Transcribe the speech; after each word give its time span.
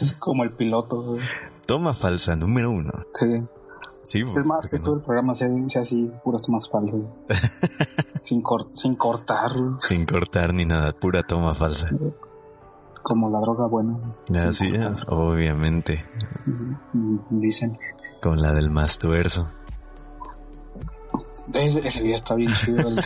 Es 0.00 0.12
como 0.14 0.42
el 0.42 0.50
piloto, 0.52 1.00
güey. 1.02 1.20
Toma 1.66 1.94
falsa 1.94 2.34
número 2.34 2.68
uno. 2.70 2.90
Sí. 3.12 3.44
Sí, 4.02 4.24
Es 4.36 4.44
más, 4.44 4.62
¿por 4.62 4.70
que 4.70 4.78
todo 4.80 4.96
el 4.96 5.02
programa 5.02 5.36
sea, 5.36 5.48
sea 5.68 5.82
así, 5.82 6.10
puras 6.24 6.42
tomas 6.42 6.68
falsas. 6.68 6.98
sin, 8.20 8.42
cor- 8.42 8.70
sin 8.74 8.96
cortar. 8.96 9.52
Sin 9.78 10.04
cortar 10.04 10.52
ni 10.52 10.64
nada, 10.64 10.92
pura 10.94 11.22
toma 11.22 11.54
falsa. 11.54 11.90
como 13.04 13.30
la 13.30 13.38
droga 13.38 13.68
buena. 13.68 13.96
Así 14.44 14.66
es, 14.74 15.04
obviamente. 15.08 16.04
Dicen. 17.30 17.78
Con 18.20 18.42
la 18.42 18.52
del 18.52 18.70
más 18.70 18.98
tuerzo. 18.98 19.48
Ese, 21.52 21.86
ese 21.86 22.02
video 22.02 22.16
está 22.16 22.34
bien 22.34 22.52
chido. 22.52 22.88
el- 22.88 22.98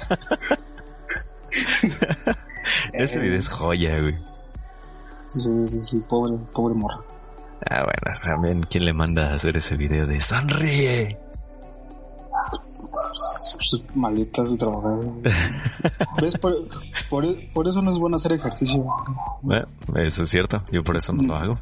Ese 2.95 3.21
video 3.21 3.39
es 3.39 3.51
joya, 3.51 4.01
güey. 4.01 4.17
Sí, 5.29 5.41
sí, 5.69 5.81
sí, 5.81 5.97
pobre, 6.09 6.37
pobre 6.53 6.75
morra. 6.75 7.01
Ah, 7.71 7.85
bueno, 7.85 8.21
también, 8.23 8.61
¿quién 8.63 8.85
le 8.85 8.93
manda 8.95 9.31
a 9.31 9.35
hacer 9.35 9.57
ese 9.57 9.77
video 9.77 10.07
de 10.07 10.21
sonríe? 10.21 11.19
Malditas 13.95 14.57
drogas. 14.57 15.05
¿Ves? 16.21 16.39
Por, 16.39 16.55
por, 17.11 17.25
por 17.53 17.69
eso 17.69 17.83
no 17.83 17.91
es 17.91 17.99
bueno 17.99 18.17
hacer 18.17 18.33
ejercicio 18.33 18.85
Bueno, 19.43 19.67
eso 19.97 20.23
es 20.23 20.31
cierto, 20.31 20.63
yo 20.73 20.83
por 20.83 20.97
eso 20.97 21.13
no 21.13 21.23
lo 21.23 21.37
hago. 21.37 21.59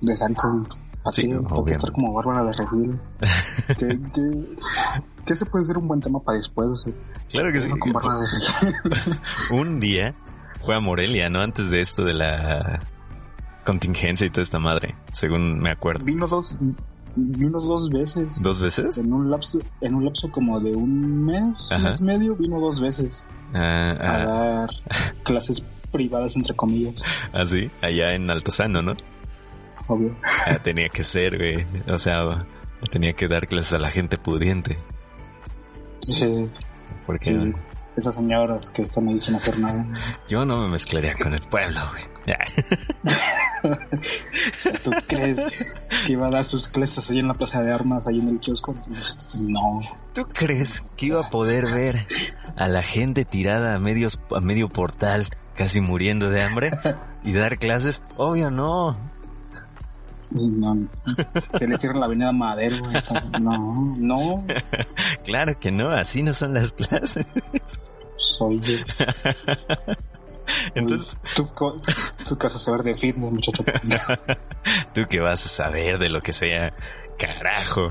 de 0.00 0.16
salto. 0.16 0.62
Así, 1.04 1.22
Sí, 1.22 1.28
para 1.48 1.72
estar 1.72 1.92
como 1.92 2.12
Bárbara 2.12 2.44
de 2.44 2.52
Regil. 2.52 3.00
que, 3.78 4.00
que, 4.12 4.56
que 5.26 5.32
ese 5.32 5.46
puede 5.46 5.64
ser 5.64 5.78
un 5.78 5.88
buen 5.88 6.00
tema 6.00 6.20
para 6.20 6.36
después. 6.36 6.68
o 6.68 6.76
sea, 6.76 6.92
Claro 7.28 7.52
que 7.52 7.60
sí. 7.60 7.68
con 7.70 7.92
de. 7.92 8.26
Un 9.60 9.80
día 9.80 10.14
fue 10.64 10.76
a 10.76 10.80
Morelia, 10.80 11.28
¿no? 11.30 11.40
Antes 11.40 11.70
de 11.70 11.80
esto 11.80 12.04
de 12.04 12.14
la 12.14 12.80
contingencia 13.64 14.26
y 14.26 14.30
toda 14.30 14.42
esta 14.42 14.58
madre, 14.58 14.96
según 15.12 15.58
me 15.58 15.70
acuerdo. 15.70 16.04
Vino 16.04 16.26
dos, 16.26 16.56
vino 17.16 17.60
dos 17.60 17.88
veces. 17.90 18.42
¿Dos 18.42 18.60
veces? 18.60 18.98
En 18.98 19.12
un 19.12 19.30
lapso, 19.30 19.58
en 19.80 19.94
un 19.94 20.04
lapso 20.04 20.30
como 20.30 20.60
de 20.60 20.72
un 20.72 21.24
mes, 21.24 21.70
Ajá. 21.70 21.88
mes 21.88 22.00
medio, 22.00 22.34
vino 22.36 22.60
dos 22.60 22.80
veces 22.80 23.24
Ah, 23.54 23.90
a 23.90 24.10
ah, 24.10 24.26
dar 24.26 24.70
clases 25.22 25.64
privadas 25.90 26.36
entre 26.36 26.54
comillas, 26.54 26.94
ah, 27.34 27.44
sí, 27.44 27.70
allá 27.82 28.14
en 28.14 28.30
Altozano, 28.30 28.82
¿no? 28.82 28.94
obvio. 29.88 30.16
Ah, 30.46 30.58
tenía 30.62 30.88
que 30.88 31.04
ser, 31.04 31.36
güey. 31.36 31.66
O 31.92 31.98
sea, 31.98 32.46
tenía 32.90 33.12
que 33.12 33.28
dar 33.28 33.46
clases 33.46 33.74
a 33.74 33.78
la 33.78 33.90
gente 33.90 34.16
pudiente. 34.16 34.78
Sí, 36.00 36.48
Porque 37.06 37.30
sí. 37.30 37.52
Esas 37.96 38.14
señoras 38.14 38.70
que 38.70 38.82
están 38.82 39.08
ahí 39.08 39.20
sin 39.20 39.34
hacer 39.34 39.58
nada. 39.58 39.84
yo 40.28 40.46
no 40.46 40.62
me 40.62 40.70
mezclaría 40.70 41.14
con 41.14 41.34
el 41.34 41.42
pueblo, 41.42 41.80
güey. 41.90 42.12
¿Tú 44.84 44.90
crees 45.06 45.40
que 46.06 46.12
iba 46.12 46.28
a 46.28 46.30
dar 46.30 46.44
sus 46.44 46.68
clases 46.68 47.10
ahí 47.10 47.18
en 47.18 47.28
la 47.28 47.34
plaza 47.34 47.60
de 47.60 47.72
armas, 47.72 48.06
ahí 48.06 48.20
en 48.20 48.28
el 48.28 48.40
kiosco? 48.40 48.74
No. 49.40 49.80
¿Tú 50.14 50.22
crees 50.32 50.82
que 50.96 51.06
iba 51.06 51.20
a 51.20 51.30
poder 51.30 51.66
ver 51.66 52.06
a 52.56 52.68
la 52.68 52.82
gente 52.82 53.24
tirada 53.24 53.74
a, 53.74 53.78
medios, 53.78 54.20
a 54.34 54.40
medio 54.40 54.68
portal, 54.68 55.28
casi 55.54 55.80
muriendo 55.80 56.30
de 56.30 56.42
hambre, 56.42 56.70
y 57.24 57.32
dar 57.32 57.58
clases? 57.58 58.02
Obvio 58.18 58.50
no. 58.50 58.96
No. 60.34 60.88
Que 61.58 61.66
le 61.66 61.78
cierran 61.78 62.00
la 62.00 62.06
avenida 62.06 62.32
Madero. 62.32 62.76
No, 63.40 63.94
no. 63.98 64.44
Claro 65.24 65.58
que 65.58 65.70
no, 65.70 65.90
así 65.90 66.22
no 66.22 66.32
son 66.32 66.54
las 66.54 66.72
clases. 66.72 67.26
Soy 68.16 68.60
yo. 68.60 68.76
Entonces, 70.74 71.18
Tú, 71.34 71.48
tú 72.28 72.36
que 72.36 72.46
vas 72.46 72.56
a 72.56 72.58
saber 72.58 72.82
de 72.82 72.94
fitness, 72.94 73.30
muchacho. 73.30 73.64
¿tú 74.94 75.06
qué 75.08 75.20
vas 75.20 75.44
a 75.44 75.48
saber 75.48 75.98
de 75.98 76.08
lo 76.08 76.20
que 76.20 76.32
sea? 76.32 76.74
Carajo. 77.18 77.90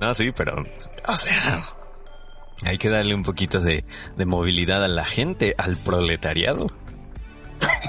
No, 0.00 0.14
sí, 0.14 0.30
pero, 0.32 0.54
o 0.62 1.16
sea, 1.16 1.64
hay 2.64 2.78
que 2.78 2.88
darle 2.88 3.14
un 3.14 3.22
poquito 3.22 3.60
de, 3.60 3.84
de 4.16 4.26
movilidad 4.26 4.82
a 4.84 4.88
la 4.88 5.04
gente, 5.04 5.54
al 5.56 5.76
proletariado. 5.76 6.66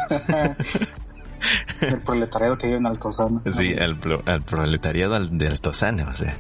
El 1.81 1.99
proletariado 2.01 2.57
que 2.57 2.67
vive 2.67 2.79
en 2.79 2.85
Altozano. 2.87 3.41
Sí, 3.51 3.73
al, 3.79 3.97
pro- 3.99 4.23
al 4.25 4.41
proletariado 4.43 5.19
de 5.27 5.47
Altozano, 5.47 6.05
o 6.09 6.15
sea, 6.15 6.35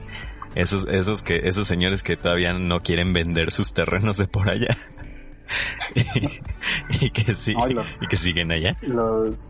esos, 0.55 0.87
esos 0.89 1.21
que, 1.21 1.41
esos 1.43 1.67
señores 1.67 2.01
que 2.03 2.15
todavía 2.17 2.53
no 2.53 2.79
quieren 2.81 3.13
vender 3.13 3.51
sus 3.51 3.73
terrenos 3.73 4.17
de 4.17 4.27
por 4.27 4.49
allá. 4.49 4.75
y, 5.95 7.05
y 7.05 7.09
que 7.11 7.33
sí, 7.35 7.53
Ay, 7.57 7.73
los- 7.73 7.97
y 8.01 8.07
que 8.07 8.15
siguen 8.17 8.51
allá. 8.51 8.77
Los, 8.81 9.49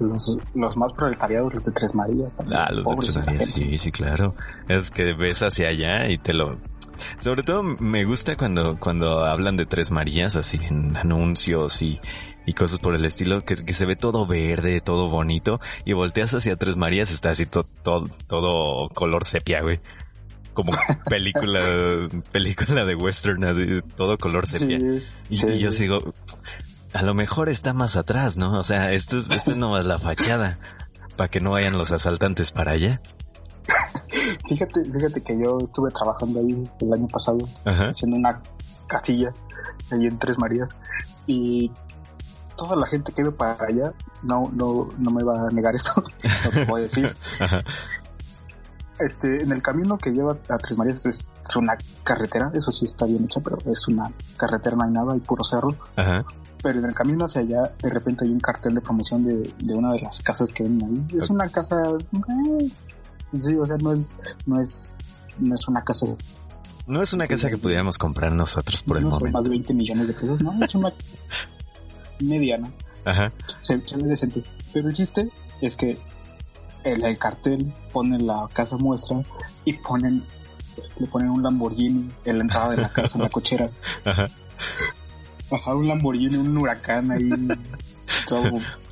los, 0.00 0.38
los 0.54 0.76
más 0.76 0.92
proletariados, 0.94 1.54
los 1.54 1.64
de 1.64 1.72
Tres 1.72 1.94
Marías 1.94 2.34
también. 2.34 2.60
Ah, 2.60 2.70
los 2.72 2.84
de 2.86 2.96
Tres 2.96 3.16
Marías, 3.16 3.50
sí, 3.50 3.78
sí, 3.78 3.92
claro. 3.92 4.34
Es 4.68 4.90
que 4.90 5.14
ves 5.14 5.40
hacia 5.42 5.68
allá 5.68 6.08
y 6.08 6.18
te 6.18 6.32
lo... 6.32 6.58
Sobre 7.18 7.42
todo 7.42 7.62
me 7.62 8.04
gusta 8.06 8.36
cuando, 8.36 8.76
cuando 8.78 9.20
hablan 9.24 9.54
de 9.56 9.66
Tres 9.66 9.90
Marías, 9.90 10.34
así 10.36 10.58
en 10.70 10.96
anuncios 10.96 11.82
y, 11.82 12.00
y 12.46 12.52
cosas 12.54 12.78
por 12.78 12.94
el 12.94 13.04
estilo, 13.04 13.40
que, 13.42 13.56
que 13.56 13.72
se 13.74 13.84
ve 13.86 13.96
todo 13.96 14.26
verde, 14.26 14.80
todo 14.80 15.08
bonito, 15.08 15.60
y 15.84 15.92
volteas 15.92 16.32
hacia 16.32 16.56
Tres 16.56 16.76
Marías, 16.76 17.10
está 17.10 17.30
así 17.30 17.44
todo, 17.44 17.64
todo, 17.82 18.08
todo 18.26 18.88
color 18.90 19.24
sepia, 19.24 19.60
güey. 19.62 19.80
Como 20.54 20.72
película, 21.10 21.60
película 22.32 22.84
de 22.84 22.94
western, 22.94 23.44
así, 23.44 23.80
todo 23.96 24.16
color 24.16 24.46
sepia. 24.46 24.78
Sí, 24.80 25.02
Y, 25.28 25.36
sí, 25.36 25.46
y 25.48 25.58
yo 25.58 25.72
sigo, 25.72 25.98
a 26.94 27.02
lo 27.02 27.14
mejor 27.14 27.48
está 27.48 27.74
más 27.74 27.96
atrás, 27.96 28.36
¿no? 28.36 28.58
O 28.58 28.62
sea, 28.62 28.92
esto 28.92 29.18
es, 29.18 29.28
esto 29.28 29.50
es 29.50 29.58
nomás 29.58 29.84
la 29.84 29.98
fachada, 29.98 30.58
para 31.16 31.28
que 31.28 31.40
no 31.40 31.50
vayan 31.52 31.76
los 31.76 31.92
asaltantes 31.92 32.52
para 32.52 32.72
allá. 32.72 33.02
Fíjate, 34.48 34.84
fíjate 34.84 35.20
que 35.22 35.36
yo 35.38 35.58
estuve 35.62 35.90
trabajando 35.90 36.40
ahí 36.40 36.62
el 36.80 36.92
año 36.92 37.08
pasado, 37.08 37.38
Ajá. 37.64 37.88
haciendo 37.90 38.16
una 38.16 38.40
casilla 38.86 39.32
ahí 39.90 40.06
en 40.06 40.18
Tres 40.18 40.38
Marías 40.38 40.68
y 41.26 41.70
toda 42.56 42.76
la 42.76 42.86
gente 42.86 43.12
que 43.12 43.22
iba 43.22 43.30
para 43.30 43.64
allá 43.66 43.92
no, 44.22 44.50
no, 44.52 44.88
no 44.98 45.10
me 45.10 45.22
va 45.22 45.46
a 45.46 45.50
negar 45.50 45.74
eso, 45.74 45.92
no 46.44 46.50
te 46.50 46.64
voy 46.64 46.82
a 46.82 46.84
decir. 46.84 47.14
Ajá. 47.40 47.60
Este, 48.98 49.42
en 49.42 49.52
el 49.52 49.60
camino 49.62 49.98
que 49.98 50.10
lleva 50.10 50.38
a 50.48 50.56
Tres 50.56 50.78
Marías 50.78 51.04
es, 51.04 51.22
es 51.44 51.56
una 51.56 51.76
carretera, 52.02 52.50
eso 52.54 52.72
sí 52.72 52.86
está 52.86 53.04
bien 53.04 53.24
hecha, 53.24 53.40
pero 53.40 53.58
es 53.70 53.86
una 53.88 54.10
carretera, 54.38 54.74
no 54.74 54.84
hay 54.84 54.90
nada, 54.90 55.12
hay 55.12 55.20
puro 55.20 55.44
cerro. 55.44 55.68
Ajá. 55.96 56.24
Pero 56.62 56.78
en 56.78 56.86
el 56.86 56.94
camino 56.94 57.26
hacia 57.26 57.42
allá, 57.42 57.74
de 57.82 57.90
repente 57.90 58.24
hay 58.24 58.30
un 58.30 58.40
cartel 58.40 58.74
de 58.74 58.80
promoción 58.80 59.24
de, 59.24 59.52
de 59.58 59.74
una 59.74 59.92
de 59.92 60.00
las 60.00 60.22
casas 60.22 60.52
que 60.54 60.62
ven 60.62 60.82
ahí. 60.82 61.18
Es 61.18 61.28
una 61.28 61.46
casa, 61.48 61.76
eh, 61.90 62.70
sí, 63.38 63.54
o 63.54 63.66
sea, 63.66 63.76
no 63.76 63.92
es, 63.92 64.16
no 64.46 64.60
es, 64.62 64.94
no 65.38 65.54
es 65.54 65.68
una 65.68 65.84
casa 65.84 66.06
No 66.86 67.02
es 67.02 67.12
una 67.12 67.26
casa 67.28 67.50
que 67.50 67.58
pudiéramos 67.58 67.98
comprar 67.98 68.32
nosotros 68.32 68.82
por 68.82 68.96
el 68.96 69.04
no 69.04 69.10
son 69.10 69.18
momento. 69.18 69.38
más 69.38 69.44
de 69.44 69.50
20 69.50 69.74
millones 69.74 70.06
de 70.08 70.14
pesos, 70.14 70.40
no, 70.42 70.64
es 70.64 70.74
una 70.74 70.90
mediana, 72.20 72.70
Ajá. 73.04 73.32
se, 73.60 73.80
se 73.86 73.96
ve 73.96 74.04
decente. 74.08 74.42
Pero 74.72 74.88
el 74.88 74.94
chiste 74.94 75.28
es 75.60 75.76
que 75.76 75.98
el, 76.84 77.04
el 77.04 77.18
cartel 77.18 77.72
pone 77.92 78.18
la 78.18 78.46
casa 78.52 78.76
muestra 78.76 79.22
y 79.64 79.72
ponen, 79.74 80.24
le 80.98 81.06
ponen 81.06 81.30
un 81.30 81.42
Lamborghini 81.42 82.10
en 82.24 82.38
la 82.38 82.44
entrada 82.44 82.70
de 82.70 82.76
la 82.82 82.88
casa, 82.88 83.16
en 83.16 83.22
la 83.22 83.28
cochera. 83.28 83.70
Ajá. 84.04 84.28
Ajá, 85.50 85.74
un 85.74 85.86
Lamborghini, 85.88 86.36
un 86.36 86.56
huracán 86.58 87.10
ahí, 87.12 87.30
todo, 88.28 88.50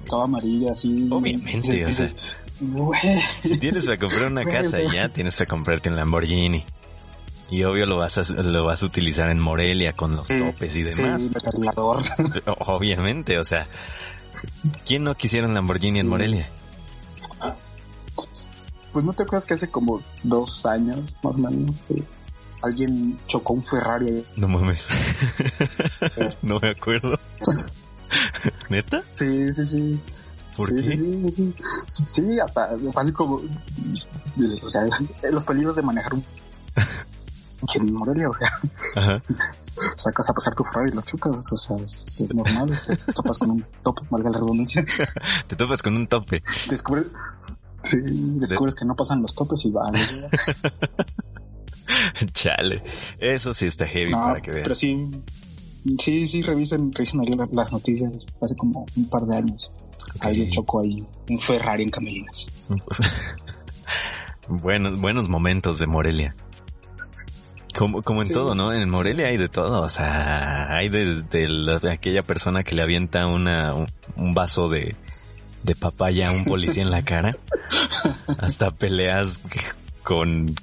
todo 0.08 0.22
amarillo, 0.22 0.70
así. 0.72 1.08
Obviamente, 1.10 1.76
Y 1.76 1.82
o 1.82 1.88
sea. 1.90 2.06
dices, 2.06 2.16
"Güey". 2.60 3.20
Si 3.42 3.58
tienes 3.58 3.86
para 3.86 3.98
comprar 3.98 4.30
una 4.30 4.44
casa 4.50 4.78
ya, 4.92 5.08
tienes 5.08 5.36
para 5.36 5.48
comprarte 5.48 5.88
un 5.88 5.96
Lamborghini. 5.96 6.64
Y 7.50 7.62
obvio 7.64 7.86
lo 7.86 7.96
vas 7.98 8.18
a, 8.18 8.22
lo 8.42 8.64
vas 8.64 8.82
a 8.82 8.86
utilizar 8.86 9.30
en 9.30 9.38
Morelia 9.38 9.92
con 9.92 10.12
los 10.12 10.26
Sí, 10.26 10.38
topes 10.38 10.74
y 10.76 10.82
Sí, 10.92 11.02
demás. 11.02 11.30
cargador. 11.42 12.02
Obviamente, 12.66 13.38
o 13.38 13.44
sea, 13.44 13.66
¿quién 14.86 15.04
no 15.04 15.14
quisiera 15.14 15.46
un 15.46 15.54
Lamborghini 15.54 16.00
en 16.00 16.06
Sí. 16.06 16.10
Morelia? 16.10 16.48
Pues 18.92 19.04
no 19.04 19.12
te 19.12 19.24
acuerdas 19.24 19.44
que 19.44 19.54
hace 19.54 19.68
como 19.68 20.00
dos 20.22 20.64
años, 20.66 21.14
más 21.22 21.34
o 21.34 21.38
menos, 21.38 21.74
alguien 22.62 23.18
chocó 23.26 23.52
un 23.54 23.64
Ferrari? 23.64 24.24
No 24.36 24.46
mames. 24.48 24.88
no 26.42 26.60
me 26.60 26.68
acuerdo. 26.70 27.18
¿Neta? 28.68 29.02
Sí, 29.16 29.52
sí, 29.52 29.64
sí. 29.66 30.00
¿Por 30.56 30.68
sí, 30.68 30.74
qué? 30.76 30.82
Sí, 30.82 30.96
sí, 30.96 31.32
sí. 31.32 31.54
Sí, 31.88 32.04
sí, 32.06 32.38
hasta 32.38 32.70
así 32.94 33.12
como, 33.12 33.34
o 33.36 34.70
sea, 34.70 34.82
los 35.30 35.42
peligros 35.42 35.74
de 35.74 35.82
manejar 35.82 36.14
un 36.14 36.24
en 37.74 37.92
Morelia, 37.94 38.28
o 38.28 38.34
sea, 38.34 38.48
Ajá. 38.96 39.22
sacas 39.96 40.28
a 40.30 40.32
pasar 40.34 40.54
tu 40.54 40.64
Ferrari 40.64 40.90
y 40.92 40.94
lo 40.94 41.02
chocas, 41.02 41.52
o 41.52 41.56
sea, 41.56 41.76
es, 41.78 42.04
es 42.20 42.34
normal, 42.34 42.70
te 42.86 42.96
topas 43.12 43.38
con 43.38 43.50
un 43.50 43.64
top, 43.82 44.00
valga 44.10 44.30
la 44.30 44.38
redundancia, 44.38 44.84
Te 45.46 45.56
topas 45.56 45.82
con 45.82 45.96
un 45.96 46.06
tope. 46.06 46.42
descubres, 46.68 47.06
sí, 47.82 47.98
descubres 48.02 48.74
que 48.74 48.84
no 48.84 48.94
pasan 48.94 49.22
los 49.22 49.34
topes 49.34 49.64
y 49.64 49.70
vale. 49.70 50.00
Chale. 52.32 52.82
Eso 53.18 53.52
sí 53.52 53.66
está 53.66 53.86
heavy 53.86 54.10
No, 54.10 54.22
para 54.24 54.40
que 54.40 54.50
vean. 54.50 54.62
pero 54.62 54.74
sí, 54.74 55.10
sí, 55.98 56.28
sí, 56.28 56.42
revisen, 56.42 56.92
revisen 56.92 57.20
ahí 57.20 57.28
la- 57.28 57.48
las 57.52 57.72
noticias 57.72 58.26
hace 58.40 58.56
como 58.56 58.86
un 58.96 59.08
par 59.08 59.22
de 59.22 59.36
años. 59.36 59.70
Ahí 60.20 60.36
le 60.36 60.50
chocó 60.50 60.80
ahí 60.80 61.04
un 61.28 61.38
Ferrari 61.40 61.82
en 61.82 61.90
Camelinas. 61.90 62.46
buenos, 64.48 65.00
buenos 65.00 65.28
momentos 65.28 65.78
de 65.78 65.86
Morelia. 65.86 66.34
Como, 67.76 68.02
como 68.02 68.22
en 68.22 68.30
todo, 68.30 68.54
¿no? 68.54 68.72
En 68.72 68.88
Morelia 68.88 69.26
hay 69.26 69.36
de 69.36 69.48
todo. 69.48 69.82
O 69.82 69.88
sea, 69.88 70.74
hay 70.74 70.88
desde 70.88 71.46
de 71.80 71.92
aquella 71.92 72.22
persona 72.22 72.62
que 72.62 72.74
le 72.74 72.82
avienta 72.82 73.26
una, 73.26 73.72
un, 74.16 74.32
vaso 74.32 74.68
de, 74.68 74.94
de 75.62 75.74
papaya 75.74 76.28
a 76.28 76.32
un 76.32 76.44
policía 76.44 76.82
en 76.82 76.90
la 76.90 77.02
cara, 77.02 77.36
hasta 78.38 78.70
peleas 78.70 79.40
con 80.02 80.54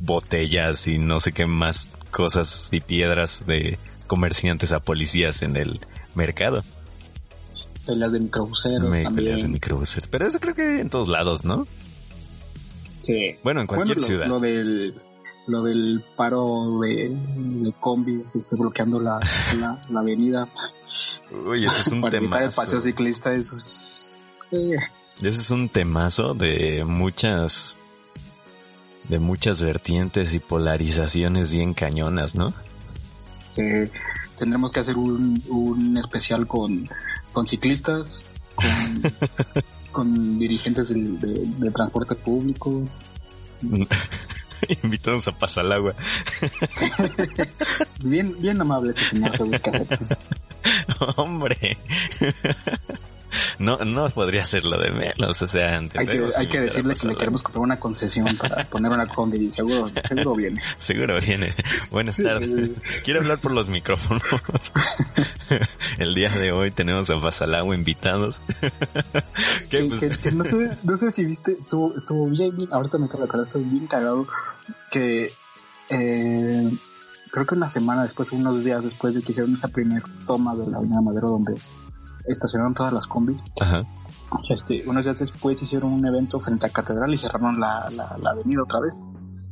botellas 0.00 0.86
y 0.86 0.98
no 0.98 1.20
sé 1.20 1.32
qué 1.32 1.46
más 1.46 1.90
cosas 2.10 2.68
y 2.72 2.80
piedras 2.80 3.44
de 3.46 3.78
comerciantes 4.06 4.72
a 4.72 4.80
policías 4.80 5.42
en 5.42 5.56
el 5.56 5.80
mercado. 6.14 6.62
Peleas 7.86 8.12
de 8.12 8.20
microbuseros 8.20 8.82
también. 8.82 9.14
Peleas 9.14 9.42
de 9.42 9.48
microbuseros. 9.48 10.06
Pero 10.06 10.26
eso 10.26 10.38
creo 10.38 10.54
que 10.54 10.80
en 10.80 10.90
todos 10.90 11.08
lados, 11.08 11.44
¿no? 11.44 11.64
Sí. 13.00 13.34
Bueno, 13.42 13.62
en 13.62 13.66
cualquier 13.66 13.98
ciudad. 13.98 14.26
Lo 14.26 14.38
del, 14.38 14.94
lo 15.46 15.62
del 15.62 16.04
paro 16.16 16.80
de, 16.80 17.10
de 17.36 17.72
combis, 17.80 18.34
este, 18.34 18.56
bloqueando 18.56 19.00
la, 19.00 19.18
la, 19.88 20.00
avenida. 20.00 20.48
Uy, 21.46 21.64
ese 21.66 21.80
es 21.80 21.88
un 21.88 22.00
Para 22.00 22.18
temazo. 22.20 22.44
el 22.44 22.50
paseo 22.52 22.80
ciclista, 22.80 23.32
eso 23.32 23.56
es... 23.56 24.10
Eh. 24.52 24.76
Ese 25.20 25.40
es 25.40 25.50
un 25.50 25.68
temazo 25.68 26.34
de 26.34 26.84
muchas 26.84 27.78
de 29.08 29.18
muchas 29.18 29.60
vertientes 29.60 30.32
y 30.34 30.38
polarizaciones 30.38 31.52
bien 31.52 31.74
cañonas, 31.74 32.34
¿no? 32.34 32.52
Sí, 33.50 33.62
tendremos 34.38 34.70
que 34.72 34.80
hacer 34.80 34.96
un, 34.96 35.42
un 35.48 35.98
especial 35.98 36.46
con, 36.46 36.88
con 37.32 37.46
ciclistas, 37.46 38.24
con, 38.54 39.02
con 39.92 40.38
dirigentes 40.38 40.88
del, 40.88 41.18
de, 41.20 41.32
de 41.46 41.70
transporte 41.70 42.14
público. 42.14 42.82
Invitados 44.82 45.28
a 45.28 45.32
pasar 45.32 45.64
el 45.66 45.72
agua. 45.72 45.94
bien, 48.04 48.36
bien 48.40 48.60
amable 48.60 48.92
ese 48.92 49.10
señor 49.10 49.32
Hombre. 51.16 51.76
No, 53.58 53.78
no 53.78 54.08
podría 54.10 54.44
ser 54.46 54.64
lo 54.64 54.78
de 54.78 54.90
menos, 54.90 55.42
o 55.42 55.46
sea, 55.46 55.78
hay 55.78 55.88
que, 55.88 56.28
hay 56.36 56.48
que 56.48 56.60
decirle 56.60 56.94
que 56.94 57.08
le 57.08 57.16
queremos 57.16 57.42
comprar 57.42 57.62
una 57.62 57.78
concesión 57.78 58.26
para 58.36 58.64
poner 58.70 58.90
una 58.90 59.06
combi 59.06 59.50
seguro, 59.50 59.90
seguro 60.06 60.34
viene. 60.34 60.60
Seguro 60.78 61.20
viene. 61.20 61.54
Buenas 61.90 62.16
tardes. 62.16 62.70
Quiero 63.04 63.20
hablar 63.20 63.38
por 63.40 63.52
los 63.52 63.68
micrófonos. 63.68 64.22
El 65.98 66.14
día 66.14 66.30
de 66.30 66.52
hoy 66.52 66.70
tenemos 66.70 67.10
a 67.10 67.14
Basalagua 67.16 67.74
invitados. 67.74 68.40
¿Qué, 69.70 69.84
pues? 69.84 70.00
que, 70.00 70.10
que 70.18 70.32
no, 70.32 70.44
sé, 70.44 70.76
no 70.82 70.96
sé 70.96 71.10
si 71.10 71.24
viste, 71.24 71.52
estuvo, 71.52 71.94
estuvo 71.96 72.26
bien, 72.26 72.52
ahorita 72.70 72.98
me 72.98 73.06
acabo 73.06 73.20
de 73.20 73.24
acordar, 73.26 73.46
estuvo 73.46 73.64
bien 73.64 73.86
cagado 73.86 74.26
que 74.90 75.32
eh, 75.88 76.70
creo 77.30 77.46
que 77.46 77.54
una 77.54 77.68
semana 77.68 78.02
después, 78.02 78.32
unos 78.32 78.64
días 78.64 78.84
después 78.84 79.14
de 79.14 79.22
que 79.22 79.32
hicieron 79.32 79.54
esa 79.54 79.68
primera 79.68 80.02
toma 80.26 80.54
de 80.54 80.70
la 80.70 80.78
Avenida 80.78 81.00
Madero 81.00 81.30
donde 81.30 81.54
estacionaron 82.26 82.74
todas 82.74 82.92
las 82.92 83.06
combis. 83.06 83.38
Ajá. 83.60 83.84
Este, 84.48 84.82
unos 84.86 85.04
días 85.04 85.18
después 85.18 85.60
hicieron 85.62 85.92
un 85.92 86.06
evento 86.06 86.40
frente 86.40 86.66
a 86.66 86.70
Catedral 86.70 87.12
y 87.12 87.16
cerraron 87.16 87.60
la, 87.60 87.88
la, 87.90 88.16
la 88.20 88.30
avenida 88.30 88.62
otra 88.62 88.80
vez. 88.80 88.98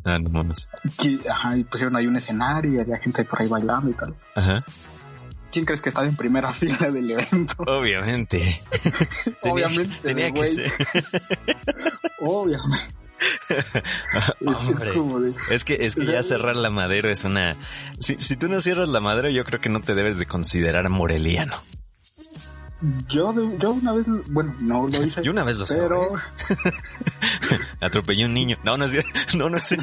Ah, 0.05 0.19
no 0.19 0.31
mames. 0.31 0.69
Y, 1.03 1.21
ajá, 1.29 1.57
y 1.57 1.65
pusieron 1.65 1.97
ahí 1.97 2.07
un 2.07 2.17
escenario 2.17 2.75
y 2.75 2.79
había 2.79 2.99
gente 2.99 3.25
por 3.25 3.43
ahí 3.43 3.49
bailando 3.49 3.91
y 3.91 3.95
tal. 3.95 4.15
Ajá. 4.35 4.65
¿Quién 5.53 5.65
crees 5.65 5.83
que 5.83 5.89
estaba 5.91 6.07
en 6.07 6.17
primera 6.17 6.53
fila 6.55 6.89
del 6.91 7.11
evento? 7.11 7.55
Obviamente. 7.67 8.63
Obviamente. 9.43 9.99
tenía, 10.03 10.31
tenía 10.31 10.33
que 10.33 10.49
ser. 10.49 10.73
Obviamente. 12.21 12.95
Hombre, 14.99 15.35
es 15.51 15.65
que 15.65 15.85
es 15.85 15.95
que 15.95 16.07
ya 16.07 16.23
cerrar 16.23 16.57
la 16.57 16.71
madero 16.71 17.11
es 17.11 17.25
una 17.25 17.55
si, 17.99 18.15
si 18.15 18.35
tú 18.37 18.49
no 18.49 18.63
cierras 18.63 18.89
la 18.89 19.01
madero 19.01 19.29
yo 19.29 19.45
creo 19.45 19.61
que 19.61 19.69
no 19.69 19.83
te 19.83 19.95
debes 19.95 20.19
de 20.19 20.25
considerar 20.25 20.89
moreliano. 20.89 21.61
Yo, 23.09 23.33
yo 23.59 23.73
una 23.73 23.93
vez, 23.93 24.07
bueno, 24.29 24.55
no 24.61 24.89
lo 24.89 25.05
hice. 25.05 25.23
Yo 25.25 25.33
una 25.33 25.45
vez 25.45 25.59
lo 25.59 25.67
sé. 25.67 25.77
Pero. 25.77 26.01
Atropellé 27.81 28.25
un 28.25 28.33
niño. 28.35 28.57
No, 28.65 28.77
no 28.77 28.85
es 28.87 28.97
No, 29.37 29.51
no 29.51 29.57
es 29.59 29.77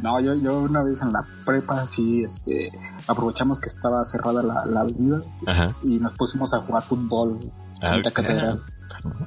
No, 0.00 0.20
yo, 0.20 0.34
yo 0.34 0.60
una 0.60 0.82
vez 0.82 1.02
en 1.02 1.12
la 1.12 1.24
prepa, 1.44 1.86
sí, 1.86 2.22
este, 2.24 2.70
aprovechamos 3.06 3.60
que 3.60 3.68
estaba 3.68 4.04
cerrada 4.04 4.42
la, 4.42 4.64
la 4.64 4.80
avenida 4.80 5.20
Ajá. 5.46 5.74
y 5.82 5.98
nos 5.98 6.14
pusimos 6.14 6.54
a 6.54 6.60
jugar 6.60 6.82
fútbol 6.82 7.38
Ah, 7.82 7.94
en 7.96 8.02
la 8.02 8.10
catedral. 8.10 8.62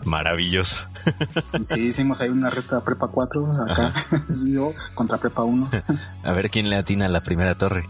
Maravilloso. 0.05 0.77
Sí, 1.61 1.81
hicimos 1.87 2.21
ahí 2.21 2.29
una 2.29 2.49
reta 2.51 2.81
prepa 2.81 3.07
4, 3.07 3.51
acá, 3.67 3.91
yo 4.45 4.71
contra 4.93 5.17
prepa 5.17 5.43
1. 5.43 5.69
A 6.23 6.31
ver 6.33 6.49
quién 6.51 6.69
le 6.69 6.77
atina 6.77 7.05
a 7.07 7.09
la 7.09 7.21
primera 7.23 7.55
torre. 7.57 7.87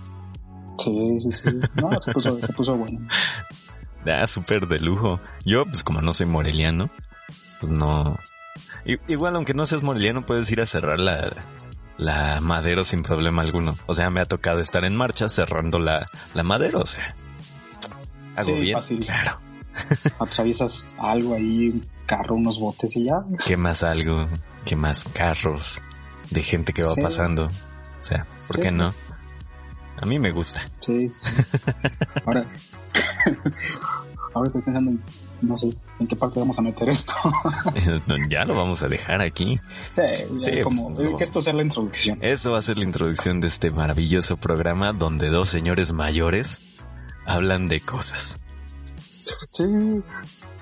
Sí, 0.79 1.19
sí, 1.19 1.31
sí. 1.31 1.49
No, 1.81 1.97
se 1.99 2.11
puso, 2.13 2.39
se 2.39 2.53
puso 2.53 2.75
bueno. 2.75 2.99
Ah, 4.05 4.27
súper 4.27 4.67
de 4.67 4.79
lujo. 4.79 5.21
Yo, 5.45 5.63
pues 5.63 5.81
como 5.81 6.01
no 6.01 6.11
soy 6.11 6.25
moreliano, 6.25 6.89
pues 7.61 7.71
no. 7.71 8.19
Igual, 9.07 9.37
aunque 9.37 9.53
no 9.53 9.65
seas 9.65 9.81
moreliano, 9.81 10.25
puedes 10.25 10.51
ir 10.51 10.59
a 10.59 10.65
cerrar 10.65 10.99
la, 10.99 11.31
la 11.97 12.41
madero 12.41 12.83
sin 12.83 13.01
problema 13.01 13.43
alguno. 13.43 13.77
O 13.85 13.93
sea, 13.93 14.09
me 14.09 14.19
ha 14.19 14.25
tocado 14.25 14.59
estar 14.59 14.83
en 14.83 14.97
marcha 14.97 15.29
cerrando 15.29 15.79
la, 15.79 16.09
la 16.33 16.43
madero, 16.43 16.81
o 16.81 16.85
sea. 16.85 17.15
Hago 18.35 18.47
Sí, 18.49 18.53
bien. 18.55 18.77
fácil. 18.77 18.99
Claro. 18.99 19.39
Atraviesas 20.19 20.89
algo 20.99 21.35
ahí, 21.35 21.69
un 21.69 21.87
carro, 22.05 22.35
unos 22.35 22.59
botes 22.59 22.93
y 22.97 23.05
ya. 23.05 23.23
¿Qué 23.45 23.55
más 23.55 23.83
algo? 23.83 24.27
¿Qué 24.65 24.75
más 24.75 25.05
carros? 25.13 25.81
De 26.29 26.43
gente 26.43 26.73
que 26.73 26.83
va 26.83 26.89
Sí. 26.89 27.01
pasando. 27.01 27.45
O 27.45 27.51
sea, 28.03 28.25
¿por 28.47 28.57
Sí. 28.57 28.63
qué 28.63 28.71
no? 28.71 28.93
A 30.01 30.05
mí 30.05 30.19
me 30.19 30.31
gusta. 30.31 30.61
Sí, 30.79 31.09
sí. 31.09 31.43
Ahora, 32.25 32.45
ahora 34.33 34.47
estoy 34.47 34.61
pensando 34.63 34.91
en, 34.91 35.03
no 35.41 35.55
sé, 35.57 35.69
en 35.99 36.07
qué 36.07 36.15
parte 36.15 36.39
vamos 36.39 36.57
a 36.59 36.61
meter 36.61 36.89
esto. 36.89 37.13
ya 38.29 38.45
lo 38.45 38.55
vamos 38.55 38.83
a 38.83 38.87
dejar 38.87 39.21
aquí. 39.21 39.59
Sí, 39.95 40.39
Sí, 40.39 40.61
como, 40.61 40.93
pues, 40.93 41.09
no. 41.11 41.17
que 41.17 41.23
esto 41.23 41.41
sea 41.41 41.53
la 41.53 41.61
introducción. 41.63 42.17
Esto 42.21 42.51
va 42.51 42.59
a 42.59 42.61
ser 42.61 42.77
la 42.77 42.83
introducción 42.83 43.39
de 43.39 43.47
este 43.47 43.71
maravilloso 43.71 44.37
programa 44.37 44.93
donde 44.93 45.29
dos 45.29 45.49
señores 45.49 45.93
mayores 45.93 46.61
hablan 47.25 47.67
de 47.67 47.79
cosas. 47.81 48.39
Sí, 49.51 49.63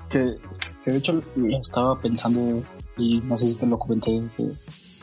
que, 0.08 0.36
que 0.84 0.90
de 0.92 0.98
hecho 0.98 1.20
lo 1.34 1.58
estaba 1.60 1.98
pensando 2.00 2.62
y 2.96 3.20
no 3.22 3.36
sé 3.36 3.48
si 3.48 3.54
te 3.56 3.66
lo 3.66 3.78
comenté, 3.78 4.22
que 4.36 4.52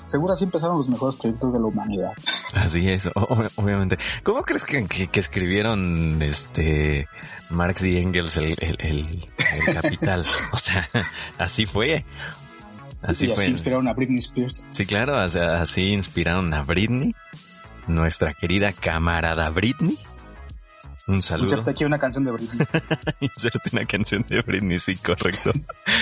seguro 0.10 0.34
así 0.34 0.44
empezaron 0.46 0.78
los 0.78 0.90
mejores 0.90 1.20
proyectos 1.20 1.54
de 1.54 1.60
la 1.60 1.66
humanidad. 1.66 2.12
Así 2.56 2.90
es, 2.90 3.08
ob- 3.12 3.52
obviamente. 3.56 3.98
¿Cómo 4.24 4.42
crees 4.44 4.64
que, 4.64 4.86
que- 4.88 5.08
que 5.08 5.20
escribieron 5.20 6.22
este 6.22 7.08
Marx 7.50 7.84
y 7.86 7.98
Engels 7.98 8.38
el, 8.38 8.56
el, 8.60 8.78
el- 8.80 9.28
el 9.68 9.74
capital? 9.74 10.26
O 10.52 10.58
sea, 10.58 10.88
así 11.38 11.66
fue. 11.66 12.06
Así 13.02 13.28
y 13.28 13.32
fue. 13.32 13.44
así 13.44 13.52
inspiraron 13.52 13.88
a 13.88 13.94
Britney 13.94 14.18
Spears. 14.20 14.66
Sí, 14.72 14.86
claro, 14.86 15.24
o 15.24 15.30
sea, 15.30 15.62
así 15.62 15.94
inspiraron 15.94 16.54
a 16.54 16.64
Britney, 16.64 17.16
nuestra 17.88 18.34
querida 18.34 18.74
camarada 18.74 19.50
Britney. 19.52 19.98
Un 21.08 21.22
saludo. 21.24 21.46
Inserta 21.52 21.72
aquí 21.72 21.86
una 21.86 21.98
canción 21.98 22.24
de 22.24 22.32
Britney. 22.32 22.68
Inserte 23.22 23.70
una 23.74 23.86
canción 23.86 24.26
de 24.28 24.42
Britney, 24.42 24.80
sí, 24.80 24.96
correcto. 24.98 25.52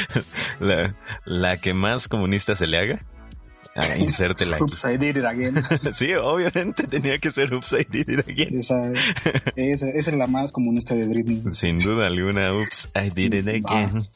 La, 0.60 0.96
la 1.26 1.58
que 1.58 1.74
más 1.74 2.08
comunista 2.08 2.56
se 2.56 2.68
le 2.68 2.78
haga. 2.80 3.06
Ah, 3.76 3.96
insértela 3.98 4.56
aquí. 4.56 4.64
Oops, 4.64 4.86
I 4.86 4.98
did 4.98 5.18
it 5.18 5.26
again. 5.26 5.54
Sí, 5.94 6.14
obviamente 6.16 6.88
tenía 6.88 7.20
que 7.20 7.30
ser 7.30 7.54
Upside 7.54 7.88
Did 7.92 8.10
It 8.10 8.28
Again. 8.28 8.58
Esa, 8.58 8.92
esa, 9.56 9.90
esa 9.90 10.10
es 10.12 10.18
la 10.18 10.26
más 10.26 10.52
comunista 10.52 10.96
de 10.96 11.06
Britney. 11.08 11.44
Sin 11.52 11.78
duda 11.78 12.08
alguna, 12.08 12.54
Oops, 12.54 12.90
I 12.96 13.10
Did 13.12 13.34
It 13.36 13.48
Again. 13.48 14.10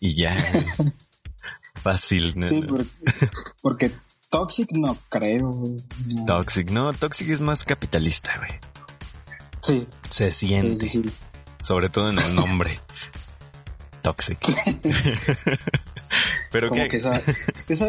Y 0.00 0.14
ya. 0.14 0.36
Fácil. 1.74 2.34
¿no? 2.36 2.48
Sí, 2.48 2.62
porque, 2.68 2.88
porque 3.62 3.90
Toxic 4.28 4.72
no 4.72 4.96
creo. 5.08 5.76
no. 6.06 6.24
Toxic, 6.26 6.70
no, 6.70 6.92
Toxic 6.92 7.30
es 7.30 7.40
más 7.40 7.64
capitalista, 7.64 8.36
güey. 8.36 8.50
Sí, 9.62 9.86
Se 10.08 10.32
sí, 10.32 10.48
siente, 10.48 10.86
sí, 10.86 11.02
sí. 11.02 11.10
sobre 11.62 11.88
todo 11.88 12.10
en 12.10 12.18
el 12.18 12.34
nombre. 12.34 12.78
Toxic. 14.02 14.38
Pero 16.50 16.68
Como 16.70 16.82
que, 16.84 16.88
que 16.88 16.96
esa, 16.98 17.20
esa, 17.68 17.88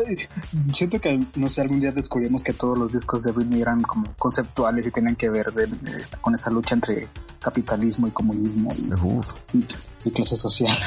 siento 0.74 1.00
que, 1.00 1.20
no 1.36 1.50
sé, 1.50 1.62
algún 1.62 1.80
día 1.80 1.92
descubrimos 1.92 2.44
que 2.44 2.52
todos 2.54 2.78
los 2.78 2.92
discos 2.92 3.24
de 3.24 3.32
Britney 3.32 3.62
eran 3.62 3.82
como 3.82 4.14
conceptuales 4.16 4.86
y 4.86 4.92
tenían 4.92 5.16
que 5.16 5.30
ver 5.30 5.54
de- 5.54 5.68
de- 5.68 6.04
con 6.22 6.36
esa 6.36 6.50
lucha 6.50 6.76
entre 6.76 7.08
capitalismo 7.42 8.08
y 8.08 8.12
comunismo 8.12 8.74
y, 8.78 8.92
Uf, 9.02 9.28
y- 9.54 9.66
y 10.06 10.12
clase 10.12 10.36
social. 10.36 10.78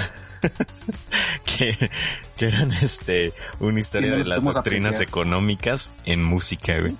que, 1.44 1.90
que 2.36 2.46
eran 2.46 2.72
este 2.72 3.32
una 3.60 3.80
historia 3.80 4.12
de 4.16 4.24
las 4.24 4.42
doctrinas 4.42 5.00
económicas 5.00 5.92
en 6.04 6.22
música, 6.24 6.78
güey. 6.80 6.96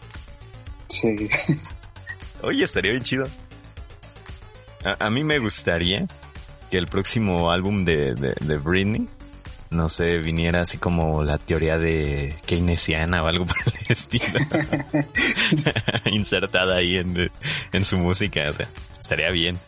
Sí. 0.88 1.28
Oye, 2.42 2.64
estaría 2.64 2.92
bien 2.92 3.02
chido. 3.02 3.24
A, 4.84 5.06
a 5.06 5.10
mí 5.10 5.24
me 5.24 5.38
gustaría 5.38 6.06
que 6.70 6.78
el 6.78 6.86
próximo 6.86 7.50
álbum 7.50 7.84
de, 7.84 8.14
de, 8.14 8.34
de 8.40 8.58
Britney, 8.58 9.06
no 9.72 9.88
sé, 9.88 10.18
viniera 10.18 10.62
así 10.62 10.78
como 10.78 11.22
la 11.22 11.38
teoría 11.38 11.78
de 11.78 12.34
keynesiana 12.46 13.22
o 13.22 13.26
algo 13.26 13.46
por 13.46 13.56
el 13.66 13.86
estilo, 13.88 14.24
insertada 16.06 16.76
ahí 16.76 16.96
en, 16.96 17.30
en 17.72 17.84
su 17.84 17.98
música, 17.98 18.42
o 18.48 18.52
sea, 18.52 18.68
estaría 18.98 19.30
bien. 19.30 19.58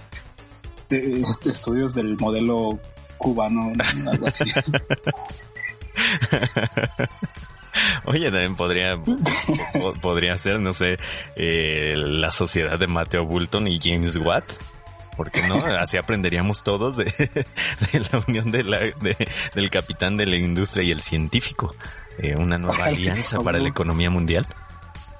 Eh, 0.91 1.23
estudios 1.45 1.95
del 1.95 2.17
modelo 2.19 2.79
cubano, 3.19 3.73
algo 4.07 4.29
así. 4.29 4.45
Oye, 8.07 8.31
también 8.31 8.55
podría, 8.55 8.95
podría 10.01 10.39
ser, 10.39 10.61
no 10.61 10.73
sé, 10.73 10.97
eh, 11.37 11.95
la 11.97 12.31
sociedad 12.31 12.79
de 12.79 12.87
Mateo 12.87 13.25
Bulton 13.25 13.67
y 13.67 13.81
James 13.83 14.17
Watt. 14.17 14.45
¿Por 15.17 15.31
qué 15.31 15.43
no? 15.47 15.57
Así 15.57 15.97
aprenderíamos 15.97 16.63
todos 16.63 16.97
de, 16.97 17.05
la 18.13 18.25
unión 18.27 18.51
de 18.51 18.65
la, 18.65 18.79
del 19.55 19.71
capitán 19.71 20.17
de 20.17 20.27
la 20.27 20.37
industria 20.37 20.85
y 20.85 20.91
el 20.91 21.01
científico. 21.01 21.75
Eh, 22.19 22.35
una 22.39 22.59
nueva 22.59 22.87
alianza 22.87 23.41
para 23.41 23.59
la 23.59 23.69
economía 23.69 24.11
mundial. 24.11 24.47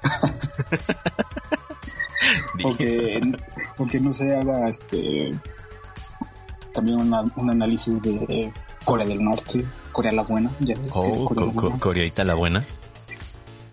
porque, 3.77 3.99
no 3.99 4.13
se 4.13 4.35
haga 4.35 4.69
este 4.69 5.31
también 6.73 6.99
un 6.99 7.49
análisis 7.49 8.03
de 8.03 8.51
Corea 8.83 9.07
del 9.07 9.23
Norte, 9.23 9.65
Corea 9.91 10.11
la 10.11 10.23
Buena. 10.23 10.51
Ya 10.59 10.75
oh, 10.91 11.33
Coreaita 11.79 12.23
la 12.23 12.35
Buena. 12.35 12.63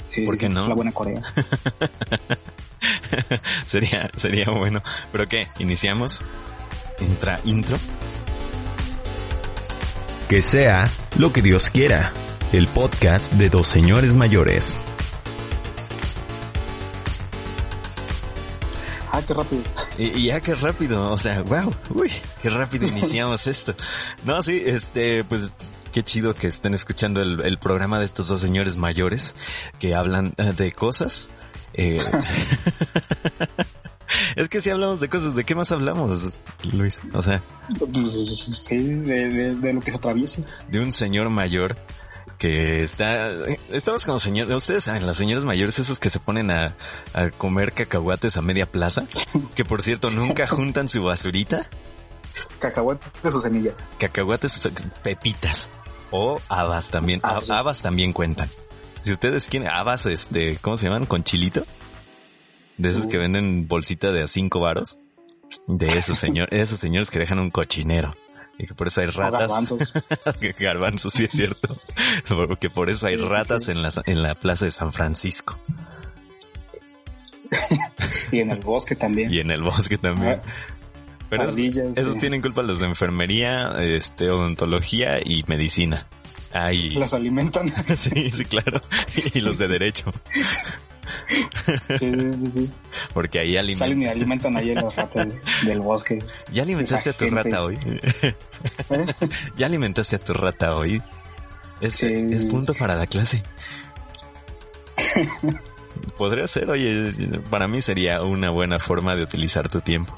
Sí, 0.06 0.22
¿Por 0.22 0.38
qué 0.38 0.48
no? 0.48 0.68
La 0.68 0.74
buena 0.74 0.92
Corea. 0.92 1.22
sería, 3.66 4.10
sería 4.16 4.46
bueno. 4.50 4.82
¿Pero 5.10 5.28
qué? 5.28 5.48
¿Iniciamos? 5.58 6.22
¿Entra 7.00 7.40
intro? 7.44 7.78
Que 10.28 10.42
sea 10.42 10.88
lo 11.18 11.32
que 11.32 11.42
Dios 11.42 11.70
quiera. 11.70 12.12
El 12.52 12.68
podcast 12.68 13.32
de 13.34 13.48
dos 13.48 13.66
señores 13.66 14.14
mayores. 14.14 14.76
Ah, 19.10 19.20
qué 19.26 19.34
rápido. 19.34 19.62
Y, 19.98 20.24
ya 20.24 20.40
qué 20.40 20.54
rápido, 20.54 21.12
o 21.12 21.18
sea, 21.18 21.42
wow, 21.42 21.74
uy, 21.90 22.10
qué 22.40 22.48
rápido 22.48 22.86
iniciamos 22.88 23.46
esto. 23.46 23.74
No, 24.24 24.42
sí, 24.42 24.62
este, 24.64 25.22
pues 25.24 25.52
qué 25.92 26.02
chido 26.02 26.34
que 26.34 26.46
estén 26.46 26.72
escuchando 26.72 27.20
el, 27.20 27.58
programa 27.58 27.98
de 27.98 28.06
estos 28.06 28.28
dos 28.28 28.40
señores 28.40 28.76
mayores 28.76 29.36
que 29.78 29.94
hablan 29.94 30.32
eh, 30.38 30.54
de 30.56 30.72
cosas. 30.72 31.28
Eh, 31.74 31.98
es 34.36 34.48
que 34.48 34.60
si 34.60 34.70
hablamos 34.70 35.00
de 35.00 35.08
cosas, 35.08 35.34
¿de 35.34 35.44
qué 35.44 35.54
más 35.54 35.72
hablamos, 35.72 36.40
Luis? 36.72 37.00
O 37.14 37.22
sea. 37.22 37.42
Sí, 38.52 38.78
de, 38.78 39.54
de 39.54 39.72
lo 39.72 39.80
que 39.80 39.90
se 39.90 39.96
atraviesa. 39.96 40.42
De 40.68 40.80
un 40.80 40.92
señor 40.92 41.30
mayor 41.30 41.76
que 42.42 42.82
está, 42.82 43.28
estamos 43.70 44.04
como 44.04 44.18
señores, 44.18 44.52
ustedes 44.56 44.82
saben, 44.82 45.06
las 45.06 45.16
señoras 45.16 45.44
mayores 45.44 45.78
esos 45.78 46.00
que 46.00 46.10
se 46.10 46.18
ponen 46.18 46.50
a, 46.50 46.74
a 47.14 47.30
comer 47.30 47.72
cacahuates 47.72 48.36
a 48.36 48.42
media 48.42 48.66
plaza, 48.66 49.04
que 49.54 49.64
por 49.64 49.80
cierto 49.80 50.10
nunca 50.10 50.46
juntan 50.48 50.88
su 50.88 51.04
basurita. 51.04 51.64
Cacahuates 52.58 53.32
o 53.32 53.40
semillas. 53.40 53.86
Cacahuates, 53.96 54.68
pepitas. 55.04 55.70
O 56.10 56.40
habas 56.48 56.90
también, 56.90 57.20
ah, 57.22 57.40
habas 57.48 57.80
también 57.80 58.12
cuentan. 58.12 58.48
Si 59.02 59.10
ustedes 59.10 59.48
quieren, 59.48 59.68
habas, 59.68 60.06
este, 60.06 60.56
¿cómo 60.60 60.76
se 60.76 60.86
llaman? 60.86 61.06
¿Con 61.06 61.24
chilito? 61.24 61.64
De 62.78 62.88
esos 62.88 63.06
que 63.06 63.18
uh. 63.18 63.20
venden 63.20 63.66
bolsita 63.66 64.12
de 64.12 64.22
a 64.22 64.28
cinco 64.28 64.60
varos. 64.60 64.96
De 65.66 65.88
esos 65.88 66.18
señores, 66.18 66.50
esos 66.68 66.78
señores 66.78 67.10
que 67.10 67.18
dejan 67.18 67.40
un 67.40 67.50
cochinero. 67.50 68.14
Y 68.58 68.66
que 68.68 68.74
por 68.74 68.86
eso 68.86 69.00
hay 69.00 69.08
ratas. 69.08 69.40
garbanzos. 69.40 69.92
garbanzos, 70.60 71.12
sí 71.14 71.24
es 71.24 71.32
cierto. 71.32 71.76
Porque 72.28 72.70
por 72.70 72.90
eso 72.90 73.08
hay 73.08 73.16
ratas 73.16 73.68
en 73.68 73.82
la, 73.82 73.90
en 74.06 74.22
la 74.22 74.36
plaza 74.36 74.66
de 74.66 74.70
San 74.70 74.92
Francisco. 74.92 75.58
y 78.30 78.38
en 78.38 78.52
el 78.52 78.60
bosque 78.60 78.94
también. 78.94 79.32
Y 79.32 79.40
en 79.40 79.50
el 79.50 79.62
bosque 79.62 79.98
también. 79.98 80.40
Ah, 80.44 80.48
Pero 81.28 81.44
esos, 81.44 82.18
tienen 82.18 82.40
culpa 82.40 82.62
los 82.62 82.78
de 82.78 82.86
enfermería, 82.86 83.74
este, 83.80 84.30
odontología 84.30 85.18
y 85.18 85.42
medicina. 85.48 86.06
Ahí. 86.52 86.90
Las 86.90 87.14
alimentan. 87.14 87.72
sí, 87.96 88.30
sí, 88.30 88.44
claro. 88.44 88.82
Y 89.34 89.40
los 89.40 89.58
de 89.58 89.68
derecho. 89.68 90.10
Sí, 91.98 92.12
sí, 92.12 92.50
sí. 92.50 92.70
Porque 93.14 93.40
ahí 93.40 93.56
alimentan. 93.56 93.88
Salen 93.88 94.02
y 94.02 94.06
alimentan 94.06 94.56
ahí 94.56 94.70
en 94.70 94.80
los 94.80 94.94
ratas 94.94 95.28
del 95.64 95.80
bosque. 95.80 96.18
¿Ya 96.52 96.62
alimentaste 96.62 97.10
a 97.10 97.12
tu 97.12 97.28
rata 97.30 97.64
hoy? 97.64 97.78
¿Eh? 97.84 98.34
¿Ya 99.56 99.66
alimentaste 99.66 100.16
a 100.16 100.18
tu 100.18 100.32
rata 100.32 100.76
hoy? 100.76 101.02
Es, 101.80 102.02
es 102.02 102.46
punto 102.46 102.74
para 102.74 102.94
la 102.94 103.06
clase. 103.06 103.42
Podría 106.16 106.46
ser, 106.46 106.70
oye, 106.70 107.12
para 107.50 107.66
mí 107.68 107.82
sería 107.82 108.22
una 108.22 108.50
buena 108.50 108.78
forma 108.78 109.16
de 109.16 109.22
utilizar 109.22 109.68
tu 109.68 109.80
tiempo. 109.80 110.14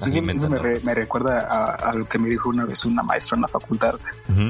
Eso, 0.00 0.20
me, 0.50 0.94
recuerda 0.94 1.38
a, 1.74 1.94
lo 1.94 2.04
que 2.04 2.18
me 2.18 2.28
dijo 2.28 2.48
una 2.48 2.64
vez 2.64 2.84
una 2.84 3.04
maestra 3.04 3.36
en 3.36 3.42
la 3.42 3.48
facultad, 3.48 3.94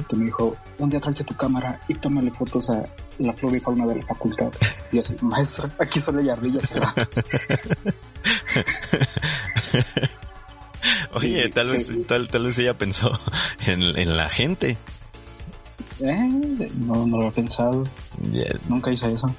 que 0.09 0.17
me 0.17 0.25
dijo, 0.25 0.57
un 0.79 0.89
día 0.89 1.01
tráete 1.01 1.23
tu 1.25 1.37
cámara 1.37 1.79
y 1.87 1.95
tómale 1.95 2.31
fotos 2.31 2.71
a 2.71 2.83
la 3.19 3.35
flora 3.35 3.59
y 3.59 3.61
fauna 3.61 3.87
de 3.87 3.97
la 3.97 4.07
facultad. 4.07 4.51
Y 4.91 5.01
así, 5.01 5.15
maestra, 5.21 5.69
aquí 5.79 6.01
solo 6.01 6.21
hay 6.21 6.31
ardillas 6.31 6.73
y 6.75 6.79
Oye, 11.15 11.49
tal, 11.51 11.73
vez, 11.73 11.91
tal, 12.07 12.29
tal 12.29 12.45
vez 12.45 12.59
ella 12.59 12.75
pensó 12.75 13.21
en, 13.67 13.83
en 13.83 14.17
la 14.17 14.31
gente. 14.31 14.79
Eh, 16.01 16.71
no, 16.75 17.07
no 17.07 17.19
lo 17.19 17.29
he 17.29 17.33
pensado. 17.33 17.87
Nunca 18.69 18.91
hice 18.91 19.13
eso. 19.13 19.33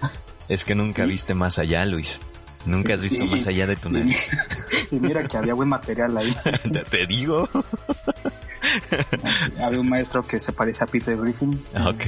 Es 0.48 0.64
que 0.64 0.76
nunca 0.76 1.06
viste 1.06 1.34
más 1.34 1.60
allá, 1.60 1.86
Luis. 1.86 2.22
Nunca 2.66 2.94
has 2.94 3.02
visto 3.02 3.26
más 3.26 3.46
allá 3.48 3.68
de 3.68 3.76
tu 3.76 3.90
nariz. 3.90 4.32
y 4.92 4.96
mira 4.96 5.28
que 5.28 5.38
había 5.38 5.54
buen 5.54 5.70
material 5.70 6.18
ahí. 6.18 6.36
Te 6.90 7.08
digo. 7.08 7.48
había 9.62 9.80
un 9.80 9.90
maestro 9.90 10.24
que 10.24 10.40
se 10.40 10.52
parece 10.52 10.84
a 10.84 10.88
Peter 10.88 11.16
Griffin. 11.18 11.64
Ok. 11.86 12.06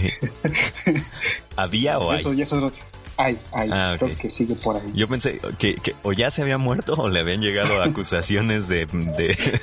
¿Había 1.56 2.00
o 2.00 2.12
hay? 2.12 2.20
Eso, 2.20 2.34
eso, 2.34 2.72
hay, 3.18 3.38
hay. 3.52 3.70
Ah, 3.72 3.96
Creo 4.00 4.18
que 4.18 4.32
sigue 4.32 4.56
por 4.56 4.78
ahí. 4.78 4.92
Yo 4.94 5.08
pensé 5.08 5.40
que, 5.60 5.76
que, 5.76 5.94
o 6.04 6.14
ya 6.14 6.32
se 6.32 6.42
había 6.42 6.58
muerto 6.58 6.96
o 6.96 7.10
le 7.10 7.20
habían 7.20 7.42
llegado 7.42 7.82
acusaciones 7.84 8.68
de, 8.68 8.86
de, 8.86 9.60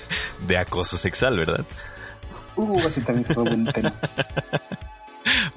de 0.46 0.58
acoso 0.58 0.96
sexual, 0.96 1.36
¿verdad? 1.36 1.64
Uh, 2.56 2.78
así 2.86 3.00
también 3.00 3.26
fue 3.26 3.42
buen 3.42 3.64
tema. 3.64 3.94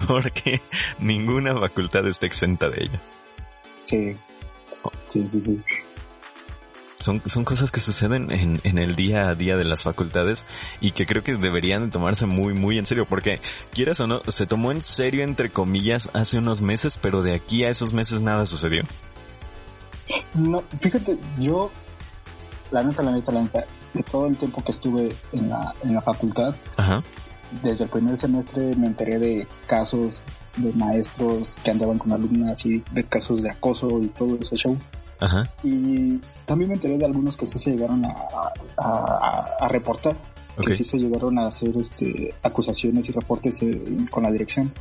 Porque 0.08 0.62
ninguna 1.00 1.56
facultad 1.56 2.08
está 2.08 2.26
exenta 2.26 2.70
de 2.70 2.86
ello. 2.86 3.00
Sí. 3.84 4.16
Sí, 5.08 5.28
sí, 5.28 5.42
sí. 5.42 5.62
Son, 7.00 7.22
son 7.26 7.46
cosas 7.46 7.72
que 7.72 7.80
suceden 7.80 8.32
en, 8.32 8.60
en 8.64 8.80
el 8.80 8.96
día 8.96 9.30
a 9.30 9.36
día 9.36 9.56
de 9.56 9.64
las 9.64 9.84
facultades 9.84 10.46
y 10.82 10.92
que 10.92 11.06
creo 11.06 11.24
que 11.24 11.36
deberían 11.36 11.90
tomarse 11.92 12.26
muy, 12.26 12.54
muy 12.54 12.78
en 12.78 12.86
serio, 12.86 13.06
porque 13.06 13.40
quieras 13.72 14.00
o 14.00 14.08
no, 14.08 14.22
se 14.28 14.48
tomó 14.48 14.72
en 14.72 14.82
serio 14.82 15.24
entre 15.24 15.50
comillas 15.50 16.10
hace 16.14 16.40
unos 16.40 16.62
meses, 16.62 17.00
pero 17.02 17.22
de 17.22 17.36
aquí 17.36 17.64
a 17.64 17.70
esos 17.70 17.94
meses 17.94 18.22
nada 18.22 18.46
sucedió. 18.46 18.84
No, 20.34 20.64
fíjate, 20.82 21.18
yo, 21.38 21.72
la 22.72 22.84
neta, 22.84 23.04
la 23.04 23.12
neta, 23.12 23.32
la 23.32 23.42
neta, 23.44 23.66
de 23.94 24.04
todo 24.04 24.28
el 24.28 24.38
tiempo 24.38 24.64
que 24.64 24.72
estuve 24.72 25.16
en 25.34 25.50
la, 25.50 25.74
en 25.84 25.94
la 25.94 26.02
facultad, 26.02 26.56
desde 27.64 27.86
el 27.86 27.90
primer 27.90 28.18
semestre 28.18 28.76
me 28.76 28.88
enteré 28.88 29.20
de 29.20 29.48
casos 29.68 30.24
de 30.58 30.74
maestros 30.74 31.50
que 31.64 31.72
andaban 31.72 31.98
con 31.98 32.12
alumnas 32.12 32.66
y 32.66 32.84
de 32.92 33.04
casos 33.04 33.42
de 33.44 33.50
acoso 33.50 34.02
y 34.02 34.08
todo 34.08 34.38
ese 34.42 34.56
show. 34.56 34.78
Ajá. 35.20 35.52
Y 35.64 36.20
también 36.46 36.70
me 36.70 36.76
enteré 36.76 36.98
de 36.98 37.06
algunos 37.06 37.38
que 37.38 37.48
sí 37.48 37.58
se 37.58 37.72
llegaron 37.72 38.06
a, 38.06 38.16
a, 38.78 39.68
reportar, 39.70 40.16
que 40.64 40.74
sí 40.74 40.84
se 40.84 40.98
llegaron 40.98 41.40
a 41.40 41.48
hacer 41.48 41.76
este, 41.78 42.34
acusaciones 42.44 43.10
y 43.10 43.12
reportes 43.12 43.62
eh, 43.62 43.82
con 44.12 44.24
la 44.24 44.32
dirección. 44.32 44.72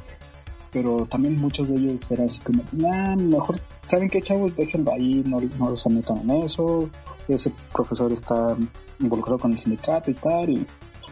Pero 0.72 1.06
también 1.06 1.38
muchos 1.40 1.68
de 1.68 1.76
ellos 1.76 2.10
eran 2.10 2.26
así 2.26 2.40
como, 2.40 2.62
nah, 2.72 3.16
mejor, 3.16 3.56
¿saben 3.86 4.10
qué 4.10 4.20
chavos? 4.20 4.54
Déjenlo 4.54 4.92
ahí, 4.92 5.22
no, 5.24 5.38
no 5.58 5.76
se 5.76 5.88
metan 5.88 6.18
en 6.18 6.42
eso. 6.42 6.90
Ese 7.28 7.50
profesor 7.72 8.12
está 8.12 8.54
involucrado 9.00 9.38
con 9.38 9.52
el 9.52 9.58
sindicato 9.58 10.10
y 10.10 10.14
tal, 10.14 10.50
y 10.50 10.66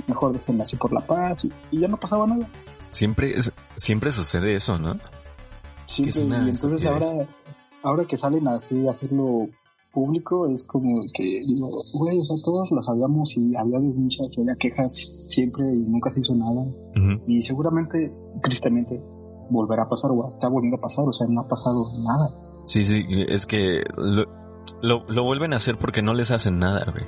mejor 0.06 0.32
déjenlo 0.32 0.62
así 0.62 0.76
por 0.76 0.92
la 0.92 1.00
paz. 1.00 1.46
Y, 1.70 1.80
ya 1.80 1.88
no 1.88 1.98
pasaba 1.98 2.26
nada. 2.26 2.46
Siempre, 2.94 3.34
siempre 3.76 4.10
sucede 4.10 4.54
eso, 4.54 4.78
¿no? 4.78 4.98
Sí, 5.84 6.04
y 6.04 6.22
entonces 6.22 6.86
ahora 6.86 7.26
ahora 7.84 8.04
que 8.06 8.16
salen 8.16 8.48
así 8.48 8.86
a 8.88 8.90
hacerlo 8.90 9.48
público 9.92 10.48
es 10.48 10.66
como 10.66 11.02
que 11.14 11.22
digo, 11.22 11.84
güey, 11.92 12.18
o 12.18 12.24
sea, 12.24 12.36
todos 12.42 12.72
lo 12.72 12.82
sabíamos 12.82 13.36
y 13.36 13.54
había 13.54 13.78
denuncias 13.78 14.36
y 14.36 14.40
había 14.40 14.56
quejas 14.56 14.94
siempre 15.28 15.64
y 15.72 15.84
nunca 15.84 16.10
se 16.10 16.20
hizo 16.20 16.34
nada. 16.34 16.66
Y 17.28 17.42
seguramente, 17.42 18.12
tristemente, 18.42 19.00
volverá 19.50 19.84
a 19.84 19.88
pasar 19.88 20.10
o 20.10 20.26
está 20.26 20.48
volviendo 20.48 20.78
a 20.78 20.80
pasar, 20.80 21.04
o 21.06 21.12
sea, 21.12 21.28
no 21.28 21.42
ha 21.42 21.48
pasado 21.48 21.84
nada. 22.04 22.28
Sí, 22.64 22.82
sí, 22.82 23.04
es 23.28 23.46
que 23.46 23.84
lo, 23.96 25.04
lo, 25.08 25.22
vuelven 25.22 25.52
a 25.52 25.56
hacer 25.56 25.78
porque 25.78 26.02
no 26.02 26.12
les 26.12 26.32
hacen 26.32 26.58
nada, 26.58 26.84
güey. 26.90 27.04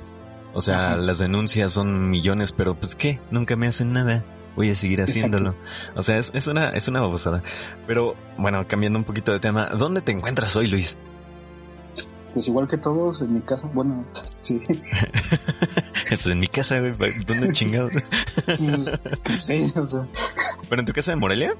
O 0.55 0.61
sea, 0.61 0.95
las 0.95 1.19
denuncias 1.19 1.73
son 1.73 2.09
millones, 2.09 2.53
pero 2.53 2.73
pues 2.73 2.95
qué, 2.95 3.19
nunca 3.31 3.55
me 3.57 3.67
hacen 3.67 3.91
nada. 3.91 4.23
Voy 4.57 4.71
a 4.71 4.73
seguir 4.73 5.01
haciéndolo. 5.01 5.55
O 5.95 6.01
sea, 6.01 6.17
es, 6.17 6.31
es 6.33 6.47
una, 6.47 6.69
es 6.69 6.87
una 6.87 6.99
babosada. 6.99 7.43
Pero 7.85 8.15
bueno, 8.39 8.67
cambiando 8.67 8.97
un 8.97 9.05
poquito 9.05 9.31
de 9.31 9.39
tema, 9.39 9.69
¿dónde 9.77 10.01
te 10.01 10.11
encuentras 10.11 10.55
hoy, 10.55 10.65
Luis? 10.65 10.97
Pues 12.33 12.47
igual 12.47 12.67
que 12.67 12.77
todos, 12.77 13.21
en 13.21 13.35
mi 13.35 13.41
casa, 13.41 13.69
bueno, 13.71 14.03
sí. 14.41 14.59
pues 16.09 16.27
en 16.27 16.39
mi 16.39 16.47
casa, 16.47 16.79
güey, 16.79 16.93
¿dónde 17.25 17.51
chingados? 17.53 17.91
sí, 19.43 19.71
o 19.75 19.87
sea. 19.87 20.07
¿Pero 20.67 20.81
en 20.81 20.85
tu 20.85 20.93
casa 20.93 21.11
de 21.11 21.17
Morelia? 21.17 21.53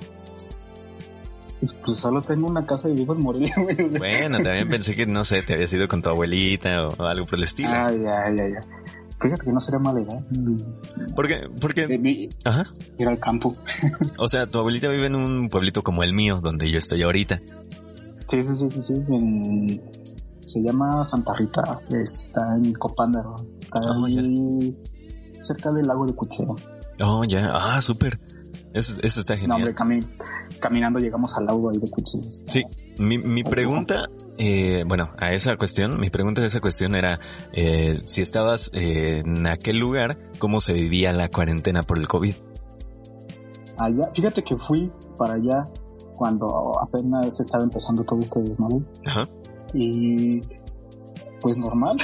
Pues, 1.60 1.74
pues 1.74 1.98
solo 1.98 2.22
tengo 2.22 2.48
una 2.48 2.66
casa 2.66 2.90
y 2.90 2.94
vivo 2.94 3.14
en 3.14 3.20
Morelia, 3.20 3.54
güey. 3.58 3.76
Bueno, 3.98 4.42
también 4.42 4.68
pensé 4.68 4.96
que, 4.96 5.06
no 5.06 5.24
sé, 5.24 5.44
te 5.44 5.54
habías 5.54 5.72
ido 5.72 5.88
con 5.88 6.02
tu 6.02 6.10
abuelita 6.10 6.88
o, 6.88 7.04
algo 7.06 7.28
por 7.28 7.38
el 7.38 7.44
estilo. 7.44 7.70
Ah, 7.72 7.92
ya, 7.92 8.36
ya, 8.36 8.48
ya. 8.48 8.60
Fíjate 9.20 9.46
que 9.46 9.52
no 9.52 9.60
sería 9.60 9.80
mala 9.80 10.02
idea. 10.02 10.24
¿Por 11.16 11.28
qué? 11.28 11.42
Porque... 11.60 11.84
Eh, 11.84 12.30
Ajá. 12.46 12.66
Ir 12.98 13.08
al 13.08 13.20
campo. 13.20 13.54
o 14.20 14.28
sea, 14.28 14.46
tu 14.46 14.60
abuelita 14.60 14.90
vive 14.90 15.08
en 15.08 15.16
un 15.16 15.50
pueblito 15.50 15.84
como 15.84 16.04
el 16.04 16.14
mío, 16.14 16.40
donde 16.42 16.70
yo 16.70 16.78
estoy 16.78 17.02
ahorita. 17.02 17.42
Sí, 18.28 18.44
sí, 18.44 18.56
sí, 18.56 18.70
sí, 18.70 18.82
sí. 18.82 18.94
En 19.10 19.82
se 20.48 20.62
llama 20.62 21.04
Santa 21.04 21.34
Rita, 21.38 21.82
está 21.90 22.56
en 22.56 22.74
Copándaro, 22.74 23.36
está 23.58 23.82
oh, 23.82 24.06
ahí 24.06 24.76
cerca 25.42 25.72
del 25.74 25.86
lago 25.86 26.06
de 26.06 26.14
Cuchero. 26.14 26.56
Oh, 27.04 27.24
ya, 27.28 27.52
ah, 27.54 27.82
súper. 27.82 28.18
Eso, 28.74 28.98
eso, 29.04 29.20
está 29.22 29.38
genial. 29.38 29.60
No, 29.60 29.84
hombre, 29.84 30.08
caminando 30.60 31.00
llegamos 31.00 31.36
al 31.36 31.46
lago 31.46 31.70
ahí 31.70 31.78
de 31.80 31.90
Cuchero. 31.90 32.24
Sí, 32.32 32.64
mi, 33.00 33.18
mi 33.18 33.44
pregunta, 33.44 34.10
eh, 34.38 34.84
bueno, 34.88 35.12
a 35.20 35.34
esa 35.34 35.58
cuestión, 35.58 36.00
mi 36.00 36.10
pregunta 36.10 36.42
de 36.42 36.48
esa 36.48 36.60
cuestión 36.60 36.96
era, 36.96 37.20
eh, 37.54 38.02
si 38.06 38.22
estabas 38.22 38.72
eh, 38.74 39.24
en 39.26 39.48
aquel 39.48 39.78
lugar, 39.78 40.18
¿cómo 40.40 40.60
se 40.60 40.74
vivía 40.74 41.12
la 41.14 41.30
cuarentena 41.30 41.84
por 41.84 41.98
el 41.98 42.08
COVID? 42.08 42.36
Allá, 43.78 44.10
fíjate 44.14 44.44
que 44.44 44.56
fui 44.58 44.92
para 45.18 45.36
allá 45.36 45.66
cuando 46.16 46.74
apenas 46.82 47.40
estaba 47.40 47.64
empezando 47.64 48.04
todo 48.04 48.20
este 48.20 48.42
desmadre. 48.42 48.82
Ajá 49.06 49.28
y 49.74 50.42
pues 51.42 51.58
normal. 51.58 51.98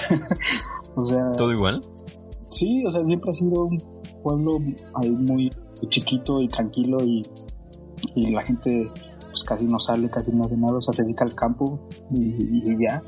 o 0.96 1.06
sea... 1.06 1.32
¿Todo 1.32 1.52
igual? 1.52 1.82
Sí, 2.48 2.84
o 2.86 2.92
sea, 2.92 3.04
siempre 3.04 3.32
ha 3.32 3.34
sido 3.34 3.66
un 3.66 3.78
pueblo 4.22 4.52
ahí 4.96 5.10
muy 5.10 5.50
chiquito 5.90 6.40
y 6.40 6.48
tranquilo 6.48 6.98
y, 7.04 7.24
y 8.16 8.32
la 8.32 8.46
gente 8.46 8.90
pues 9.34 9.44
casi 9.44 9.66
no 9.66 9.80
sale, 9.80 10.10
casi 10.12 10.32
no 10.32 10.44
hace 10.46 10.56
nada, 10.56 10.78
o 10.78 10.82
sea, 10.82 10.94
se 10.94 11.02
dedica 11.02 11.26
al 11.26 11.34
campo 11.34 11.80
y, 12.12 12.78
ya. 12.80 13.02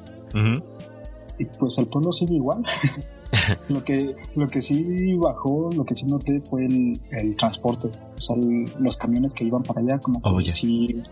Y 1.38 1.46
pues 1.60 1.77
el 1.77 1.88
pueblo 1.88 2.12
sigue 2.12 2.34
igual. 2.34 2.63
lo 3.70 3.84
que 3.84 4.15
lo 4.36 4.48
que 4.48 4.62
sí 4.63 5.15
bajó, 5.17 5.70
lo 5.75 5.86
que 5.86 5.94
sí 5.94 6.05
noté 6.05 6.41
fue 6.50 6.65
el, 6.65 7.36
transporte, 7.38 7.89
o 7.89 8.20
sea, 8.20 8.36
los 8.79 8.98
camiones 8.98 9.36
que 9.36 9.46
iban 9.46 9.62
para 9.62 9.82
allá 9.82 10.00
como 10.00 10.20
que 10.20 10.29
oh, 10.29 10.53
sí, 10.53 11.03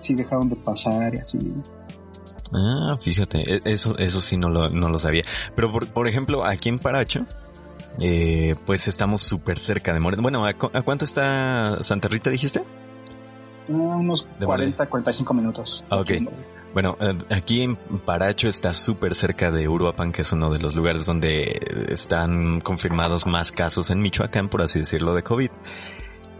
sí 0.00 0.14
dejaron 0.14 0.48
de 0.48 0.56
pasar 0.56 1.14
y 1.14 1.18
así. 1.18 1.38
Ah, 2.54 2.96
fíjate, 3.02 3.56
e, 3.56 3.60
eso, 3.64 3.98
eso 3.98 4.22
sí 4.22 4.38
no 4.38 4.48
lo, 4.48 4.70
no 4.70 4.88
lo 4.88 4.98
sabía. 4.98 5.24
Pero 5.54 5.70
por, 5.70 6.08
ejemplo, 6.08 6.44
aquí 6.44 6.70
en 6.70 6.78
Paracho, 6.78 7.26
eh, 8.00 8.54
pues 8.64 8.88
estamos 8.88 9.20
súper 9.20 9.58
cerca 9.58 9.92
de 9.92 10.00
Morelia. 10.00 10.22
Bueno, 10.22 10.46
¿a, 10.46 10.54
cuánto 10.54 11.04
está 11.04 11.82
Santa 11.82 12.08
Rita, 12.08 12.30
dijiste? 12.30 12.62
Unos 13.68 14.26
40, 14.42 14.86
45 14.86 15.34
minutos. 15.34 15.84
Ah, 15.90 15.98
ok. 15.98 16.10
Bueno, 16.72 16.96
eh, 17.00 17.16
aquí 17.30 17.62
en 17.62 17.76
Paracho 17.76 18.48
está 18.48 18.74
súper 18.74 19.14
cerca 19.14 19.50
de 19.50 19.66
Uruapan, 19.66 20.12
que 20.12 20.22
es 20.22 20.32
uno 20.32 20.50
de 20.50 20.58
los 20.58 20.76
lugares 20.76 21.06
donde 21.06 21.58
están 21.88 22.60
confirmados 22.60 23.26
más 23.26 23.50
casos 23.50 23.90
en 23.90 24.00
Michoacán, 24.00 24.50
por 24.50 24.60
así 24.60 24.80
decirlo, 24.80 25.14
de 25.14 25.22
COVID. 25.22 25.50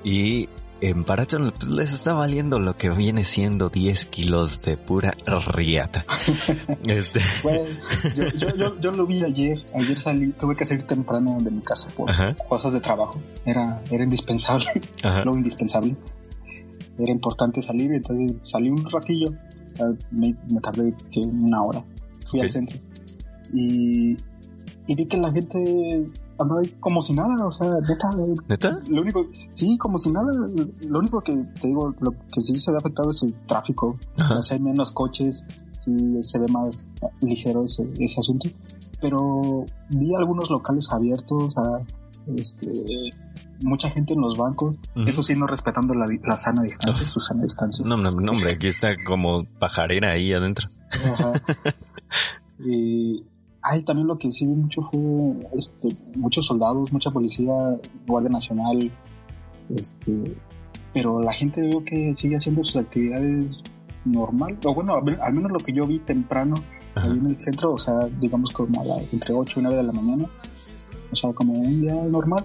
Y 0.04 0.48
en 0.80 1.04
Paracho 1.04 1.38
pues, 1.38 1.70
les 1.70 1.94
está 1.94 2.12
valiendo 2.12 2.58
lo 2.58 2.74
que 2.74 2.90
viene 2.90 3.24
siendo 3.24 3.70
10 3.70 4.06
kilos 4.06 4.62
de 4.62 4.76
pura 4.76 5.16
riata. 5.54 6.04
este. 6.86 7.20
yo, 8.80 8.92
lo 8.92 9.06
vi 9.06 9.22
ayer. 9.22 9.64
Ayer 9.74 9.98
salí, 9.98 10.32
tuve 10.32 10.54
que 10.54 10.66
salir 10.66 10.86
temprano 10.86 11.38
de 11.40 11.50
mi 11.50 11.62
casa 11.62 11.88
por 11.96 12.10
cosas 12.46 12.72
de 12.72 12.80
trabajo. 12.80 13.18
Era, 13.44 13.82
era 13.90 14.04
indispensable. 14.04 14.66
Lo 15.24 15.34
indispensable. 15.34 15.96
Era 16.98 17.12
importante 17.12 17.62
salir, 17.62 17.92
entonces 17.92 18.48
salí 18.48 18.70
un 18.70 18.88
ratillo. 18.88 19.28
Me, 20.10 20.34
tardé 20.62 20.94
que 21.10 21.20
una 21.20 21.62
hora. 21.62 21.84
Fui 22.30 22.40
al 22.40 22.50
centro. 22.50 22.78
Y, 23.52 24.16
y 24.86 24.94
vi 24.94 25.06
que 25.06 25.16
la 25.18 25.30
gente 25.32 26.10
como 26.80 27.02
si 27.02 27.14
nada, 27.14 27.46
o 27.46 27.50
sea, 27.50 27.68
neta. 27.80 28.10
¿Neta? 28.48 28.78
Lo 28.88 29.02
único, 29.02 29.26
sí, 29.52 29.78
como 29.78 29.98
si 29.98 30.10
nada, 30.10 30.30
lo 30.32 30.98
único 30.98 31.20
que 31.22 31.32
te 31.32 31.68
digo, 31.68 31.94
lo 32.00 32.12
que 32.32 32.42
sí 32.42 32.58
se 32.58 32.70
ve 32.70 32.78
afectado 32.78 33.10
es 33.10 33.22
el 33.22 33.34
tráfico. 33.46 33.98
O 34.16 34.42
sea, 34.42 34.56
hay 34.56 34.62
menos 34.62 34.90
coches, 34.90 35.44
sí 35.78 35.92
se 36.22 36.38
ve 36.38 36.46
más 36.48 36.94
ligero 37.22 37.64
ese, 37.64 37.88
ese 37.98 38.20
asunto. 38.20 38.48
Pero 39.00 39.64
vi 39.90 40.14
algunos 40.16 40.50
locales 40.50 40.90
abiertos, 40.92 41.56
a, 41.56 41.80
este, 42.36 42.70
mucha 43.62 43.90
gente 43.90 44.14
en 44.14 44.20
los 44.20 44.36
bancos, 44.36 44.76
eso 45.06 45.22
sí, 45.22 45.34
no 45.34 45.46
respetando 45.46 45.94
la, 45.94 46.06
la 46.24 46.36
sana 46.36 46.62
distancia, 46.62 47.06
su 47.06 47.20
sana 47.20 47.42
distancia. 47.42 47.84
No, 47.84 47.96
no, 47.96 48.10
no, 48.10 48.32
hombre, 48.32 48.52
aquí 48.52 48.66
está 48.66 48.94
como 49.04 49.44
pajarera 49.58 50.12
ahí 50.12 50.32
adentro. 50.32 50.68
Ajá. 50.90 51.32
y 52.58 53.24
Ay, 53.68 53.82
también 53.82 54.06
lo 54.06 54.16
que 54.16 54.30
sí 54.30 54.46
vi 54.46 54.54
mucho 54.54 54.82
fue 54.82 55.48
este, 55.58 55.96
muchos 56.14 56.46
soldados, 56.46 56.92
mucha 56.92 57.10
policía, 57.10 57.52
Guardia 58.06 58.30
Nacional, 58.30 58.92
este, 59.74 60.36
pero 60.94 61.20
la 61.20 61.32
gente 61.32 61.60
veo 61.62 61.84
que 61.84 62.14
sigue 62.14 62.36
haciendo 62.36 62.64
sus 62.64 62.76
actividades 62.76 63.58
normal, 64.04 64.56
o 64.64 64.72
bueno, 64.72 64.94
al 64.94 65.32
menos 65.32 65.50
lo 65.50 65.58
que 65.58 65.72
yo 65.72 65.84
vi 65.84 65.98
temprano 65.98 66.54
ahí 66.94 67.10
en 67.10 67.26
el 67.26 67.40
centro, 67.40 67.72
o 67.72 67.78
sea, 67.78 68.06
digamos 68.20 68.52
como 68.52 68.80
a 68.80 68.84
la, 68.84 68.96
entre 69.10 69.34
8 69.34 69.58
y 69.58 69.62
9 69.64 69.76
de 69.78 69.82
la 69.82 69.92
mañana, 69.92 70.26
o 71.10 71.16
sea, 71.16 71.32
como 71.32 71.54
un 71.54 71.80
día 71.80 71.94
normal. 71.94 72.44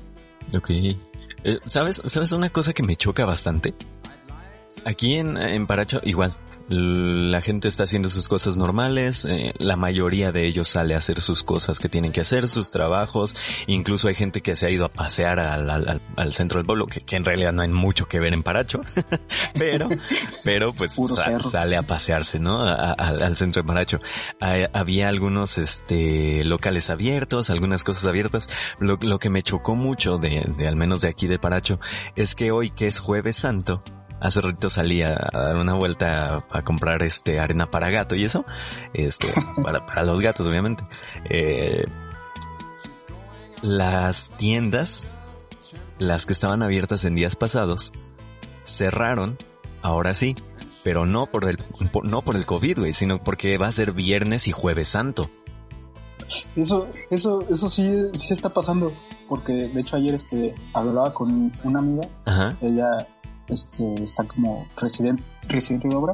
Ok. 0.56 0.70
Eh, 0.70 1.60
¿Sabes, 1.66 2.02
¿Sabes 2.06 2.32
una 2.34 2.50
cosa 2.50 2.74
que 2.74 2.84
me 2.84 2.96
choca 2.96 3.26
bastante? 3.26 3.74
Aquí 4.86 5.16
en, 5.16 5.38
en 5.38 5.68
Paracho, 5.68 6.02
igual, 6.04 6.36
la 6.72 7.42
gente 7.42 7.68
está 7.68 7.84
haciendo 7.84 8.10
sus 8.10 8.28
cosas 8.28 8.58
normales, 8.58 9.26
eh, 9.26 9.54
la 9.58 9.76
mayoría 9.76 10.32
de 10.32 10.48
ellos 10.48 10.70
sale 10.70 10.94
a 10.94 10.98
hacer 10.98 11.22
sus 11.22 11.44
cosas 11.44 11.80
que 11.80 11.90
tienen 11.90 12.12
que 12.12 12.22
hacer, 12.22 12.48
sus 12.48 12.72
trabajos, 12.72 13.36
incluso 13.68 14.08
hay 14.08 14.16
gente 14.16 14.42
que 14.42 14.56
se 14.56 14.66
ha 14.66 14.70
ido 14.70 14.86
a 14.86 14.90
pasear 14.90 15.40
al, 15.40 16.34
centro 16.34 16.60
del 16.60 16.66
pueblo, 16.66 16.88
que, 16.88 17.16
en 17.16 17.26
realidad 17.26 17.54
no 17.54 17.62
hay 17.62 17.70
mucho 17.70 18.08
que 18.08 18.20
ver 18.20 18.34
en 18.34 18.44
Paracho, 18.44 18.82
pero, 19.58 19.90
pero 20.44 20.74
pues 20.74 20.98
sale 21.40 21.76
a 21.76 21.84
pasearse, 21.84 22.40
¿no? 22.40 22.62
al 22.62 23.36
centro 23.36 23.62
de 23.62 23.68
Paracho. 23.68 24.00
había 24.40 25.10
algunos, 25.10 25.58
este, 25.58 26.44
locales 26.46 26.90
abiertos, 26.90 27.50
algunas 27.50 27.84
cosas 27.84 28.06
abiertas. 28.06 28.50
Lo, 28.80 28.98
lo 29.02 29.20
que 29.20 29.30
me 29.30 29.42
chocó 29.42 29.76
mucho 29.76 30.18
de, 30.18 30.44
de 30.58 30.68
al 30.68 30.76
menos 30.76 31.02
de 31.02 31.10
aquí 31.10 31.28
de 31.28 31.40
Paracho 31.40 31.80
es 32.16 32.36
que 32.36 32.52
hoy 32.52 32.70
que 32.70 32.88
es 32.88 33.00
jueves 33.00 33.36
santo, 33.36 33.84
hace 34.22 34.40
rato 34.40 34.70
salí 34.70 35.02
a, 35.02 35.16
dar 35.34 35.58
una 35.58 35.74
vuelta 35.74 36.46
a, 36.50 36.62
comprar 36.62 37.04
este 37.04 37.40
arena 37.40 37.70
para 37.70 37.90
gato 37.90 38.16
y 38.16 38.24
eso, 38.24 38.46
este, 38.94 39.28
para, 39.64 39.86
para 39.86 40.04
los 40.04 40.22
gatos 40.22 40.48
obviamente. 40.48 40.86
Eh, 41.30 41.86
las 43.62 44.30
tiendas, 44.38 45.08
las 45.98 46.26
que 46.26 46.34
estaban 46.34 46.64
abiertas 46.64 47.04
en 47.04 47.16
días 47.16 47.36
pasados, 47.36 47.92
cerraron, 48.64 49.38
ahora 49.82 50.14
sí, 50.14 50.36
pero 50.84 51.06
no 51.06 51.28
por 51.28 51.50
el, 51.50 51.58
no 52.04 52.22
por 52.22 52.36
el 52.36 52.46
COVID, 52.46 52.80
güey, 52.80 52.94
sino 52.94 53.24
porque 53.24 53.58
va 53.58 53.68
a 53.68 53.72
ser 53.72 53.92
viernes 53.92 54.48
y 54.48 54.52
jueves 54.52 54.90
santo. 54.90 55.30
Eso, 56.56 56.88
eso, 57.10 57.46
eso 57.50 57.70
sí, 57.70 57.92
sí 58.14 58.34
está 58.34 58.50
pasando, 58.50 58.94
porque 59.28 59.52
de 59.52 59.82
hecho 59.82 59.96
ayer 59.98 60.16
este, 60.16 60.56
hablaba 60.74 61.14
con 61.14 61.52
una 61.64 61.80
amiga, 61.80 62.08
ella 62.62 63.08
este, 63.52 64.04
está 64.04 64.24
como 64.24 64.66
residente, 64.78 65.24
residente 65.48 65.90
de 65.90 65.96
obra 65.96 66.14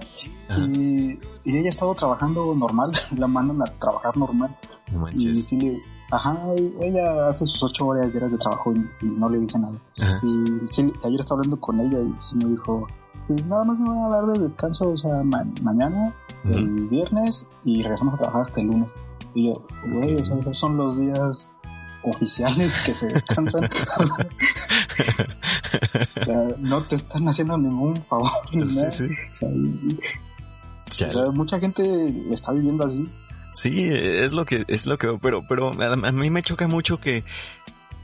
y, 0.58 1.19
ella 1.45 1.67
ha 1.67 1.69
estado 1.69 1.95
trabajando 1.95 2.54
normal, 2.54 2.91
la 3.17 3.28
mandan 3.28 3.62
a 3.62 3.65
trabajar 3.80 4.17
normal. 4.17 4.56
y 5.13 5.36
sí 5.36 5.82
ajá, 6.12 6.38
ella 6.82 7.28
hace 7.28 7.45
sus 7.47 7.63
ocho 7.63 7.88
horas 7.88 8.13
de 8.13 8.38
trabajo 8.38 8.73
y, 8.73 9.06
no 9.06 9.30
le 9.30 9.39
dice 9.39 9.60
nada. 9.60 9.78
Y 10.23 10.45
sí, 10.69 10.91
ayer 11.04 11.19
estaba 11.19 11.39
hablando 11.39 11.60
con 11.60 11.80
ella 11.80 12.00
y 12.00 12.13
sí 12.19 12.36
me 12.36 12.45
dijo, 12.45 12.88
pues 13.28 13.45
nada 13.45 13.63
más 13.63 13.78
me 13.80 13.89
voy 13.89 14.00
a 14.00 14.10
dar 14.10 14.26
de 14.28 14.39
descanso, 14.45 14.89
o 14.89 14.97
sea, 14.97 15.23
mañana, 15.23 16.13
el 16.45 16.88
viernes 16.88 17.45
y 17.65 17.82
regresamos 17.82 18.15
a 18.15 18.17
trabajar 18.17 18.41
hasta 18.41 18.62
el 18.62 18.67
lunes. 18.67 18.91
Y 19.34 19.47
yo, 19.47 19.54
güey, 19.91 20.15
esos 20.15 20.58
son 20.58 20.78
los 20.78 20.97
días 20.97 21.50
oficiales 22.10 22.72
que 22.86 22.93
se 22.93 23.08
descansan. 23.08 23.63
o 26.22 26.24
sea, 26.24 26.48
no 26.60 26.84
te 26.84 26.96
están 26.96 27.28
haciendo 27.28 27.58
ningún 27.58 28.04
favor. 28.06 28.32
Ni 28.52 28.63
nada. 28.63 28.88
O, 28.88 28.91
sea, 30.91 31.32
mucha 31.32 31.60
gente 31.60 32.13
está 32.32 32.52
viviendo 32.52 32.86
así. 32.86 33.08
Sí, 33.54 33.89
es 33.89 34.34
lo 34.34 34.46
que, 34.46 34.65
es 34.67 34.86
lo 34.86 34.98
que, 34.98 35.17
pero, 35.22 35.43
pero 35.48 35.72
a, 35.82 35.93
a 35.93 36.12
mí 36.12 36.30
me 36.30 36.43
choca 36.43 36.67
mucho 36.67 37.00
que, 37.00 37.24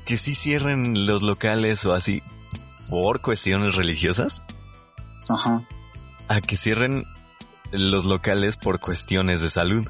que 0.06 0.18
sí 0.18 0.34
cierren 0.34 1.06
los 1.06 1.22
locales 1.22 1.86
o 1.86 1.94
así 1.94 2.24
por 2.90 3.22
cuestiones 3.22 3.76
religiosas. 3.76 4.44
Ajá. 5.30 5.64
A 6.28 6.42
que 6.42 6.58
cierren 6.58 7.06
los 7.72 8.06
locales 8.06 8.58
por 8.58 8.80
cuestiones 8.80 9.42
de 9.42 9.50
salud. 9.50 9.88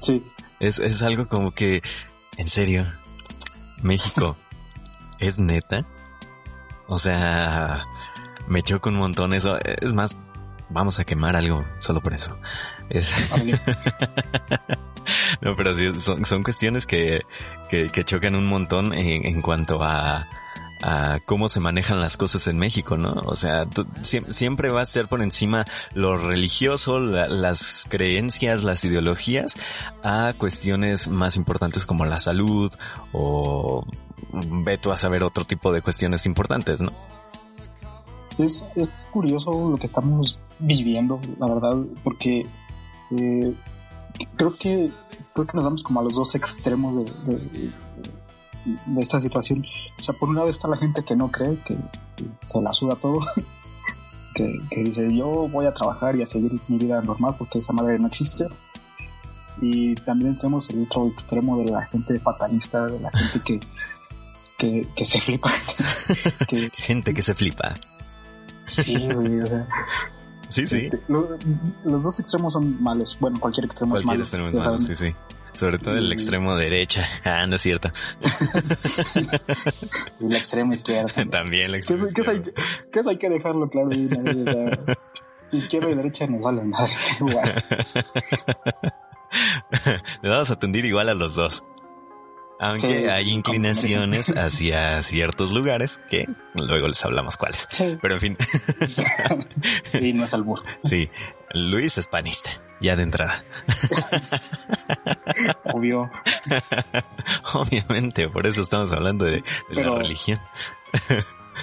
Sí. 0.00 0.22
Es, 0.60 0.78
es 0.78 1.02
algo 1.02 1.28
como 1.28 1.52
que, 1.52 1.82
en 2.36 2.48
serio, 2.48 2.86
México, 3.82 4.36
¿es 5.18 5.38
neta? 5.38 5.86
O 6.86 6.98
sea, 6.98 7.84
me 8.46 8.62
choca 8.62 8.90
un 8.90 8.96
montón 8.96 9.34
eso. 9.34 9.58
Es 9.80 9.94
más, 9.94 10.16
vamos 10.68 11.00
a 11.00 11.04
quemar 11.04 11.36
algo 11.36 11.64
solo 11.78 12.00
por 12.00 12.12
eso. 12.12 12.36
Es... 12.88 13.12
no, 15.40 15.56
pero 15.56 15.74
sí, 15.74 15.98
son, 15.98 16.24
son 16.24 16.42
cuestiones 16.42 16.86
que, 16.86 17.22
que, 17.68 17.90
que, 17.90 18.04
chocan 18.04 18.34
un 18.34 18.46
montón 18.46 18.92
en, 18.92 19.26
en 19.26 19.42
cuanto 19.42 19.82
a, 19.82 20.28
a 20.82 21.20
cómo 21.24 21.48
se 21.48 21.60
manejan 21.60 22.00
las 22.00 22.16
cosas 22.16 22.46
en 22.48 22.58
México, 22.58 22.96
¿no? 22.96 23.12
O 23.26 23.36
sea, 23.36 23.66
tú, 23.66 23.86
siempre 24.02 24.70
va 24.70 24.80
a 24.80 24.84
estar 24.84 25.08
por 25.08 25.22
encima 25.22 25.66
lo 25.94 26.16
religioso, 26.16 26.98
la, 26.98 27.28
las 27.28 27.86
creencias, 27.88 28.64
las 28.64 28.84
ideologías, 28.84 29.56
a 30.02 30.34
cuestiones 30.36 31.08
más 31.08 31.36
importantes 31.36 31.86
como 31.86 32.04
la 32.04 32.18
salud 32.18 32.72
o 33.12 33.84
veto 34.32 34.92
a 34.92 34.96
saber 34.96 35.22
otro 35.22 35.44
tipo 35.44 35.72
de 35.72 35.82
cuestiones 35.82 36.26
importantes, 36.26 36.80
¿no? 36.80 36.92
Es, 38.38 38.64
es 38.76 38.90
curioso 39.12 39.70
lo 39.70 39.76
que 39.76 39.86
estamos 39.86 40.38
viviendo, 40.58 41.20
la 41.38 41.46
verdad, 41.48 41.76
porque 42.02 42.46
eh, 43.10 43.54
creo 44.36 44.56
que 44.56 44.90
creo 45.32 45.46
que 45.46 45.56
nos 45.56 45.64
vamos 45.64 45.82
como 45.82 46.00
a 46.00 46.02
los 46.02 46.14
dos 46.14 46.34
extremos 46.34 46.96
de, 46.96 47.12
de, 47.32 47.38
de, 47.38 47.72
de, 48.64 49.02
esta 49.02 49.20
situación. 49.20 49.64
O 49.98 50.02
sea, 50.02 50.14
por 50.14 50.28
un 50.28 50.36
lado 50.36 50.48
está 50.48 50.68
la 50.68 50.76
gente 50.76 51.04
que 51.04 51.16
no 51.16 51.30
cree, 51.30 51.58
que, 51.64 51.76
que 52.16 52.24
se 52.46 52.60
la 52.60 52.72
suda 52.72 52.96
todo, 52.96 53.20
que, 54.34 54.58
que, 54.70 54.84
dice 54.84 55.14
yo 55.14 55.48
voy 55.48 55.66
a 55.66 55.74
trabajar 55.74 56.16
y 56.16 56.22
a 56.22 56.26
seguir 56.26 56.52
mi 56.68 56.78
vida 56.78 57.00
normal 57.02 57.34
porque 57.38 57.58
esa 57.58 57.72
madre 57.72 57.98
no 57.98 58.06
existe. 58.08 58.46
Y 59.60 59.94
también 59.96 60.36
tenemos 60.36 60.68
el 60.70 60.84
otro 60.84 61.06
extremo 61.08 61.58
de 61.58 61.66
la 61.70 61.82
gente 61.86 62.18
fatalista, 62.18 62.86
de 62.86 62.98
la 62.98 63.10
gente 63.10 63.40
que, 63.44 63.60
que, 64.58 64.88
que 64.96 65.04
se 65.04 65.20
flipa. 65.20 65.50
gente 66.72 67.14
que 67.14 67.22
se 67.22 67.34
flipa. 67.34 67.74
Sí, 68.64 69.08
güey, 69.12 69.40
o 69.40 69.46
sea. 69.46 69.66
Sí, 70.48 70.66
sí. 70.66 70.76
Este, 70.76 71.00
lo, 71.08 71.38
los 71.84 72.02
dos 72.02 72.20
extremos 72.20 72.52
son 72.52 72.82
malos. 72.82 73.16
Bueno, 73.20 73.40
cualquier 73.40 73.66
extremo 73.66 73.92
cualquier 73.92 74.16
es 74.16 74.22
extremo 74.22 74.46
malo. 74.46 74.58
es 74.58 74.66
malo, 74.66 74.78
sí, 74.78 74.94
sí. 74.94 75.14
Sobre 75.52 75.78
todo 75.78 75.96
el 75.96 76.10
extremo 76.12 76.56
derecha. 76.56 77.08
Ah, 77.24 77.46
no 77.46 77.54
es 77.56 77.62
cierto. 77.62 77.90
y 80.20 80.28
la 80.28 80.38
extrema 80.38 80.74
izquierda. 80.74 81.06
También, 81.06 81.30
también 81.30 81.70
la 81.70 81.76
extrema 81.78 82.02
¿Qué, 82.02 82.08
es, 82.08 82.14
¿qué, 82.14 82.20
es, 82.22 82.28
hay, 82.28 82.42
¿Qué 82.90 83.00
es 83.00 83.06
hay 83.06 83.18
que 83.18 83.30
dejarlo 83.30 83.68
claro? 83.68 83.88
O 83.88 83.92
sea, 83.92 84.16
izquierda 85.52 85.90
y 85.90 85.94
derecha 85.94 86.26
nos 86.26 86.42
vale 86.42 86.62
madre. 86.62 86.94
Igual. 87.20 87.64
Le 90.22 90.28
vamos 90.28 90.50
a 90.50 90.54
atendir 90.54 90.84
igual 90.84 91.08
a 91.08 91.14
los 91.14 91.34
dos. 91.34 91.64
Aunque 92.58 92.98
sí, 92.98 93.06
hay 93.08 93.30
inclinaciones 93.30 94.28
hacia 94.36 95.02
ciertos 95.02 95.52
lugares 95.52 96.00
que 96.08 96.26
luego 96.54 96.86
les 96.86 97.04
hablamos 97.04 97.36
cuáles. 97.36 97.66
Sí. 97.70 97.98
Pero 98.00 98.14
en 98.14 98.20
fin. 98.20 98.36
y 100.00 100.12
no 100.12 100.24
es 100.24 100.32
albur. 100.32 100.62
Sí. 100.84 101.10
Luis 101.54 101.98
es 101.98 102.06
panista. 102.06 102.50
Ya 102.80 102.96
de 102.96 103.04
entrada. 103.04 103.44
Obvio. 105.72 106.10
Obviamente, 107.54 108.28
por 108.28 108.46
eso 108.46 108.62
estamos 108.62 108.92
hablando 108.92 109.24
de, 109.24 109.36
de 109.36 109.44
pero, 109.68 109.94
la 109.94 110.02
religión. 110.02 110.40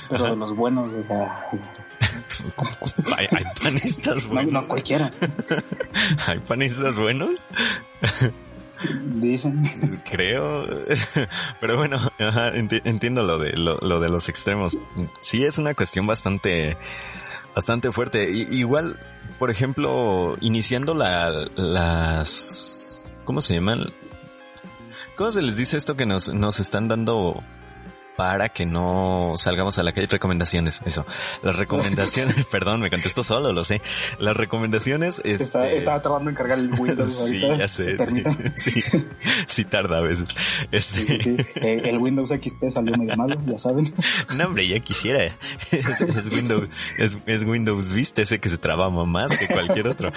pero 0.09 0.29
de 0.29 0.35
los 0.37 0.55
buenos, 0.55 0.93
o 0.93 1.03
sea. 1.03 1.49
¿Hay, 3.17 3.27
hay 3.31 3.43
panistas 3.61 4.27
buenos. 4.27 4.53
No, 4.53 4.61
no 4.61 4.67
cualquiera. 4.67 5.11
¿Hay 6.25 6.39
panistas 6.39 6.97
buenos? 6.97 7.31
Dicen. 9.05 9.61
Creo. 10.09 10.65
Pero 11.59 11.77
bueno, 11.77 11.99
entiendo 12.85 13.23
lo 13.23 13.37
de, 13.39 13.51
lo, 13.57 13.77
lo, 13.77 13.99
de 13.99 14.09
los 14.09 14.29
extremos. 14.29 14.77
Sí 15.19 15.43
es 15.43 15.57
una 15.57 15.73
cuestión 15.73 16.07
bastante, 16.07 16.77
bastante 17.59 17.91
fuerte. 17.91 18.31
I 18.31 18.47
igual, 18.51 18.97
por 19.37 19.51
ejemplo, 19.51 20.37
iniciando 20.39 20.93
la, 20.93 21.29
las, 21.57 23.03
¿cómo 23.25 23.41
se 23.41 23.55
llaman? 23.55 23.93
¿Cómo 25.17 25.29
se 25.29 25.41
les 25.41 25.57
dice 25.57 25.75
esto 25.75 25.97
que 25.97 26.05
nos, 26.05 26.33
nos 26.33 26.61
están 26.61 26.87
dando 26.87 27.43
para 28.19 28.49
que 28.49 28.65
no 28.65 29.35
salgamos 29.37 29.79
a 29.79 29.83
la 29.83 29.93
calle. 29.93 30.07
Recomendaciones, 30.07 30.81
eso. 30.85 31.05
Las 31.41 31.57
recomendaciones, 31.57 32.45
perdón, 32.51 32.81
me 32.81 32.89
contesto 32.89 33.23
solo, 33.23 33.53
lo 33.53 33.63
sé. 33.63 33.81
Las 34.19 34.35
recomendaciones... 34.35 35.21
Este... 35.23 35.45
Está, 35.45 35.71
estaba 35.71 36.01
tardando 36.01 36.29
en 36.29 36.35
cargar 36.35 36.59
el 36.59 36.69
Windows. 36.77 37.13
sí, 37.29 37.39
ya 37.39 37.65
sé. 37.69 37.95
Sí, 38.57 38.81
sí, 38.81 39.05
sí, 39.47 39.63
tarda 39.63 39.99
a 39.99 40.01
veces. 40.01 40.35
Este... 40.69 40.99
Sí, 40.99 41.17
sí, 41.21 41.37
eh, 41.61 41.81
el 41.85 41.97
Windows 41.99 42.29
XP 42.29 42.71
salió 42.73 42.97
medio 42.97 43.15
malo, 43.15 43.37
ya 43.45 43.57
saben. 43.57 43.93
No, 44.35 44.47
hombre, 44.47 44.67
ya 44.67 44.81
quisiera. 44.81 45.23
Es, 45.71 46.01
es 46.01 46.29
Windows, 46.29 46.67
es, 46.97 47.17
es, 47.25 47.45
Windows 47.45 47.93
Vista, 47.93 48.21
ese 48.21 48.39
que 48.39 48.49
se 48.49 48.57
trababa 48.57 49.05
más 49.05 49.37
que 49.37 49.47
cualquier 49.47 49.87
otro. 49.87 50.11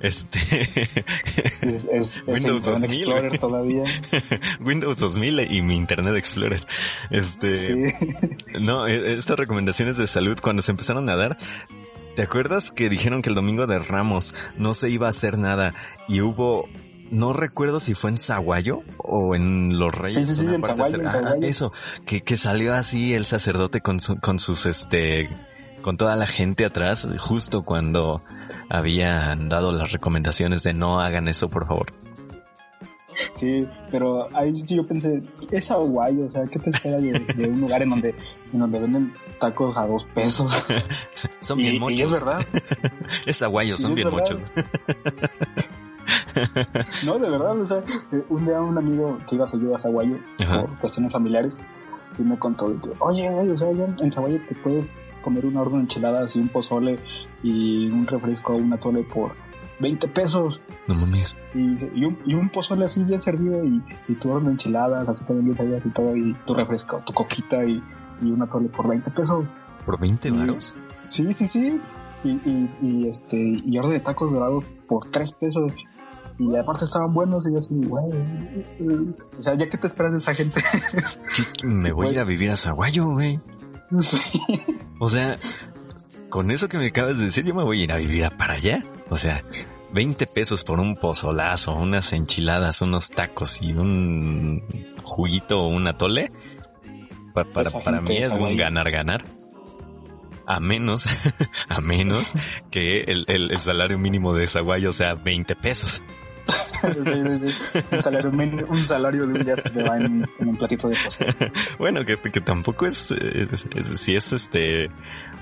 Este... 0.00 0.38
Es, 1.62 1.88
es, 1.92 2.22
Windows 2.28 2.64
2000. 2.64 3.00
Explorer 3.00 3.38
todavía. 3.38 3.82
Windows 4.60 5.00
2000 5.00 5.52
y 5.52 5.62
mi 5.62 5.74
Internet 5.74 6.14
Explorer. 6.14 6.27
Este, 7.10 7.74
sí. 7.74 7.94
no, 8.60 8.86
estas 8.86 9.38
recomendaciones 9.38 9.96
de 9.96 10.06
salud 10.06 10.38
cuando 10.42 10.62
se 10.62 10.72
empezaron 10.72 11.08
a 11.08 11.16
dar, 11.16 11.38
¿te 12.16 12.22
acuerdas 12.22 12.70
que 12.70 12.88
dijeron 12.88 13.22
que 13.22 13.30
el 13.30 13.34
domingo 13.34 13.66
de 13.66 13.78
Ramos 13.78 14.34
no 14.56 14.74
se 14.74 14.90
iba 14.90 15.06
a 15.06 15.10
hacer 15.10 15.38
nada 15.38 15.74
y 16.08 16.20
hubo 16.20 16.68
no 17.10 17.32
recuerdo 17.32 17.80
si 17.80 17.94
fue 17.94 18.10
en 18.10 18.18
Zaguayo 18.18 18.82
o 18.98 19.34
en 19.34 19.78
Los 19.78 19.94
Reyes. 19.94 20.28
Sí, 20.28 20.34
sí, 20.34 20.46
sí, 20.46 20.54
en 20.54 20.62
Zaguayo, 20.62 20.98
ah, 21.06 21.36
eso, 21.40 21.72
que, 22.04 22.20
que 22.20 22.36
salió 22.36 22.74
así 22.74 23.14
el 23.14 23.24
sacerdote 23.24 23.80
con, 23.80 23.98
su, 24.00 24.16
con 24.16 24.38
sus, 24.38 24.66
este, 24.66 25.28
con 25.80 25.96
toda 25.96 26.16
la 26.16 26.26
gente 26.26 26.64
atrás, 26.64 27.08
justo 27.18 27.62
cuando 27.62 28.22
habían 28.68 29.48
dado 29.48 29.72
las 29.72 29.92
recomendaciones 29.92 30.62
de 30.62 30.74
no 30.74 31.00
hagan 31.00 31.28
eso, 31.28 31.48
por 31.48 31.66
favor. 31.66 31.86
Sí, 33.34 33.66
pero 33.90 34.28
ahí 34.36 34.54
yo 34.66 34.86
pensé, 34.86 35.22
es 35.50 35.70
aguayo, 35.70 36.26
o 36.26 36.30
sea, 36.30 36.44
¿qué 36.46 36.58
te 36.58 36.70
espera 36.70 36.98
de, 36.98 37.12
de, 37.12 37.48
un 37.48 37.60
lugar 37.60 37.82
en 37.82 37.90
donde, 37.90 38.14
en 38.52 38.58
donde 38.58 38.78
venden 38.78 39.14
tacos 39.40 39.76
a 39.76 39.86
dos 39.86 40.04
pesos? 40.04 40.66
son 41.40 41.58
bien 41.58 41.78
muchos. 41.78 42.00
Y 42.00 42.02
es 42.02 42.10
verdad. 42.10 42.40
es 43.26 43.42
aguayo, 43.42 43.76
son 43.76 43.94
bien 43.94 44.10
muchos. 44.10 44.42
no, 47.04 47.18
de 47.18 47.30
verdad, 47.30 47.60
o 47.60 47.66
sea, 47.66 47.82
un 48.28 48.46
día 48.46 48.60
un 48.60 48.78
amigo 48.78 49.18
que 49.28 49.34
iba 49.34 49.44
a 49.44 49.48
seguir 49.48 49.72
a 49.74 49.78
Zaguayo 49.78 50.18
por 50.36 50.78
cuestiones 50.78 51.12
familiares, 51.12 51.58
y 52.18 52.22
me 52.22 52.38
contó, 52.38 52.68
que, 52.80 52.90
oye, 53.00 53.28
oye, 53.30 53.52
o 53.52 53.58
sea, 53.58 53.68
en 53.70 54.12
Zaguayo 54.12 54.40
te 54.48 54.54
puedes 54.56 54.88
comer 55.22 55.46
una 55.46 55.62
orden 55.62 55.76
de 55.76 55.80
enchiladas 55.82 56.36
y 56.36 56.40
un 56.40 56.48
pozole 56.48 56.98
y 57.42 57.88
un 57.88 58.06
refresco 58.06 58.54
o 58.54 58.56
un 58.56 58.72
atole 58.72 59.02
por 59.02 59.32
20 59.80 60.08
pesos. 60.08 60.62
No 60.86 60.94
mames. 60.94 61.36
Y, 61.54 61.76
y, 61.98 62.04
un, 62.04 62.18
y 62.26 62.34
un 62.34 62.50
pozole 62.50 62.84
así 62.84 63.02
bien 63.02 63.20
servido 63.20 63.64
y, 63.64 63.82
y 64.08 64.14
tu 64.14 64.30
orden 64.30 64.46
de 64.46 64.50
enchiladas, 64.52 65.08
así 65.08 65.24
también 65.24 65.46
bien 65.46 65.56
servidas 65.56 65.82
y 65.86 65.90
todo, 65.90 66.16
y 66.16 66.34
tu 66.46 66.54
refresco, 66.54 67.00
tu 67.06 67.12
coquita 67.12 67.64
y, 67.64 67.82
y 68.22 68.30
una 68.30 68.46
tole 68.46 68.68
por 68.68 68.88
20 68.88 69.10
pesos. 69.10 69.46
¿Por 69.84 70.00
20 70.00 70.30
varos? 70.32 70.74
Sí, 71.02 71.32
sí, 71.32 71.46
sí. 71.46 71.80
Y, 72.24 72.30
y, 72.30 72.70
y, 72.82 73.08
este, 73.08 73.36
y 73.36 73.78
orden 73.78 73.92
de 73.92 74.00
tacos 74.00 74.32
dorados 74.32 74.64
por 74.88 75.06
3 75.10 75.32
pesos. 75.32 75.72
Y 76.38 76.56
aparte 76.56 76.84
estaban 76.84 77.12
buenos 77.12 77.44
y 77.48 77.52
yo 77.52 77.58
así, 77.58 77.74
güey. 77.74 79.14
O 79.36 79.42
sea, 79.42 79.54
¿ya 79.54 79.68
qué 79.68 79.76
te 79.76 79.88
esperas 79.88 80.12
de 80.12 80.18
esa 80.18 80.34
gente? 80.34 80.62
Me 81.64 81.92
voy 81.92 82.08
a 82.08 82.10
ir 82.12 82.18
a 82.20 82.24
vivir 82.24 82.50
a 82.50 82.56
Zaguayo, 82.56 83.06
güey. 83.06 83.40
Sí. 84.00 84.18
O 85.00 85.08
sea, 85.08 85.38
con 86.28 86.50
eso 86.50 86.68
que 86.68 86.78
me 86.78 86.86
acabas 86.86 87.18
de 87.18 87.26
decir, 87.26 87.44
yo 87.44 87.54
me 87.54 87.64
voy 87.64 87.80
a 87.80 87.84
ir 87.84 87.92
a 87.92 87.96
vivir 87.96 88.24
a 88.24 88.30
para 88.30 88.54
allá. 88.54 88.82
O 89.08 89.16
sea, 89.16 89.42
20 89.92 90.26
pesos 90.26 90.64
por 90.64 90.80
un 90.80 90.96
pozolazo, 90.96 91.74
unas 91.74 92.12
enchiladas, 92.12 92.82
unos 92.82 93.10
tacos 93.10 93.62
y 93.62 93.72
un 93.72 94.62
juguito 95.02 95.58
o 95.58 95.68
un 95.68 95.86
atole. 95.86 96.30
Para, 97.34 97.50
para, 97.50 97.70
para 97.70 98.00
mí 98.00 98.16
es 98.18 98.34
un 98.34 98.56
ganar-ganar. 98.56 99.24
A 100.46 100.60
menos, 100.60 101.06
a 101.68 101.80
menos 101.80 102.32
que 102.70 103.00
el, 103.00 103.24
el, 103.28 103.50
el 103.52 103.58
salario 103.58 103.98
mínimo 103.98 104.32
de 104.32 104.46
Zaguayo 104.46 104.92
sea 104.92 105.14
20 105.14 105.54
pesos. 105.56 106.02
Sí, 106.48 106.88
sí, 107.04 107.48
sí. 107.50 107.78
Un, 107.92 108.02
salario, 108.02 108.30
un 108.68 108.84
salario 108.84 109.26
de 109.26 109.32
un 109.32 109.44
día 109.44 109.56
se 109.56 109.70
te 109.70 109.82
va 109.82 109.98
en, 109.98 110.26
en 110.38 110.48
un 110.48 110.56
platito 110.56 110.88
de 110.88 110.96
pozole. 111.04 111.52
bueno, 111.78 112.04
que, 112.04 112.16
que 112.16 112.40
tampoco 112.40 112.86
es, 112.86 113.10
es, 113.10 113.66
es, 113.74 114.00
si 114.00 114.16
es 114.16 114.32
este 114.32 114.90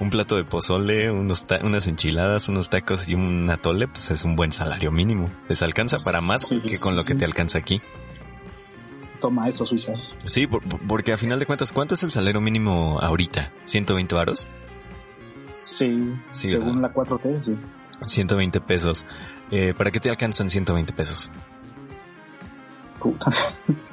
un 0.00 0.10
plato 0.10 0.36
de 0.36 0.44
pozole, 0.44 1.10
unos 1.10 1.46
unas 1.62 1.86
enchiladas, 1.86 2.48
unos 2.48 2.70
tacos 2.70 3.08
y 3.08 3.14
un 3.14 3.48
atole, 3.50 3.88
pues 3.88 4.10
es 4.10 4.24
un 4.24 4.36
buen 4.36 4.52
salario 4.52 4.92
mínimo. 4.92 5.30
Les 5.48 5.62
alcanza 5.62 5.98
para 5.98 6.20
más 6.20 6.46
que 6.46 6.78
con 6.78 6.96
lo 6.96 7.04
que 7.04 7.14
te 7.14 7.24
alcanza 7.24 7.58
aquí. 7.58 7.80
Toma 9.20 9.48
eso, 9.48 9.64
Suiza. 9.64 9.94
Sí, 10.24 10.46
porque 10.46 11.12
a 11.12 11.16
final 11.16 11.38
de 11.38 11.46
cuentas, 11.46 11.72
¿cuánto 11.72 11.94
es 11.94 12.02
el 12.02 12.10
salario 12.10 12.40
mínimo 12.40 12.98
ahorita? 13.00 13.50
¿120 13.66 14.14
varos? 14.14 14.46
Sí, 15.52 16.14
según 16.32 16.82
la 16.82 16.92
4T, 16.92 17.40
sí. 17.40 17.56
120 18.02 18.60
pesos. 18.60 19.06
Eh, 19.50 19.72
¿Para 19.76 19.90
qué 19.90 20.00
te 20.00 20.10
alcanzan 20.10 20.50
120 20.50 20.92
pesos? 20.92 21.30
Puta. 23.00 23.30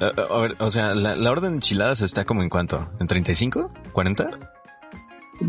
A, 0.00 0.38
ver, 0.38 0.56
o 0.58 0.68
sea, 0.68 0.94
la, 0.94 1.30
orden 1.30 1.52
de 1.52 1.56
enchiladas 1.56 2.02
está 2.02 2.24
como 2.24 2.42
en 2.42 2.50
cuánto? 2.50 2.90
¿En 3.00 3.06
35? 3.06 3.70
¿40? 3.92 4.50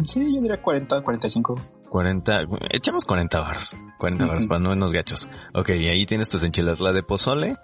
Sí, 0.06 0.34
yo 0.34 0.42
diría 0.42 0.62
40, 0.62 1.02
45. 1.02 1.62
40, 1.90 2.48
echamos 2.72 3.06
40 3.06 3.40
bars. 3.40 3.76
40 3.98 4.26
bars 4.26 4.48
para 4.48 4.60
no 4.60 4.70
menos 4.72 4.92
gachos. 4.92 5.30
Ok, 5.54 5.70
y 5.70 5.88
ahí 5.88 6.06
tienes 6.06 6.30
tus 6.30 6.44
enchiladas. 6.44 6.82
La 6.82 6.92
de 6.92 7.04
pozole, 7.04 7.58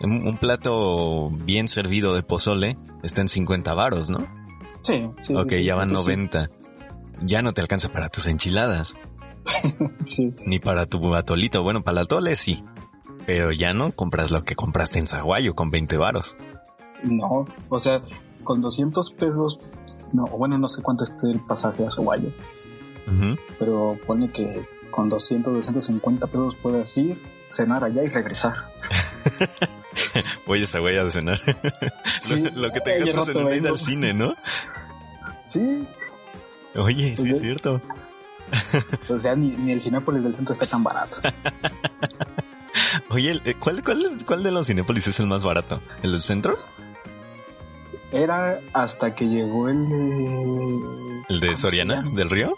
un, 0.00 0.36
plato 0.38 1.30
bien 1.30 1.68
servido 1.68 2.14
de 2.14 2.22
pozole 2.22 2.76
está 3.02 3.20
en 3.20 3.28
50 3.28 3.74
baros, 3.74 4.10
¿no? 4.10 4.18
Sí, 4.82 5.08
sí. 5.18 5.34
Ok, 5.34 5.52
ya 5.54 5.74
van 5.74 5.92
90. 5.92 6.50
Ya 7.22 7.42
no 7.42 7.52
te 7.52 7.60
alcanza 7.60 7.90
para 7.90 8.08
tus 8.08 8.26
enchiladas. 8.26 8.96
sí. 10.06 10.34
Ni 10.44 10.58
para 10.58 10.86
tu 10.86 11.14
atolito. 11.14 11.62
Bueno, 11.62 11.82
para 11.82 12.00
el 12.00 12.04
atole 12.04 12.34
sí. 12.34 12.62
Pero 13.24 13.52
ya 13.52 13.72
no 13.72 13.92
compras 13.92 14.30
lo 14.30 14.44
que 14.44 14.54
compraste 14.54 14.98
en 14.98 15.06
Zaguayo 15.06 15.54
con 15.54 15.70
20 15.70 15.96
varos. 15.96 16.36
No, 17.02 17.46
o 17.68 17.78
sea, 17.78 18.02
con 18.44 18.60
200 18.60 19.12
pesos, 19.12 19.58
no, 20.12 20.24
bueno, 20.26 20.58
no 20.58 20.68
sé 20.68 20.82
cuánto 20.82 21.04
esté 21.04 21.30
el 21.30 21.40
pasaje 21.40 21.86
a 21.86 21.90
Zaguayo. 21.90 22.30
Pero 23.58 23.98
pone 24.04 24.28
que 24.30 24.66
con 24.90 25.08
200, 25.08 25.54
250 25.54 26.26
pesos 26.26 26.56
puedes 26.56 26.96
ir, 26.98 27.20
cenar 27.50 27.84
allá 27.84 28.02
y 28.02 28.08
regresar. 28.08 28.54
Voy 30.46 30.62
a 30.62 30.66
Zaguayo 30.66 31.06
a 31.06 31.10
cenar. 31.10 31.38
lo, 32.54 32.72
que 32.72 32.80
te 32.80 33.04
gastas 33.04 33.36
en 33.36 33.52
ir 33.52 33.68
al 33.68 33.78
cine, 33.78 34.14
¿no? 34.14 34.34
Sí. 35.48 35.86
Oye, 36.74 37.16
sí 37.16 37.30
es 37.30 37.40
cierto. 37.40 37.80
O 39.08 39.20
sea, 39.20 39.34
ni, 39.34 39.50
ni 39.50 39.72
el 39.72 39.80
Cinépolis 39.80 40.22
del 40.22 40.34
centro 40.34 40.54
está 40.54 40.66
tan 40.66 40.82
barato. 40.82 41.18
Oye, 43.10 43.40
eh, 43.44 43.54
¿cuál, 43.58 43.82
cuál, 43.82 44.18
¿cuál 44.26 44.42
de 44.42 44.50
los 44.50 44.66
Cinépolis 44.66 45.06
es 45.06 45.20
el 45.20 45.26
más 45.26 45.44
barato? 45.44 45.80
¿El 46.02 46.12
del 46.12 46.20
centro? 46.20 46.58
Era 48.12 48.60
hasta 48.72 49.14
que 49.14 49.28
llegó 49.28 49.68
el 49.68 49.88
de... 49.88 51.22
¿El 51.28 51.40
de 51.40 51.54
Soriana? 51.56 52.08
¿Del 52.14 52.30
Río? 52.30 52.54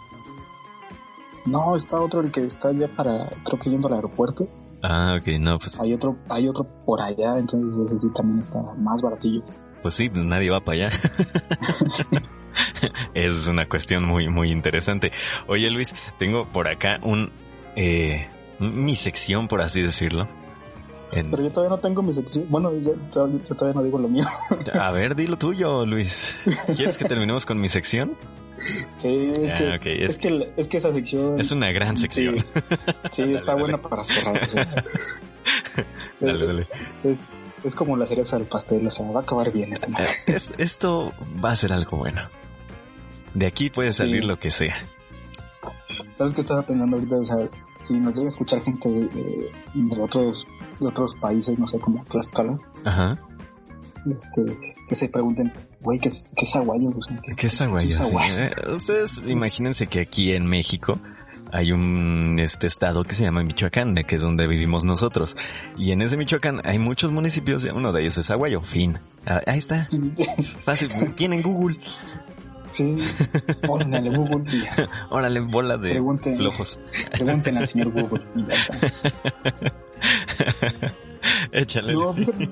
No, 1.47 1.75
está 1.75 1.99
otro 1.99 2.21
el 2.21 2.31
que 2.31 2.45
está 2.45 2.73
ya 2.73 2.89
para, 2.89 3.31
creo 3.45 3.59
que 3.59 3.71
yendo 3.71 3.89
al 3.89 3.95
aeropuerto. 3.95 4.47
Ah, 4.83 5.17
ok, 5.19 5.29
no, 5.41 5.59
pues... 5.59 5.81
Hay 5.81 5.95
otro, 5.95 6.17
hay 6.29 6.49
otro 6.49 6.65
por 6.85 7.01
allá, 7.01 7.39
entonces 7.39 7.79
ese 7.87 7.97
sí 7.97 8.09
también 8.15 8.41
está 8.41 8.61
más 8.77 9.01
baratillo. 9.01 9.43
Pues 9.83 9.95
sí, 9.95 10.11
nadie 10.13 10.51
va 10.51 10.61
para 10.61 10.87
allá. 10.87 10.91
es 13.15 13.49
una 13.49 13.67
cuestión 13.67 14.07
muy, 14.07 14.29
muy 14.29 14.51
interesante. 14.51 15.11
Oye 15.47 15.71
Luis, 15.71 15.95
tengo 16.19 16.47
por 16.53 16.71
acá 16.71 16.99
un, 17.03 17.33
eh, 17.77 18.29
mi 18.61 18.95
sección, 18.95 19.49
por 19.49 19.63
así 19.63 19.83
decirlo. 19.83 20.29
Pero 21.11 21.43
yo 21.43 21.51
todavía 21.51 21.77
no 21.77 21.81
tengo 21.81 22.03
mi 22.03 22.13
sección. 22.13 22.47
Bueno, 22.49 22.73
yo, 22.81 22.93
todavía 23.11 23.75
no 23.75 23.83
digo 23.83 23.99
lo 23.99 24.09
mío. 24.09 24.27
A 24.73 24.93
ver, 24.93 25.17
di 25.17 25.27
lo 25.27 25.37
tuyo, 25.37 25.87
Luis. 25.87 26.39
¿Quieres 26.77 26.99
que 26.99 27.07
terminemos 27.07 27.47
con 27.47 27.61
mi 27.61 27.69
sección? 27.69 28.17
Sí, 28.97 29.33
es, 29.41 29.55
que, 29.55 30.05
es, 30.05 30.17
que, 30.19 30.53
es, 30.57 30.67
que, 30.67 30.77
esa 30.79 30.93
sección... 30.93 31.41
Es 31.41 31.53
una 31.53 31.71
gran 31.71 31.97
sección. 31.97 32.37
Sí, 33.13 33.23
está 33.23 33.55
buena 33.57 33.81
para 33.81 34.03
cerrar. 34.03 34.37
dale, 36.21 36.47
dale. 36.47 36.69
Es, 37.05 37.29
es 37.65 37.75
como 37.75 37.97
la 37.97 38.07
cereza 38.07 38.37
del 38.39 38.47
pastel, 38.47 38.87
o 38.87 38.91
sea, 38.91 39.07
va 39.07 39.21
a 39.21 39.23
acabar 39.23 39.53
bien 39.53 39.73
esta 39.73 39.87
eh, 39.87 40.37
esto 40.59 41.13
va 41.43 41.53
a 41.53 41.57
ser 41.57 41.73
algo 41.73 41.97
bueno. 41.99 42.29
De 43.35 43.47
aquí 43.47 43.71
puede 43.71 43.91
salir 43.93 44.25
lo 44.25 44.39
que 44.39 44.51
sea. 44.51 44.77
¿Sabes 46.17 46.33
qué 46.33 46.41
estaba 46.41 46.63
pensando 46.63 46.97
ahorita? 46.97 47.17
O 47.17 47.25
sea, 47.25 47.37
si 47.83 47.95
nos 47.95 48.15
llega 48.15 48.27
a 48.27 48.29
escuchar 48.29 48.63
gente 48.63 48.89
de, 48.89 49.51
otros 50.01 50.47
de 50.81 50.87
otros 50.87 51.15
países, 51.15 51.59
no 51.59 51.67
sé, 51.67 51.79
como 51.79 52.05
Tlaxcala, 52.05 52.57
Ajá. 52.85 53.19
Este, 54.15 54.77
que 54.89 54.95
se 54.95 55.09
pregunten, 55.09 55.53
güey, 55.81 55.99
¿qué 55.99 56.09
es, 56.09 56.31
qué 56.37 56.45
es 56.45 56.57
aguayo? 56.57 56.91
¿Qué 57.37 57.47
es 57.47 57.61
aguayo? 57.61 57.99
Eh, 58.39 58.53
ustedes 58.75 59.23
imagínense 59.27 59.87
que 59.87 60.01
aquí 60.01 60.33
en 60.33 60.47
México 60.47 60.99
hay 61.53 61.73
un 61.73 62.39
este 62.39 62.67
estado 62.67 63.05
que 63.05 63.15
se 63.15 63.25
llama 63.25 63.43
Michoacán, 63.43 63.95
que 63.95 64.17
es 64.17 64.23
donde 64.23 64.47
vivimos 64.47 64.85
nosotros. 64.85 65.37
Y 65.77 65.93
en 65.93 66.03
ese 66.03 66.17
Michoacán 66.17 66.61
hay 66.65 66.79
muchos 66.79 67.13
municipios, 67.13 67.65
uno 67.65 67.93
de 67.93 68.03
ellos 68.03 68.19
es 68.19 68.31
Aguayo, 68.31 68.63
fin. 68.63 68.99
Ah, 69.27 69.41
ahí 69.47 69.59
está. 69.59 69.89
Fácil, 70.65 70.89
tienen 71.15 71.43
Google. 71.43 71.79
Sí, 72.71 72.99
órale 73.67 74.11
Google. 74.11 74.45
Órale, 75.11 75.41
bola 75.41 75.79
de 75.79 76.03
flojos. 76.37 76.79
Pregunten 77.13 77.57
al 77.57 77.67
señor 77.67 77.91
Google 77.93 78.23
y 78.37 78.47
ya 78.47 78.55
está. 78.55 79.73
Échale. 81.53 81.95
No, 81.95 82.13
fíjate, 82.15 82.49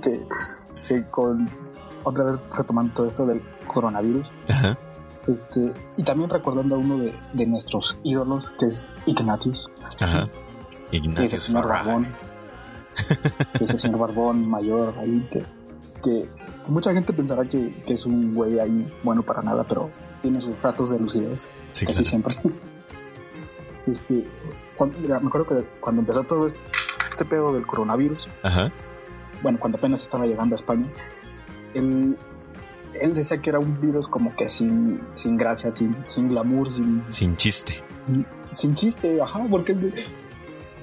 que, 0.00 0.20
que, 0.88 1.04
con 1.10 1.48
otra 2.04 2.24
vez 2.24 2.42
retomando 2.56 2.94
todo 2.94 3.06
esto 3.06 3.26
del 3.26 3.42
coronavirus. 3.66 4.26
Ajá. 4.50 4.78
Este, 5.26 5.72
y 5.96 6.02
también 6.02 6.30
recordando 6.30 6.76
a 6.76 6.78
uno 6.78 6.98
de, 6.98 7.12
de 7.34 7.46
nuestros 7.46 7.98
ídolos, 8.02 8.52
que 8.58 8.66
es 8.66 8.88
Ignatius. 9.06 9.68
Ajá. 10.00 10.22
Ignatius. 10.90 11.34
Ese 11.34 11.46
señor 11.46 11.68
Barbón. 11.68 12.08
ese 13.60 13.78
señor 13.78 14.00
Barbón 14.00 14.48
mayor 14.48 14.94
ahí 14.98 15.28
que, 15.30 15.44
que 16.02 16.28
mucha 16.66 16.92
gente 16.92 17.12
pensará 17.12 17.44
que, 17.44 17.74
que, 17.86 17.94
es 17.94 18.06
un 18.06 18.34
güey 18.34 18.58
ahí 18.58 18.90
bueno 19.02 19.22
para 19.22 19.42
nada, 19.42 19.64
pero 19.64 19.90
tiene 20.22 20.40
sus 20.40 20.60
ratos 20.62 20.90
de 20.90 20.98
lucidez. 20.98 21.46
Sí, 21.70 21.86
casi 21.86 22.04
siempre. 22.04 22.36
este, 23.86 24.26
me 24.80 25.14
acuerdo 25.14 25.46
que 25.46 25.68
cuando 25.80 26.00
empezó 26.00 26.24
todo 26.24 26.46
este, 27.18 27.24
pedo 27.24 27.52
del 27.52 27.66
coronavirus, 27.66 28.28
Ajá. 28.42 28.72
bueno, 29.42 29.58
cuando 29.58 29.78
apenas 29.78 30.02
estaba 30.02 30.26
llegando 30.26 30.54
a 30.54 30.56
España, 30.56 30.86
él, 31.74 32.16
él 33.00 33.14
decía 33.14 33.38
que 33.38 33.50
era 33.50 33.58
un 33.58 33.80
virus 33.80 34.06
como 34.08 34.34
que 34.36 34.48
sin, 34.48 35.00
sin 35.14 35.36
gracia, 35.36 35.70
sin, 35.70 35.96
sin 36.06 36.28
glamour, 36.28 36.70
sin... 36.70 37.02
Sin 37.08 37.36
chiste. 37.36 37.82
Sin 38.52 38.74
chiste, 38.74 39.20
ajá, 39.20 39.40
porque 39.50 39.72
él, 39.72 39.92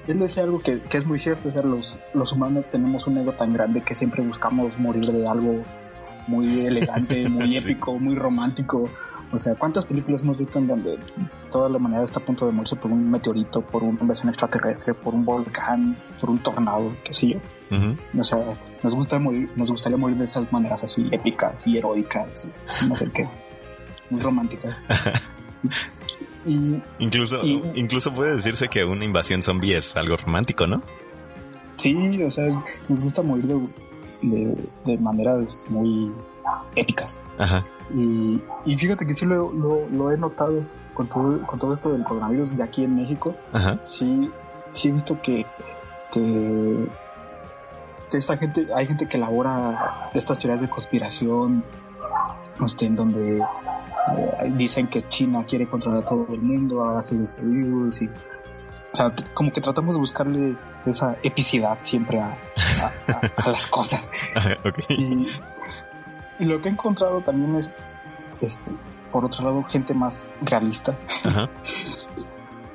él 0.06 0.18
decía 0.18 0.42
algo 0.42 0.60
que, 0.60 0.80
que, 0.80 0.98
es 0.98 1.06
muy 1.06 1.18
cierto, 1.18 1.48
o 1.48 1.62
los, 1.62 1.98
los 2.12 2.32
humanos 2.32 2.66
tenemos 2.70 3.06
un 3.06 3.18
ego 3.18 3.32
tan 3.32 3.52
grande 3.52 3.82
que 3.82 3.94
siempre 3.94 4.22
buscamos 4.22 4.78
morir 4.78 5.06
de 5.06 5.26
algo 5.26 5.64
muy 6.26 6.66
elegante, 6.66 7.28
muy 7.28 7.56
épico, 7.58 7.98
muy 7.98 8.14
romántico. 8.14 8.90
O 9.36 9.38
sea, 9.38 9.54
¿cuántas 9.54 9.84
películas 9.84 10.22
hemos 10.22 10.38
visto 10.38 10.58
en 10.58 10.66
donde 10.66 10.98
toda 11.50 11.68
la 11.68 11.76
humanidad 11.76 12.04
está 12.04 12.20
a 12.20 12.24
punto 12.24 12.46
de 12.46 12.52
morirse 12.52 12.74
por 12.74 12.90
un 12.90 13.10
meteorito, 13.10 13.60
por 13.60 13.84
una 13.84 14.00
invasión 14.00 14.30
extraterrestre, 14.30 14.94
por 14.94 15.14
un 15.14 15.26
volcán, 15.26 15.94
por 16.18 16.30
un 16.30 16.38
tornado, 16.38 16.96
qué 17.04 17.12
sé 17.12 17.28
yo? 17.28 17.38
O 18.18 18.24
sea, 18.24 18.38
nos 18.82 18.94
gusta 18.94 19.18
morir, 19.18 19.50
nos 19.54 19.70
gustaría 19.70 19.98
morir 19.98 20.16
de 20.16 20.24
esas 20.24 20.50
maneras 20.50 20.82
así 20.84 21.06
épicas 21.12 21.66
y 21.66 21.76
heroicas, 21.76 22.46
no 22.88 22.96
sé 22.96 23.10
qué, 23.12 23.28
muy 24.10 24.20
románticas. 24.20 24.74
Y, 26.46 26.80
incluso, 27.00 27.40
incluso 27.42 28.12
puede 28.12 28.36
decirse 28.36 28.68
que 28.68 28.84
una 28.84 29.04
invasión 29.04 29.42
zombie 29.42 29.76
es 29.76 29.96
algo 29.96 30.16
romántico, 30.16 30.64
¿no? 30.68 30.80
Sí, 31.74 32.22
o 32.22 32.30
sea, 32.30 32.62
nos 32.88 33.02
gusta 33.02 33.22
morir 33.22 33.46
de, 34.22 34.56
de, 34.84 34.98
maneras 34.98 35.66
muy 35.68 36.12
épicas. 36.74 37.16
Ajá. 37.38 37.64
Y, 37.94 38.42
y 38.64 38.76
fíjate 38.76 39.06
que 39.06 39.14
sí 39.14 39.24
lo, 39.24 39.52
lo, 39.52 40.10
he 40.10 40.16
notado 40.16 40.60
con 40.94 41.06
todo, 41.06 41.40
con 41.46 41.58
todo 41.58 41.74
esto 41.74 41.92
del 41.92 42.04
coronavirus 42.04 42.56
de 42.56 42.62
aquí 42.62 42.84
en 42.84 42.96
México. 42.96 43.34
Ajá. 43.52 43.78
Sí, 43.84 44.30
sí 44.72 44.88
he 44.88 44.92
visto 44.92 45.20
que, 45.20 45.46
que, 46.12 46.88
esta 48.12 48.36
gente, 48.38 48.68
hay 48.74 48.86
gente 48.86 49.06
que 49.06 49.18
elabora 49.18 50.10
estas 50.14 50.38
teorías 50.38 50.62
de 50.62 50.68
conspiración, 50.68 51.64
este, 52.64 52.86
en 52.86 52.96
donde 52.96 53.38
eh, 53.38 54.52
dicen 54.54 54.86
que 54.88 55.06
China 55.08 55.44
quiere 55.46 55.68
controlar 55.68 56.04
todo 56.04 56.26
el 56.32 56.40
mundo 56.40 56.84
a 56.84 56.94
base 56.94 57.14
de 57.14 57.24
este 57.24 57.42
virus 57.42 58.02
y 58.02 58.06
o 58.06 58.96
sea, 58.96 59.12
como 59.34 59.52
que 59.52 59.60
tratamos 59.60 59.96
de 59.96 60.00
buscarle 60.00 60.56
esa 60.86 61.18
epicidad 61.22 61.78
siempre 61.82 62.18
a, 62.18 62.38
las 63.46 63.66
cosas. 63.66 64.08
y, 64.88 65.26
lo 66.44 66.60
que 66.60 66.68
he 66.68 66.72
encontrado 66.72 67.20
también 67.22 67.56
es, 67.56 67.76
este, 68.40 68.70
por 69.10 69.24
otro 69.24 69.44
lado, 69.44 69.62
gente 69.64 69.94
más 69.94 70.26
realista. 70.42 70.94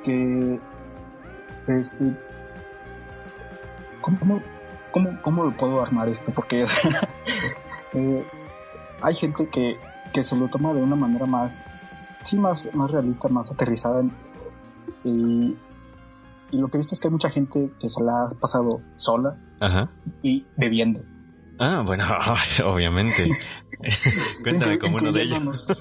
que, 0.04 0.60
este, 1.68 2.16
¿cómo, 4.00 4.40
cómo, 4.90 5.20
cómo, 5.22 5.44
lo 5.44 5.56
puedo 5.56 5.80
armar 5.80 6.08
esto? 6.08 6.32
Porque 6.32 6.64
eh, 7.94 8.26
hay 9.00 9.14
gente 9.14 9.48
que 9.48 9.78
que 10.12 10.24
se 10.24 10.36
lo 10.36 10.48
toma 10.48 10.74
de 10.74 10.82
una 10.82 10.94
manera 10.94 11.26
más 11.26 11.64
sí, 12.22 12.38
más, 12.38 12.68
más 12.74 12.90
realista, 12.90 13.28
más 13.28 13.50
aterrizada. 13.50 14.04
Y, 15.04 15.56
y 16.50 16.56
lo 16.56 16.68
que 16.68 16.76
he 16.76 16.78
visto 16.78 16.94
es 16.94 17.00
que 17.00 17.08
hay 17.08 17.12
mucha 17.12 17.30
gente 17.30 17.70
que 17.80 17.88
se 17.88 18.02
la 18.02 18.24
ha 18.24 18.30
pasado 18.30 18.80
sola 18.96 19.36
Ajá. 19.60 19.90
y 20.22 20.46
bebiendo. 20.56 21.00
Ah, 21.58 21.82
bueno, 21.84 22.04
obviamente. 22.66 23.30
Cuéntame 24.42 24.78
como 24.78 24.96
uno 24.98 25.12
de 25.12 25.22
ellos. 25.22 25.66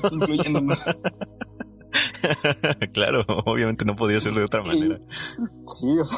Claro, 2.93 3.25
obviamente 3.45 3.83
no 3.83 3.95
podía 3.95 4.19
ser 4.19 4.33
de 4.33 4.43
otra 4.43 4.61
manera. 4.63 4.99
Sí, 5.65 5.97
o 5.97 6.05
sea, 6.05 6.17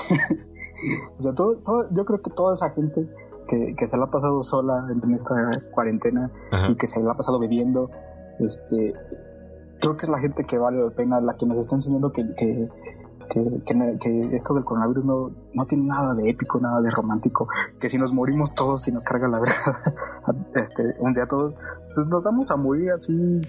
o 1.17 1.21
sea 1.21 1.33
todo, 1.33 1.57
todo, 1.57 1.87
yo 1.91 2.03
creo 2.03 2.21
que 2.21 2.29
toda 2.31 2.55
esa 2.55 2.69
gente 2.71 3.07
que, 3.47 3.73
que 3.77 3.87
se 3.87 3.97
la 3.97 4.05
ha 4.05 4.11
pasado 4.11 4.43
sola 4.43 4.85
en 4.89 5.13
esta 5.13 5.33
cuarentena 5.71 6.29
Ajá. 6.51 6.71
y 6.71 6.75
que 6.75 6.87
se 6.87 6.99
la 6.99 7.13
ha 7.13 7.17
pasado 7.17 7.39
bebiendo, 7.39 7.89
este, 8.39 8.93
creo 9.79 9.97
que 9.97 10.05
es 10.05 10.09
la 10.09 10.19
gente 10.19 10.45
que 10.45 10.57
vale 10.57 10.83
la 10.83 10.91
pena, 10.91 11.19
la 11.21 11.35
que 11.35 11.45
nos 11.45 11.57
está 11.57 11.75
enseñando 11.75 12.11
que, 12.11 12.23
que, 12.35 12.69
que, 13.33 13.43
que- 13.65 13.97
que 13.99 14.35
esto 14.35 14.53
del 14.53 14.63
coronavirus 14.63 15.05
no, 15.05 15.31
no 15.53 15.65
tiene 15.65 15.85
nada 15.85 16.13
de 16.13 16.29
épico, 16.29 16.59
nada 16.59 16.79
de 16.81 16.89
romántico, 16.91 17.47
que 17.79 17.89
si 17.89 17.97
nos 17.97 18.13
morimos 18.13 18.53
todos 18.53 18.87
y 18.87 18.91
nos 18.91 19.03
carga 19.03 19.27
la 19.27 19.39
verdad, 19.39 19.55
este, 20.55 20.95
un 20.99 21.13
día 21.13 21.25
todos, 21.25 21.55
pues 21.95 22.07
nos 22.07 22.23
vamos 22.23 22.51
a 22.51 22.55
morir 22.55 22.91
así 22.91 23.41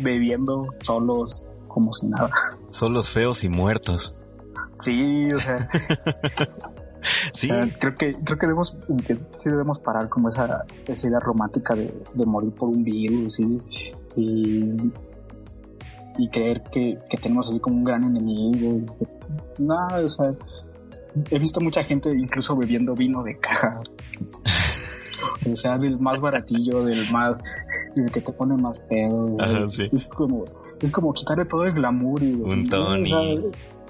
bebiendo 0.00 0.66
solos, 0.80 1.42
como 1.68 1.92
si 1.92 2.06
nada. 2.06 2.30
Son 2.68 2.92
los 2.92 3.10
feos 3.10 3.42
y 3.44 3.48
muertos. 3.48 4.14
Sí, 4.78 5.28
o 5.32 5.38
sea, 5.40 5.58
Sí, 7.32 7.50
o 7.50 7.54
sea, 7.54 7.68
creo 7.78 7.94
que 7.94 8.14
creo 8.24 8.38
que 8.38 8.46
debemos 8.46 8.76
que 9.06 9.18
sí 9.36 9.50
debemos 9.50 9.78
parar 9.78 10.08
como 10.08 10.30
esa 10.30 10.64
esa 10.86 11.06
idea 11.06 11.20
romántica 11.20 11.74
de, 11.74 12.02
de 12.14 12.24
morir 12.24 12.52
por 12.54 12.70
un 12.70 12.82
virus 12.82 13.40
y 13.40 13.60
y, 14.16 14.74
y 16.18 16.28
creer 16.28 16.62
que, 16.72 16.98
que 17.10 17.16
tenemos 17.16 17.46
así 17.48 17.58
como 17.60 17.76
un 17.76 17.84
gran 17.84 18.04
enemigo 18.04 18.80
nada 19.58 20.00
o 20.04 20.08
sea 20.08 20.32
he 21.30 21.38
visto 21.38 21.60
mucha 21.60 21.84
gente 21.84 22.10
incluso 22.10 22.56
bebiendo 22.56 22.94
vino 22.94 23.22
de 23.22 23.38
caja 23.38 23.80
o 25.52 25.56
sea 25.56 25.78
del 25.78 25.98
más 25.98 26.20
baratillo 26.20 26.84
del 26.84 27.10
más 27.12 27.42
y 27.96 28.00
del 28.00 28.12
que 28.12 28.20
te 28.20 28.32
pone 28.32 28.56
más 28.56 28.78
pedo 28.80 29.36
Ajá, 29.40 29.60
es, 29.60 29.74
sí. 29.74 29.88
es 29.92 30.04
como 30.06 30.44
es 30.80 30.90
como 30.92 31.12
quitarle 31.12 31.44
todo 31.44 31.64
el 31.64 31.72
glamour 31.72 32.22
y 32.22 32.32
Un 32.34 32.68
Tony. 32.68 33.12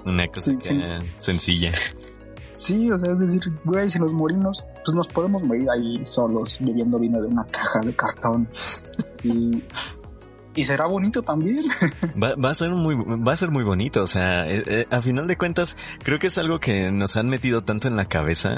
una 0.05 0.27
cosa 0.27 0.51
Sí, 0.51 0.57
que 0.57 0.69
sí. 0.69 0.81
sencilla. 1.17 1.71
Sí, 2.53 2.89
o 2.89 2.97
sea, 2.97 3.13
es 3.13 3.19
decir, 3.19 3.41
güey, 3.65 3.89
si 3.89 3.99
nos 3.99 4.13
morimos, 4.13 4.63
pues 4.85 4.95
nos 4.95 5.09
podemos 5.09 5.43
morir 5.43 5.67
ahí 5.69 6.05
solos, 6.05 6.57
bebiendo 6.61 6.97
vino 6.97 7.19
de 7.21 7.27
una 7.27 7.43
caja 7.45 7.79
de 7.83 7.93
cartón. 7.93 8.47
Y, 9.23 9.63
y 10.55 10.63
será 10.63 10.87
bonito 10.87 11.21
también. 11.21 11.59
Va, 12.21 12.35
va 12.35 12.49
a 12.49 12.53
ser 12.53 12.71
muy, 12.71 12.95
va 12.95 13.33
a 13.33 13.37
ser 13.37 13.51
muy 13.51 13.63
bonito. 13.63 14.01
O 14.03 14.07
sea, 14.07 14.47
eh, 14.47 14.63
eh, 14.65 14.85
a 14.89 15.01
final 15.01 15.27
de 15.27 15.37
cuentas, 15.37 15.77
creo 16.03 16.17
que 16.19 16.27
es 16.27 16.37
algo 16.37 16.59
que 16.59 16.91
nos 16.91 17.17
han 17.17 17.27
metido 17.27 17.63
tanto 17.63 17.87
en 17.87 17.95
la 17.95 18.05
cabeza. 18.05 18.57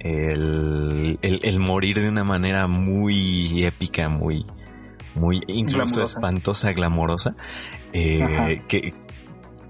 El, 0.00 1.18
el, 1.22 1.40
el 1.42 1.58
morir 1.58 2.00
de 2.00 2.08
una 2.08 2.22
manera 2.22 2.68
muy 2.68 3.64
épica, 3.64 4.08
muy, 4.08 4.46
muy 5.14 5.40
incluso 5.48 5.94
Glamurosa. 5.94 6.18
espantosa, 6.18 6.72
glamorosa, 6.72 7.36
eh, 7.92 8.62
que, 8.68 8.94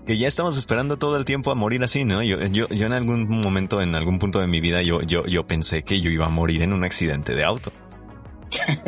que 0.05 0.19
ya 0.19 0.29
estamos 0.29 0.59
esperando 0.59 0.97
todo 0.97 1.17
el 1.17 1.25
tiempo 1.25 1.51
a 1.51 1.55
morir 1.55 1.83
así, 1.85 2.05
¿no? 2.05 2.23
Yo, 2.23 2.39
yo, 2.51 2.69
yo 2.69 2.87
en 2.87 2.93
algún 2.93 3.29
momento, 3.29 3.81
en 3.81 3.95
algún 3.95 4.19
punto 4.19 4.41
de 4.41 4.47
mi 4.47 4.61
vida, 4.61 4.83
yo, 4.83 5.01
yo, 5.03 5.25
yo 5.27 5.47
pensé 5.47 5.83
que 5.83 6.01
yo 6.01 6.11
iba 6.11 6.27
a 6.27 6.31
morir 6.31 6.63
en 6.63 6.73
un 6.73 6.85
accidente 6.85 7.35
de 7.35 7.45
auto. 7.45 7.73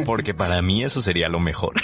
Porque 0.06 0.34
para 0.34 0.60
mí 0.62 0.82
eso 0.84 1.00
sería 1.00 1.28
lo 1.28 1.40
mejor. 1.40 1.74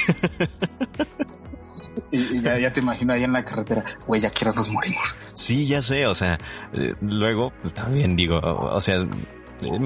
Y, 2.11 2.37
y 2.37 2.43
ya, 2.43 2.59
ya 2.59 2.73
te 2.73 2.81
imagino 2.81 3.13
ahí 3.13 3.25
en 3.25 3.33
la 3.33 3.45
carretera, 3.45 3.85
güey, 4.07 4.21
ya 4.21 4.31
quiero 4.31 4.53
nos 4.53 4.71
morimos. 4.73 5.15
Sí, 5.25 5.67
ya 5.67 5.83
sé, 5.83 6.07
o 6.07 6.15
sea, 6.15 6.39
eh, 6.73 6.95
luego, 7.01 7.53
pues 7.61 7.75
también 7.75 8.15
digo, 8.15 8.37
o, 8.39 8.77
o 8.77 8.81
sea, 8.81 9.05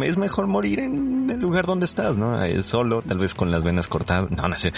es 0.02 0.18
mejor 0.18 0.46
morir 0.46 0.80
en 0.80 1.26
el 1.30 1.38
lugar 1.40 1.64
donde 1.66 1.86
estás, 1.86 2.18
¿no? 2.18 2.42
Eh, 2.44 2.62
Solo, 2.62 3.00
tal 3.00 3.18
vez 3.18 3.32
con 3.32 3.50
las 3.50 3.62
venas 3.62 3.88
cortadas, 3.88 4.30
no, 4.30 4.46
no 4.48 4.56
sé. 4.58 4.72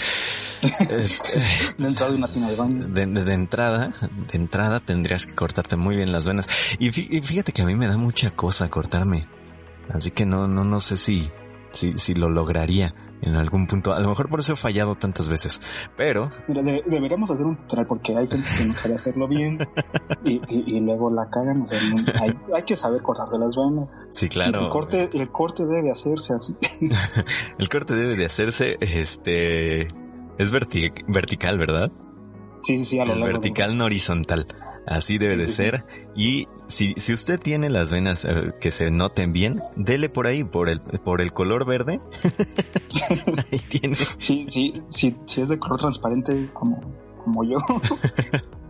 Este, 0.89 1.39
de 1.77 2.15
una 2.15 2.27
tina 2.27 2.49
de 2.49 2.55
baño. 2.55 2.87
de, 2.87 3.05
de- 3.05 3.23
de 3.25 3.33
entrada, 3.33 3.95
de 4.31 4.37
entrada 4.37 4.79
tendrías 4.79 5.25
que 5.25 5.35
cortarte 5.35 5.75
muy 5.75 5.95
bien 5.97 6.11
las 6.13 6.25
venas. 6.27 6.47
Y 6.79 6.89
fíjate 6.91 7.51
que 7.51 7.61
a 7.63 7.65
mí 7.65 7.75
me 7.75 7.87
da 7.87 7.97
mucha 7.97 8.31
cosa 8.31 8.69
cortarme. 8.69 9.27
Así 9.93 10.11
que 10.11 10.25
no, 10.25 10.47
no, 10.47 10.63
no 10.63 10.79
sé 10.79 10.95
si, 10.95 11.29
si, 11.71 11.97
si 11.97 12.13
lo 12.13 12.29
lograría 12.29 12.93
en 13.21 13.35
algún 13.35 13.67
punto. 13.67 13.93
A 13.93 13.99
lo 13.99 14.09
mejor 14.09 14.29
por 14.29 14.39
eso 14.39 14.53
he 14.53 14.55
fallado 14.55 14.95
tantas 14.95 15.29
veces. 15.29 15.61
Pero, 15.95 16.29
Mira, 16.47 16.63
de- 16.63 16.81
deberíamos 16.87 17.29
hacer 17.29 17.45
un 17.45 17.55
tutorial 17.57 17.85
porque 17.87 18.17
hay 18.17 18.27
gente 18.27 18.47
que 18.57 18.65
no 18.65 18.73
sabe 18.73 18.95
hacerlo 18.95 19.27
bien 19.27 19.59
y, 20.25 20.41
y, 20.49 20.77
y 20.77 20.79
luego 20.79 21.11
la 21.11 21.29
cagan. 21.29 21.61
O 21.61 21.67
sea, 21.67 21.79
no- 21.93 22.03
hay, 22.19 22.31
hay 22.55 22.63
que 22.63 22.75
saber 22.75 23.01
cortarse 23.03 23.37
las 23.37 23.55
venas. 23.55 23.87
sí, 24.09 24.27
claro. 24.27 24.63
El 24.63 24.69
corte, 24.69 25.09
el 25.13 25.29
corte 25.31 25.65
debe 25.65 25.91
hacerse 25.91 26.33
así. 26.33 26.55
El 27.59 27.69
corte 27.69 27.93
debe 27.95 28.15
de 28.15 28.25
hacerse, 28.25 28.77
este, 28.79 29.81
es 29.81 30.51
verti- 30.53 30.91
vertical, 31.07 31.57
¿verdad? 31.59 31.91
Sí, 32.61 32.77
sí, 32.79 32.85
sí, 32.85 32.99
a 32.99 33.05
lo 33.05 33.13
largo. 33.15 33.25
vertical, 33.33 33.77
no 33.77 33.85
horizontal. 33.85 34.47
Así 34.87 35.17
debe 35.19 35.37
de 35.37 35.47
ser. 35.47 35.85
Y 36.15 36.47
si, 36.71 36.93
si 36.97 37.13
usted 37.13 37.39
tiene 37.39 37.69
las 37.69 37.91
venas 37.91 38.25
eh, 38.25 38.53
que 38.59 38.71
se 38.71 38.89
noten 38.89 39.33
bien, 39.33 39.61
dele 39.75 40.09
por 40.09 40.25
ahí, 40.25 40.43
por 40.43 40.69
el, 40.69 40.81
por 40.81 41.21
el 41.21 41.33
color 41.33 41.65
verde. 41.65 41.99
ahí 43.51 43.59
tiene. 43.69 43.95
Sí, 44.17 44.45
sí, 44.47 44.81
sí, 44.85 45.15
sí 45.25 45.41
es 45.41 45.49
de 45.49 45.59
color 45.59 45.77
transparente 45.77 46.49
como, 46.53 46.81
como 47.23 47.43
yo. 47.43 47.57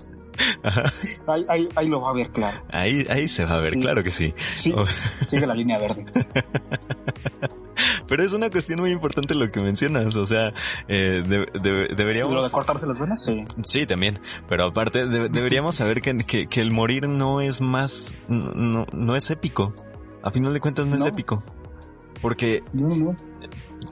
Ajá. 0.63 0.91
ahí, 1.27 1.45
ahí, 1.49 1.69
ahí 1.75 1.87
lo 1.89 2.01
va 2.01 2.11
a 2.11 2.13
ver 2.13 2.29
claro. 2.31 2.61
Ahí, 2.71 3.05
ahí 3.09 3.27
se 3.27 3.45
va 3.45 3.55
a 3.55 3.57
ver, 3.61 3.73
Sí. 3.73 3.79
claro 3.81 4.03
que 4.03 4.11
sí. 4.11 4.33
Sí, 4.37 4.73
Oh. 4.75 4.85
sigue 5.25 5.45
la 5.47 5.53
línea 5.53 5.77
verde. 5.79 6.05
Pero 8.07 8.23
es 8.23 8.33
una 8.33 8.49
cuestión 8.49 8.79
muy 8.81 8.91
importante 8.91 9.33
lo 9.33 9.49
que 9.49 9.61
mencionas. 9.61 10.15
O 10.15 10.25
sea, 10.25 10.53
eh, 10.87 11.23
de- 11.27 11.47
de- 11.59 11.87
Lo 11.89 11.95
deberíamos... 11.95 12.43
de 12.43 12.51
cortarse 12.51 12.85
las 12.85 12.99
venas, 12.99 13.23
sí. 13.23 13.43
Sí, 13.63 13.85
también. 13.87 14.19
Pero 14.47 14.65
aparte, 14.65 15.05
de- 15.07 15.29
deberíamos 15.29 15.75
saber 15.75 16.01
que, 16.01 16.17
que, 16.19 16.47
que 16.47 16.61
el 16.61 16.71
morir 16.71 17.07
no 17.09 17.41
es 17.41 17.61
más, 17.61 18.17
no, 18.27 18.85
no 18.91 19.15
es 19.15 19.29
épico. 19.31 19.73
A 20.23 20.29
final 20.31 20.53
de 20.53 20.59
cuentas 20.59 20.85
no, 20.87 20.95
es 20.97 21.05
épico. 21.05 21.43
Porque 22.21 22.63
No, 22.73 22.89
no. 22.95 23.15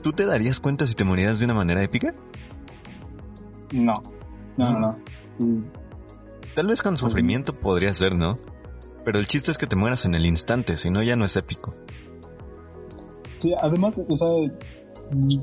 tú 0.02 0.12
te 0.12 0.24
darías 0.24 0.60
cuenta 0.60 0.86
si 0.86 0.94
te 0.94 1.02
murieras 1.04 1.40
de 1.40 1.46
una 1.46 1.54
manera 1.54 1.82
épica. 1.82 2.14
No, 3.72 3.94
no, 4.56 4.70
no. 4.72 4.98
no. 5.38 5.64
Tal 6.54 6.66
vez 6.66 6.82
con 6.82 6.96
sufrimiento 6.96 7.52
podría 7.58 7.92
ser, 7.92 8.16
¿no? 8.16 8.38
Pero 9.04 9.18
el 9.18 9.26
chiste 9.26 9.50
es 9.50 9.58
que 9.58 9.66
te 9.66 9.76
mueras 9.76 10.04
en 10.04 10.14
el 10.14 10.26
instante, 10.26 10.76
si 10.76 10.90
no 10.90 11.02
ya 11.02 11.16
no 11.16 11.24
es 11.24 11.36
épico. 11.36 11.74
Sí, 13.38 13.52
además, 13.60 14.02
o 14.06 14.16
sea, 14.16 14.28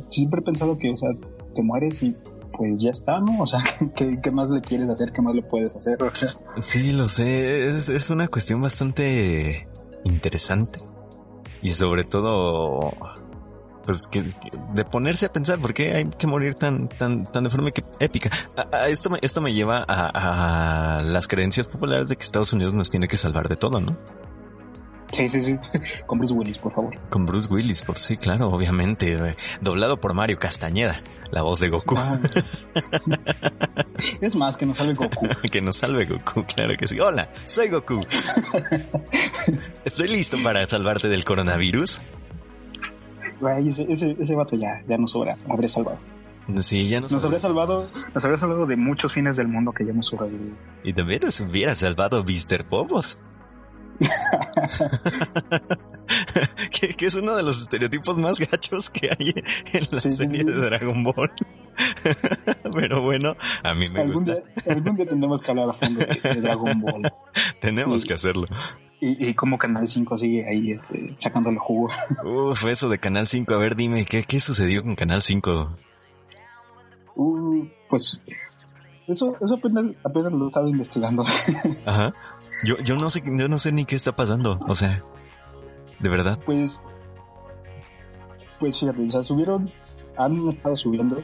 siempre 0.07 0.41
he 0.41 0.43
pensado 0.43 0.77
que, 0.77 0.91
o 0.91 0.97
sea, 0.97 1.09
te 1.55 1.63
mueres 1.63 2.03
y 2.03 2.15
pues 2.53 2.79
ya 2.79 2.89
está, 2.89 3.19
¿no? 3.19 3.41
O 3.41 3.47
sea, 3.47 3.59
¿qué, 3.95 4.19
qué 4.21 4.31
más 4.31 4.49
le 4.49 4.61
quieres 4.61 4.89
hacer? 4.89 5.11
¿Qué 5.11 5.21
más 5.21 5.35
le 5.35 5.43
puedes 5.43 5.75
hacer? 5.75 6.01
O 6.01 6.13
sea, 6.13 6.29
Sí, 6.59 6.91
lo 6.91 7.07
sé. 7.07 7.67
Es, 7.67 7.89
es 7.89 8.09
una 8.09 8.27
cuestión 8.27 8.61
bastante 8.61 9.67
interesante. 10.03 10.79
Y 11.61 11.69
sobre 11.69 12.03
todo, 12.03 12.93
pues, 13.88 14.04
que, 14.12 14.21
que- 14.23 14.52
de 14.76 14.86
ponerse 14.86 15.26
a 15.26 15.32
pensar 15.34 15.58
por 15.58 15.73
qué 15.73 15.93
hay 15.95 16.06
que 16.10 16.28
morir 16.28 16.54
tan, 16.54 16.88
tan, 16.89 17.23
tan 17.26 17.43
de 17.43 17.50
forma 17.50 17.71
que- 17.71 17.84
épica. 18.00 18.30
A- 18.56 18.67
a 18.84 18.88
esto, 18.89 19.10
me, 19.10 19.17
esto 19.23 19.41
me 19.41 19.54
lleva 19.56 19.84
a, 19.88 20.97
a 20.97 21.02
las 21.02 21.28
creencias 21.28 21.65
populares 21.65 22.10
de 22.10 22.17
que 22.17 22.23
Estados 22.23 22.54
Unidos 22.54 22.76
nos 22.76 22.91
tiene 22.91 23.08
que 23.08 23.17
salvar 23.17 23.47
de 23.50 23.56
todo, 23.56 23.80
¿no? 23.80 23.97
sí, 25.10 25.30
sí, 25.30 25.41
sí. 25.41 25.56
Con 26.06 26.19
Bruce 26.19 26.34
Willis, 26.34 26.60
por 26.60 26.73
favor. 26.76 26.93
Con 27.10 27.26
Bruce 27.26 27.47
Willis, 27.52 27.82
por 27.82 27.97
sí, 27.97 28.17
claro, 28.17 28.50
obviamente. 28.50 29.13
eh, 29.13 29.36
Doblado 29.62 30.00
por 30.02 30.13
Mario 30.13 30.38
Castañeda, 30.38 31.02
la 31.32 31.41
voz 31.41 31.60
de 31.60 31.69
Goku. 31.69 31.97
Es 34.21 34.36
más, 34.36 34.58
que 34.58 34.65
nos 34.65 34.78
sale 34.78 34.93
Goku. 34.93 35.28
que 35.52 35.62
nos 35.62 35.78
salve 35.78 36.06
Goku, 36.06 36.43
claro 36.45 36.76
que 36.78 36.88
sí. 36.88 37.00
Hola, 37.00 37.32
soy 37.45 37.69
Goku. 37.69 38.00
Estoy 39.86 40.08
listo 40.10 40.38
para 40.43 40.65
salvarte 40.67 41.08
del 41.08 41.23
coronavirus. 41.23 42.00
Güey, 43.39 43.69
ese, 43.69 43.86
ese, 43.89 44.15
ese 44.19 44.35
vato 44.35 44.56
ya, 44.56 44.81
ya 44.88 44.98
nos 44.98 45.12
sobra, 45.12 45.35
nos 45.35 45.52
habría 45.52 45.67
salvado. 45.67 46.00
Sí, 46.62 46.88
ya 46.88 47.02
nos, 47.02 47.12
Nos 47.12 47.25
habría 47.25 47.40
salvado, 47.42 47.90
nos 48.15 48.23
habría 48.23 48.38
salvado 48.40 48.65
de 48.65 48.77
muchos 48.77 49.13
fines 49.13 49.35
del 49.35 49.50
mundo 49.50 49.73
que 49.73 49.83
ya 49.85 49.92
hemos 49.92 50.08
sobrevivido. 50.08 50.56
Y 50.83 50.94
también 50.94 51.19
nos 51.23 51.40
hubiera 51.42 51.75
salvado 51.75 52.23
Mr. 52.23 52.65
Popos. 52.69 53.19
que, 56.71 56.90
que 56.96 57.06
es 57.08 57.15
uno 57.15 57.35
de 57.35 57.44
los 57.44 57.62
estereotipos 57.62 58.17
más 58.17 58.40
gachos 58.40 58.90
que 58.90 59.10
hay 59.10 59.33
en 59.73 59.88
la 59.92 60.00
Sí, 60.02 60.12
serie 60.12 60.38
sí. 60.40 60.44
de 60.46 60.54
Dragon 60.54 61.04
Ball. 61.04 61.31
Pero 62.73 63.02
bueno, 63.04 63.35
a 63.63 63.73
mí 63.73 63.90
me 63.90 64.02
Algún 64.02 64.13
gusta. 64.25 64.33
día, 64.35 64.44
algún 64.73 64.96
día 64.96 65.06
tendremos 65.06 65.42
que 65.42 65.52
hablar 65.52 65.69
a 65.69 65.73
fondo 65.73 66.00
de, 66.00 66.29
de 66.33 66.42
Dragon 66.42 66.79
Ball. 66.81 67.02
Tenemos 67.62 68.06
que 68.06 68.13
hacerlo. 68.13 68.46
Y, 69.00 69.27
y 69.27 69.33
cómo 69.35 69.58
Canal 69.58 69.87
5 69.87 70.17
sigue 70.17 70.50
ahí 70.50 70.71
este, 70.71 71.13
sacándole 71.15 71.60
jugo. 71.60 71.89
Uf, 72.52 72.65
eso 72.65 72.89
de 72.89 73.00
Canal 73.00 73.27
5. 73.27 73.54
A 73.54 73.58
ver, 73.58 73.75
dime, 73.75 74.06
¿qué, 74.06 74.23
qué 74.23 74.39
sucedió 74.39 74.83
con 74.83 74.95
Canal 74.95 75.21
5? 75.21 75.75
Uh, 77.15 77.67
pues 77.89 78.21
Eso, 79.08 79.35
eso 79.41 79.56
apenas, 79.56 79.85
apenas 80.04 80.33
lo 80.33 80.45
he 80.45 80.48
estado 80.48 80.67
investigando. 80.67 81.23
Ajá. 81.85 82.13
Yo, 82.63 82.75
yo 82.77 82.95
no 82.95 83.10
sé, 83.10 83.21
yo 83.23 83.48
no 83.48 83.60
sé 83.60 83.71
ni 83.71 83.85
qué 83.85 83.95
está 83.95 84.15
pasando. 84.15 84.60
O 84.67 84.73
sea, 84.73 85.04
de 86.00 86.10
verdad. 86.10 86.39
Pues, 86.43 86.81
pues 88.60 88.79
fíjate, 88.79 89.04
o 89.04 89.10
sea, 89.10 89.23
subieron, 89.23 89.71
han 90.17 90.48
estado 90.48 90.75
subiendo 90.75 91.23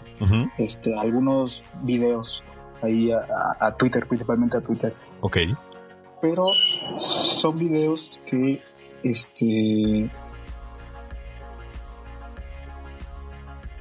este 0.60 0.96
algunos 0.96 1.64
videos 1.82 2.44
ahí 2.84 3.12
a 3.12 3.76
Twitter, 3.78 4.06
principalmente 4.08 4.58
a 4.58 4.62
Twitter. 4.62 4.94
Ok. 5.22 5.38
Pero 6.24 6.46
son 6.96 7.60
videos 7.60 8.22
que 8.26 8.64
este 9.04 10.10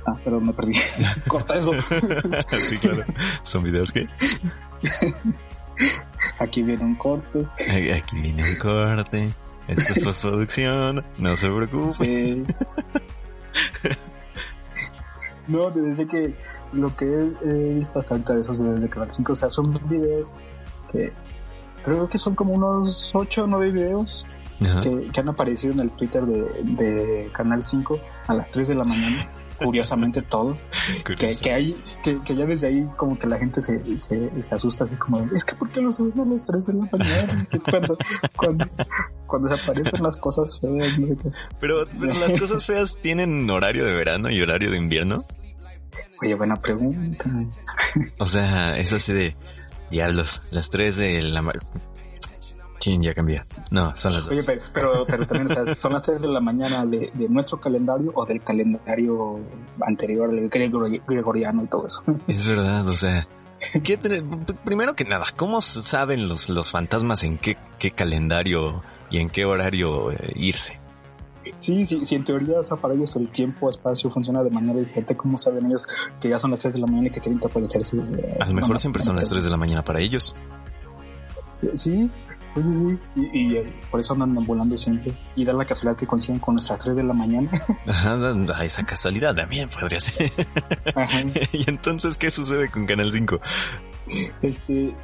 Ah, 0.04 0.18
perdón, 0.24 0.46
me 0.46 0.52
perdí. 0.52 0.72
Corta 1.28 1.56
eso. 1.56 1.70
sí, 2.62 2.78
claro. 2.78 3.04
Son 3.44 3.62
videos 3.62 3.92
que 3.92 4.08
Aquí 6.40 6.64
viene 6.64 6.82
un 6.82 6.96
corte. 6.96 7.46
Aquí 7.94 8.20
viene 8.20 8.42
un 8.42 8.56
corte. 8.56 9.32
Esto 9.68 9.92
es 9.92 10.04
postproducción. 10.04 11.04
No 11.18 11.36
se 11.36 11.46
preocupe. 11.46 11.92
Sí. 11.92 12.44
no, 15.46 15.72
te 15.72 15.80
decía 15.80 16.08
que 16.08 16.34
lo 16.72 16.96
que 16.96 17.04
he, 17.04 17.48
he 17.48 17.74
visto 17.74 18.00
hasta 18.00 18.14
ahorita 18.14 18.34
de 18.34 18.40
esos 18.40 18.58
videos 18.58 18.80
de 18.80 18.88
Canal 18.88 19.10
5, 19.12 19.32
o 19.32 19.36
sea, 19.36 19.48
son 19.48 19.72
videos 19.88 20.32
que 20.90 21.12
creo 21.84 22.08
que 22.08 22.18
son 22.18 22.34
como 22.34 22.54
unos 22.54 23.10
8 23.14 23.44
o 23.44 23.46
9 23.46 23.72
videos 23.72 24.26
que, 24.82 25.10
que 25.12 25.20
han 25.20 25.28
aparecido 25.28 25.72
en 25.72 25.80
el 25.80 25.90
Twitter 25.90 26.24
de, 26.24 26.62
de 26.62 27.30
Canal 27.32 27.64
5 27.64 28.00
a 28.28 28.34
las 28.34 28.50
3 28.50 28.68
de 28.68 28.74
la 28.74 28.84
mañana. 28.84 29.16
Curiosamente 29.62 30.22
todos. 30.22 30.60
Que, 31.04 31.34
que, 31.40 31.52
hay, 31.52 31.76
que, 32.02 32.20
que 32.22 32.34
ya 32.34 32.46
desde 32.46 32.66
ahí 32.66 32.88
como 32.96 33.16
que 33.16 33.28
la 33.28 33.38
gente 33.38 33.60
se, 33.60 33.96
se, 33.96 34.42
se 34.42 34.54
asusta 34.54 34.84
así 34.84 34.96
como, 34.96 35.20
es 35.32 35.44
que 35.44 35.54
¿por 35.54 35.70
qué 35.70 35.80
lo 35.80 35.92
suben 35.92 36.18
a 36.20 36.24
las 36.24 36.44
3 36.44 36.66
de 36.66 36.72
la 36.72 36.88
mañana? 36.90 37.46
Que 37.48 37.56
es 37.56 37.64
cuando, 37.64 37.96
cuando, 38.36 38.64
cuando 39.26 39.48
se 39.48 39.62
aparecen 39.62 40.02
las 40.02 40.16
cosas 40.16 40.58
feas, 40.60 40.98
no 40.98 41.06
sé 41.06 41.16
qué. 41.16 41.30
Pero, 41.60 41.84
pero 41.98 42.14
las 42.14 42.38
cosas 42.38 42.66
feas 42.66 42.96
tienen 43.00 43.48
horario 43.48 43.84
de 43.84 43.94
verano 43.94 44.30
y 44.30 44.40
horario 44.40 44.70
de 44.70 44.78
invierno. 44.78 45.22
Oye, 46.20 46.34
buena 46.34 46.56
pregunta. 46.56 47.24
O 48.18 48.26
sea, 48.26 48.76
es 48.76 48.92
así 48.92 49.12
de 49.12 49.36
diablos. 49.92 50.42
Las 50.50 50.68
3 50.70 50.96
de 50.96 51.22
la 51.22 51.42
Chin, 52.80 53.00
ya 53.00 53.14
cambié. 53.14 53.44
No, 53.70 53.96
son 53.96 54.12
las 54.14 54.26
Oye, 54.26 54.38
dos. 54.38 54.46
pero, 54.46 54.62
pero, 54.74 54.90
pero 55.06 55.26
también, 55.26 55.52
o 55.52 55.66
sea, 55.66 55.74
son 55.76 55.92
las 55.92 56.02
3 56.02 56.20
de 56.20 56.26
la 56.28 56.40
mañana 56.40 56.84
de, 56.84 57.12
de 57.14 57.28
nuestro 57.28 57.60
calendario 57.60 58.10
o 58.12 58.26
del 58.26 58.42
calendario 58.42 59.38
anterior, 59.86 60.36
el 60.36 60.50
gregor- 60.50 61.00
gregoriano 61.06 61.62
y 61.62 61.68
todo 61.68 61.86
eso. 61.86 62.02
Es 62.26 62.44
verdad, 62.48 62.88
o 62.88 62.94
sea. 62.96 63.28
¿qué 63.84 63.96
primero 64.64 64.96
que 64.96 65.04
nada, 65.04 65.24
¿cómo 65.36 65.60
saben 65.60 66.26
los, 66.26 66.48
los 66.50 66.72
fantasmas 66.72 67.22
en 67.22 67.38
qué, 67.38 67.56
qué 67.78 67.92
calendario 67.92 68.82
y 69.08 69.18
en 69.18 69.30
qué 69.30 69.44
horario 69.44 70.10
eh, 70.10 70.32
irse? 70.34 70.80
Sí, 71.58 71.86
sí, 71.86 72.04
sí, 72.04 72.14
en 72.14 72.24
teoría, 72.24 72.60
o 72.60 72.62
sea, 72.62 72.76
para 72.76 72.94
ellos 72.94 73.14
el 73.16 73.28
tiempo, 73.28 73.68
espacio 73.68 74.10
funciona 74.10 74.42
de 74.42 74.50
manera 74.50 74.78
diferente. 74.78 75.16
¿Cómo 75.16 75.38
saben 75.38 75.66
ellos 75.66 75.86
que 76.20 76.28
ya 76.28 76.38
son 76.38 76.50
las 76.50 76.60
3 76.60 76.74
de 76.74 76.80
la 76.80 76.86
mañana 76.86 77.08
y 77.08 77.10
que 77.10 77.20
tienen 77.20 77.40
que 77.40 77.46
aparecerse? 77.46 77.96
A 78.40 78.46
lo 78.46 78.54
mejor 78.54 78.78
siempre 78.78 79.02
son 79.02 79.16
las 79.16 79.28
3 79.28 79.44
de 79.44 79.50
la 79.50 79.56
mañana 79.56 79.82
para 79.82 80.00
ellos. 80.00 80.34
Sí, 81.74 82.10
sí, 82.54 82.62
sí. 82.62 82.98
Y, 83.16 83.38
y, 83.38 83.56
eh, 83.56 83.80
por 83.90 84.00
eso 84.00 84.14
andan 84.14 84.34
volando 84.44 84.76
siempre. 84.76 85.12
Y 85.36 85.44
da 85.44 85.52
la 85.52 85.64
casualidad 85.64 85.98
que 85.98 86.06
coinciden 86.06 86.38
con 86.38 86.54
nuestras 86.54 86.78
3 86.80 86.96
de 86.96 87.04
la 87.04 87.14
mañana. 87.14 87.50
Ajá, 87.86 88.64
esa 88.64 88.84
casualidad 88.84 89.34
también 89.34 89.68
podría 89.68 90.00
ser. 90.00 90.30
Ajá. 90.94 91.20
y 91.52 91.68
entonces, 91.68 92.16
¿qué 92.16 92.30
sucede 92.30 92.70
con 92.70 92.86
Canal 92.86 93.10
5? 93.10 93.40
Este, 94.42 94.94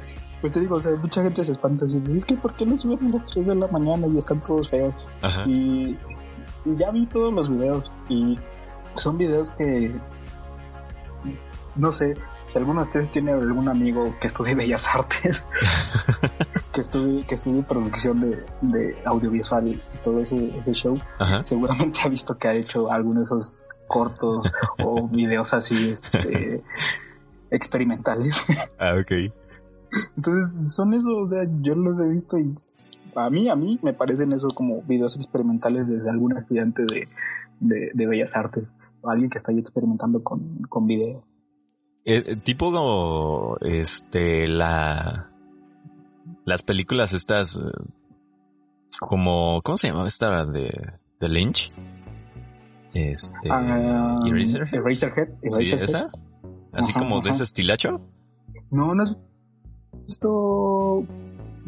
pues 0.41 0.53
te 0.53 0.61
digo, 0.61 0.75
o 0.75 0.79
sea, 0.79 0.95
mucha 0.95 1.21
gente 1.23 1.43
se 1.43 1.51
espanta 1.51 1.85
así, 1.85 2.01
es 2.15 2.25
que 2.25 2.35
¿por 2.35 2.55
qué 2.55 2.65
no 2.65 2.77
suben 2.77 3.07
a 3.07 3.09
las 3.13 3.25
3 3.25 3.47
de 3.47 3.55
la 3.55 3.67
mañana 3.67 4.07
y 4.07 4.17
están 4.17 4.41
todos 4.41 4.69
feos? 4.69 4.93
Ajá. 5.21 5.45
Y, 5.47 5.51
y 5.51 5.97
ya 6.75 6.91
vi 6.91 7.05
todos 7.05 7.33
los 7.33 7.49
videos 7.49 7.91
y 8.09 8.37
son 8.95 9.17
videos 9.17 9.51
que 9.51 9.93
no 11.75 11.91
sé 11.91 12.15
si 12.45 12.57
alguno 12.57 12.81
de 12.81 12.87
ustedes 12.87 13.11
tiene 13.11 13.31
algún 13.31 13.69
amigo 13.69 14.15
que 14.19 14.27
estudie 14.27 14.55
Bellas 14.55 14.87
Artes, 14.93 15.45
que 16.73 16.81
estudie, 16.81 17.25
que 17.25 17.35
estudie 17.35 17.63
producción 17.63 18.21
de, 18.21 18.45
de 18.61 19.01
audiovisual 19.05 19.67
y 19.67 19.81
todo 20.03 20.19
ese, 20.19 20.57
ese 20.57 20.73
show, 20.73 20.99
Ajá. 21.19 21.43
seguramente 21.43 22.01
ha 22.05 22.09
visto 22.09 22.37
que 22.37 22.47
ha 22.47 22.53
hecho 22.53 22.91
alguno 22.91 23.19
de 23.19 23.25
esos 23.25 23.55
cortos 23.87 24.51
o 24.83 25.07
videos 25.07 25.53
así 25.53 25.91
este, 25.91 26.63
experimentales. 27.51 28.45
Ah, 28.77 28.95
ok. 28.99 29.31
Entonces, 30.15 30.73
son 30.73 30.93
eso, 30.93 31.17
o 31.17 31.27
sea, 31.27 31.43
yo 31.61 31.75
los 31.75 31.99
he 31.99 32.09
visto 32.09 32.37
y 32.37 32.51
a 33.15 33.29
mí, 33.29 33.49
a 33.49 33.55
mí 33.55 33.79
me 33.81 33.93
parecen 33.93 34.31
eso 34.33 34.47
como 34.49 34.81
videos 34.83 35.15
experimentales 35.15 35.87
desde 35.87 36.09
algún 36.09 36.35
estudiante 36.35 36.83
de, 36.83 37.07
de, 37.59 37.91
de 37.93 38.07
Bellas 38.07 38.35
Artes 38.35 38.65
o 39.01 39.09
alguien 39.09 39.29
que 39.29 39.37
está 39.37 39.51
ahí 39.51 39.59
experimentando 39.59 40.23
con, 40.23 40.63
con 40.69 40.87
video. 40.87 41.23
Eh, 42.05 42.23
eh, 42.25 42.35
tipo 42.37 42.71
como, 42.71 43.57
este, 43.61 44.47
la, 44.47 45.29
las 46.45 46.63
películas 46.63 47.13
estas, 47.13 47.59
eh, 47.59 47.61
como, 48.99 49.59
¿cómo 49.63 49.77
se 49.77 49.91
llama 49.91 50.07
esta 50.07 50.45
de, 50.45 50.69
de 51.19 51.29
Lynch? 51.29 51.67
Este, 52.93 53.49
Ah, 53.51 54.19
Eraserhead. 54.25 54.73
Eraserhead. 54.81 55.27
Sí, 55.41 55.47
Eraserhead. 55.63 55.83
esa. 55.83 56.07
Así 56.73 56.91
Ajá, 56.91 56.99
como 56.99 57.21
de 57.21 57.29
ese 57.31 57.43
estilacho. 57.43 58.01
No, 58.71 58.93
no 58.95 59.03
has 59.03 59.17
visto 60.05 61.03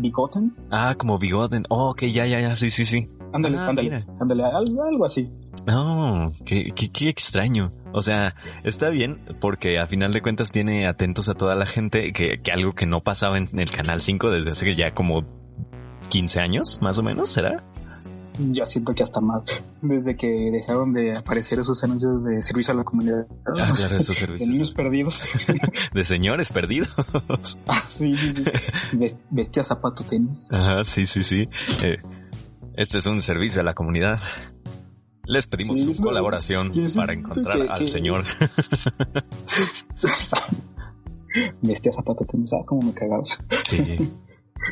Bigoten. 0.01 0.55
Ah, 0.71 0.95
como 0.97 1.17
Bigoten. 1.17 1.63
Oh, 1.69 1.91
ok, 1.91 2.03
ya, 2.03 2.25
ya, 2.25 2.39
ya, 2.39 2.55
sí, 2.55 2.69
sí, 2.69 2.85
sí. 2.85 3.07
Ándale, 3.33 3.57
Ah, 3.57 3.69
ándale, 3.69 3.89
mira. 3.89 4.05
ándale, 4.19 4.43
algo, 4.43 4.83
algo 4.83 5.05
así. 5.05 5.29
No, 5.65 6.33
qué, 6.45 6.71
qué, 6.75 6.89
qué 6.91 7.09
extraño. 7.09 7.71
O 7.93 8.01
sea, 8.01 8.35
está 8.63 8.89
bien 8.89 9.21
porque 9.39 9.79
a 9.79 9.87
final 9.87 10.11
de 10.11 10.21
cuentas 10.21 10.51
tiene 10.51 10.87
atentos 10.87 11.29
a 11.29 11.33
toda 11.33 11.55
la 11.55 11.65
gente 11.65 12.11
que, 12.13 12.41
que 12.41 12.51
algo 12.51 12.73
que 12.73 12.85
no 12.85 13.01
pasaba 13.01 13.37
en 13.37 13.47
el 13.57 13.69
Canal 13.69 13.99
5 13.99 14.31
desde 14.31 14.51
hace 14.51 14.75
ya 14.75 14.93
como 14.93 15.23
15 16.09 16.39
años, 16.41 16.79
más 16.81 16.97
o 16.99 17.03
menos, 17.03 17.29
¿será? 17.29 17.63
Yo 18.49 18.65
siento 18.65 18.93
que 18.95 19.03
hasta 19.03 19.21
más, 19.21 19.43
desde 19.81 20.15
que 20.15 20.27
dejaron 20.51 20.93
de 20.93 21.15
aparecer 21.17 21.59
esos 21.59 21.83
anuncios 21.83 22.23
de 22.23 22.41
servicio 22.41 22.73
a 22.73 22.77
la 22.77 22.83
comunidad. 22.83 23.27
Ah, 23.45 23.71
claro, 23.75 23.97
esos 23.97 24.19
de 24.39 24.47
niños 24.47 24.71
perdidos. 24.73 25.21
De 25.93 26.03
señores 26.05 26.51
perdidos. 26.51 26.93
Ah, 27.67 27.81
sí, 27.89 28.15
sí, 28.15 28.33
sí. 28.33 28.43
Ves- 28.93 29.17
Bestia, 29.29 29.63
zapato, 29.63 30.03
tenis. 30.03 30.47
Ajá, 30.51 30.83
sí, 30.83 31.05
sí, 31.05 31.23
sí. 31.23 31.47
Eh, 31.83 31.97
este 32.75 32.97
es 32.97 33.05
un 33.05 33.21
servicio 33.21 33.61
a 33.61 33.63
la 33.63 33.73
comunidad. 33.73 34.19
Les 35.25 35.45
pedimos 35.47 35.77
Sí, 35.77 35.93
su 35.93 36.01
colaboración 36.01 36.73
para 36.95 37.13
encontrar 37.13 37.57
que- 37.57 37.69
al 37.69 37.79
que- 37.79 37.87
señor. 37.87 38.23
Bestia, 41.61 41.91
zapato, 41.93 42.25
tenis. 42.25 42.51
Ah, 42.53 42.63
como 42.65 42.81
me 42.87 42.93
cagaba. 42.93 43.23
Sí. 43.63 44.11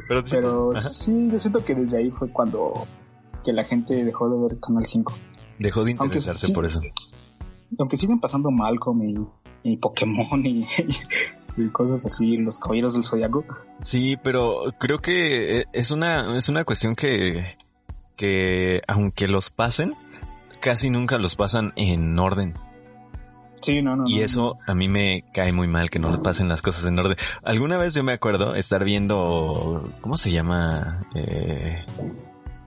Pero, 0.08 0.74
sí, 0.80 1.30
yo 1.32 1.40
siento 1.40 1.64
que 1.64 1.74
desde 1.76 1.98
ahí 1.98 2.12
fue 2.12 2.30
cuando 2.32 2.86
que 3.50 3.54
la 3.54 3.66
gente 3.66 4.06
dejó 4.06 4.30
de 4.30 4.48
ver 4.48 4.60
Canal 4.60 4.86
5. 4.86 5.12
dejó 5.58 5.84
de 5.84 5.92
aunque 5.92 6.04
interesarse 6.04 6.48
sí. 6.48 6.54
por 6.54 6.68
eso. 6.68 6.80
Aunque 7.80 7.98
siguen 7.98 8.20
pasando 8.20 8.52
Malcolm 8.52 9.02
y, 9.02 9.16
y 9.64 9.78
Pokémon 9.78 10.46
y, 10.46 10.68
y 11.58 11.70
cosas 11.70 12.06
así, 12.06 12.38
los 12.38 12.60
caballeros 12.60 12.94
del 12.94 13.06
zodiaco. 13.06 13.44
Sí, 13.82 14.18
pero 14.24 14.66
creo 14.78 15.00
que 15.00 15.62
eh, 15.62 15.66
es 15.74 15.90
una, 15.90 16.38
es 16.38 16.48
una 16.48 16.64
cuestión 16.64 16.96
que, 16.96 17.58
que 18.16 18.82
aunque 18.88 19.28
los 19.28 19.50
pasen, 19.50 19.96
casi 20.62 20.92
nunca 20.92 21.18
los 21.18 21.36
pasan 21.36 21.74
en 21.76 22.20
orden. 22.20 22.54
Sí, 23.62 23.82
no, 23.82 23.96
no. 23.96 24.04
Y 24.06 24.20
no, 24.20 24.26
eso 24.26 24.58
a 24.68 24.76
mí 24.76 24.90
me 24.90 25.26
cae 25.34 25.54
muy 25.54 25.68
mal 25.68 25.90
que 25.90 25.98
no 25.98 26.12
le 26.12 26.20
pasen 26.20 26.50
las 26.50 26.62
cosas 26.62 26.86
en 26.86 27.00
orden. 27.00 27.18
Alguna 27.44 27.80
vez 27.80 27.96
yo 27.96 28.04
me 28.04 28.14
acuerdo 28.14 28.54
estar 28.54 28.84
viendo, 28.84 29.92
¿cómo 30.02 30.18
se 30.18 30.30
llama? 30.30 31.08
Eh, 31.16 31.84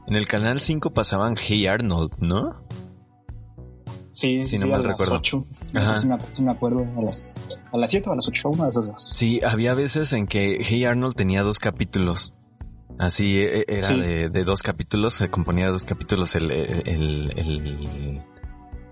en 0.06 0.14
el 0.16 0.26
canal 0.26 0.60
5 0.60 0.92
pasaban 0.92 1.34
Hey 1.36 1.66
Arnold, 1.66 2.12
¿no? 2.20 2.64
Sí, 4.12 4.44
si 4.44 4.56
sí, 4.56 4.58
no 4.58 4.64
a 4.66 4.68
mal 4.78 4.82
las 4.82 4.88
recuerdo. 4.92 5.14
8. 5.16 5.44
Ajá. 5.74 6.00
Sí, 6.00 6.06
me, 6.06 6.16
sí 6.34 6.42
me 6.42 6.52
acuerdo. 6.52 6.80
A 6.96 7.00
las, 7.00 7.46
a 7.72 7.78
las 7.78 7.90
7 7.90 8.10
o 8.10 8.12
a 8.12 8.16
las 8.16 8.28
8, 8.28 8.48
una 8.50 8.64
de 8.64 8.70
esas 8.70 8.86
dos. 8.88 9.10
Sí, 9.14 9.40
había 9.44 9.72
veces 9.74 10.12
en 10.12 10.26
que 10.26 10.58
Hey 10.62 10.84
Arnold 10.84 11.14
tenía 11.16 11.42
dos 11.42 11.58
capítulos. 11.58 12.34
Así 12.98 13.38
e- 13.40 13.64
era 13.66 13.88
Sí. 13.88 13.98
de, 14.00 14.28
de 14.28 14.44
dos 14.44 14.62
capítulos, 14.62 15.14
se 15.14 15.30
componía 15.30 15.66
de 15.66 15.72
dos 15.72 15.84
capítulos 15.86 16.34
el, 16.34 16.50
el- 16.50 18.22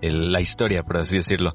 el- 0.01 0.31
la 0.31 0.41
historia, 0.41 0.83
por 0.83 0.97
así 0.97 1.17
decirlo. 1.17 1.53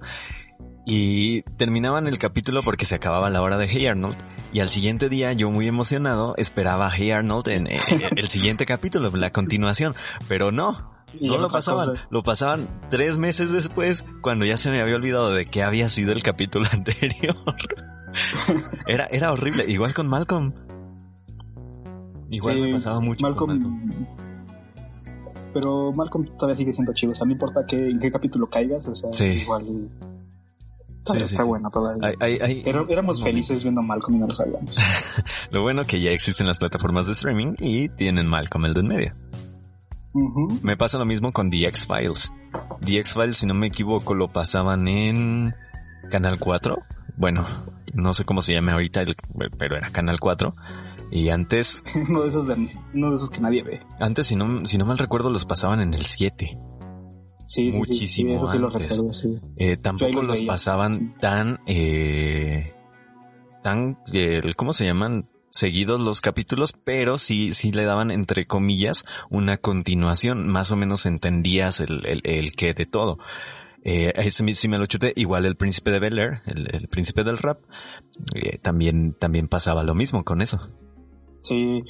Y 0.88 1.42
terminaban 1.56 2.06
el 2.06 2.16
capítulo 2.16 2.62
porque 2.62 2.84
se 2.86 2.94
acababa 2.94 3.28
la 3.28 3.42
hora 3.42 3.58
de 3.58 3.66
Hey 3.66 3.86
Arnold. 3.86 4.16
Y 4.52 4.60
al 4.60 4.68
siguiente 4.68 5.08
día, 5.08 5.32
yo 5.32 5.50
muy 5.50 5.66
emocionado, 5.66 6.34
esperaba 6.36 6.86
a 6.86 6.90
Hey 6.96 7.10
Arnold 7.10 7.48
en, 7.48 7.66
en 7.66 7.80
el 8.16 8.28
siguiente 8.28 8.66
capítulo, 8.66 9.10
la 9.10 9.32
continuación. 9.32 9.96
Pero 10.28 10.52
no, 10.52 10.94
no 11.20 11.38
lo 11.38 11.48
pasaban. 11.48 11.88
cosa. 11.88 12.06
Lo 12.10 12.22
pasaban 12.22 12.68
tres 12.88 13.18
meses 13.18 13.52
después, 13.52 14.04
cuando 14.22 14.44
ya 14.44 14.56
se 14.58 14.70
me 14.70 14.80
había 14.80 14.94
olvidado 14.96 15.32
de 15.32 15.46
que 15.46 15.64
había 15.64 15.88
sido 15.88 16.12
el 16.12 16.22
capítulo 16.22 16.66
anterior. 16.72 17.36
era, 18.86 19.06
era 19.06 19.32
horrible. 19.32 19.64
Igual 19.68 19.92
con 19.92 20.08
Malcolm. 20.08 20.52
Igual 22.30 22.60
me 22.60 22.72
pasaba 22.72 23.00
mucho 23.00 23.22
Malcolm, 23.26 23.60
con 23.60 23.70
Malcolm. 23.88 24.06
Pero 25.52 25.92
Malcolm 25.96 26.24
todavía 26.36 26.56
sigue 26.56 26.72
siendo 26.72 26.92
chido. 26.92 27.12
O 27.12 27.16
sea, 27.16 27.26
no 27.26 27.32
importa 27.32 27.64
qué, 27.66 27.76
en 27.76 27.98
qué 27.98 28.10
capítulo 28.10 28.48
caigas. 28.48 28.86
O 28.88 28.94
sea, 29.12 29.26
igual. 29.26 29.88
Sí, 31.06 31.18
está 31.18 31.44
bueno 31.44 31.70
todavía. 31.70 32.14
éramos 32.88 33.22
felices 33.22 33.62
viendo 33.62 33.82
Malcolm 33.82 34.16
y 34.16 34.20
no 34.20 34.26
lo 34.26 34.34
sabíamos. 34.34 34.74
lo 35.50 35.62
bueno 35.62 35.84
que 35.84 36.00
ya 36.00 36.10
existen 36.10 36.46
las 36.46 36.58
plataformas 36.58 37.06
de 37.06 37.12
streaming 37.12 37.54
y 37.58 37.88
tienen 37.90 38.26
Malcolm 38.26 38.64
el 38.66 38.74
de 38.74 38.80
en 38.80 38.86
medio. 38.86 39.14
Me 40.62 40.76
pasa 40.76 40.98
lo 40.98 41.04
mismo 41.04 41.30
con 41.32 41.50
The 41.50 41.66
X-Files. 41.68 42.32
The 42.84 42.98
X-Files, 43.00 43.36
si 43.36 43.46
no 43.46 43.54
me 43.54 43.66
equivoco, 43.66 44.14
lo 44.14 44.28
pasaban 44.28 44.88
en 44.88 45.54
Canal 46.10 46.38
4. 46.38 46.76
Bueno, 47.18 47.46
no 47.94 48.14
sé 48.14 48.24
cómo 48.24 48.40
se 48.40 48.54
llama 48.54 48.72
ahorita, 48.72 49.04
pero 49.58 49.76
era 49.76 49.90
Canal 49.90 50.18
4. 50.18 50.54
Y 51.10 51.28
antes... 51.28 51.82
uno, 52.08 52.22
de 52.22 52.30
esos 52.30 52.46
de, 52.46 52.54
de 52.56 53.14
esos 53.14 53.30
que 53.30 53.40
nadie 53.40 53.62
ve. 53.62 53.80
Antes, 54.00 54.26
si 54.26 54.36
no, 54.36 54.64
si 54.64 54.78
no 54.78 54.86
mal 54.86 54.98
recuerdo, 54.98 55.30
los 55.30 55.44
pasaban 55.44 55.80
en 55.80 55.94
el 55.94 56.04
7. 56.04 56.58
Sí, 57.46 57.70
Muchísimo 57.72 58.46
sí, 58.48 58.68
sí, 59.12 59.40
eh, 59.56 59.76
tampoco 59.76 60.22
los, 60.22 60.42
pasaban 60.42 61.16
tan... 61.20 61.60
Eh, 61.66 62.74
tan... 63.62 63.98
Eh, 64.12 64.40
¿Cómo 64.56 64.72
se 64.72 64.84
llaman? 64.84 65.28
seguidos 65.48 66.02
los 66.02 66.20
capítulos, 66.20 66.74
pero 66.84 67.16
sí, 67.16 67.52
sí 67.52 67.72
le 67.72 67.84
daban 67.84 68.10
entre 68.10 68.46
comillas 68.46 69.06
una 69.30 69.56
continuación, 69.56 70.46
más 70.48 70.70
o 70.70 70.76
menos 70.76 71.06
entendías 71.06 71.80
el, 71.80 72.04
el, 72.04 72.20
el 72.24 72.52
qué 72.52 72.74
de 72.74 72.84
todo. 72.84 73.18
Eh, 73.88 74.12
ese 74.16 74.42
sí 74.54 74.68
me 74.68 74.78
lo 74.78 74.86
chuté, 74.86 75.12
igual 75.14 75.46
el 75.46 75.56
príncipe 75.56 75.92
de 75.92 76.00
Bel 76.00 76.18
Air, 76.18 76.40
el, 76.46 76.88
príncipe 76.88 77.22
del 77.22 77.38
rap, 77.38 77.60
eh, 78.34 78.58
también, 78.58 79.14
también 79.14 79.46
pasaba 79.46 79.84
lo 79.84 79.94
mismo 79.94 80.24
con 80.24 80.42
eso. 80.42 80.58
Sí, 81.40 81.84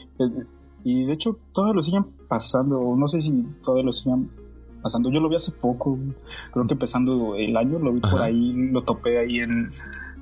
y 0.85 1.07
de 1.07 1.13
hecho 1.15 1.39
todavía 1.55 1.77
lo 1.77 1.81
siguen 1.81 2.05
pasando, 2.29 2.95
no 2.95 3.09
sé 3.09 3.23
si 3.23 3.33
todavía 3.65 3.85
lo 3.85 3.93
siguen 3.95 4.31
pasando, 4.87 5.11
yo 5.11 5.19
lo 5.19 5.29
vi 5.29 5.35
hace 5.35 5.51
poco, 5.51 5.99
creo 6.53 6.67
que 6.67 6.75
empezando 6.75 7.35
el 7.35 7.57
año, 7.57 7.79
lo 7.81 7.93
vi 7.93 8.01
por 8.01 8.23
ahí, 8.23 8.53
lo 8.71 8.83
topé 8.83 9.19
ahí 9.19 9.41
en, 9.41 9.73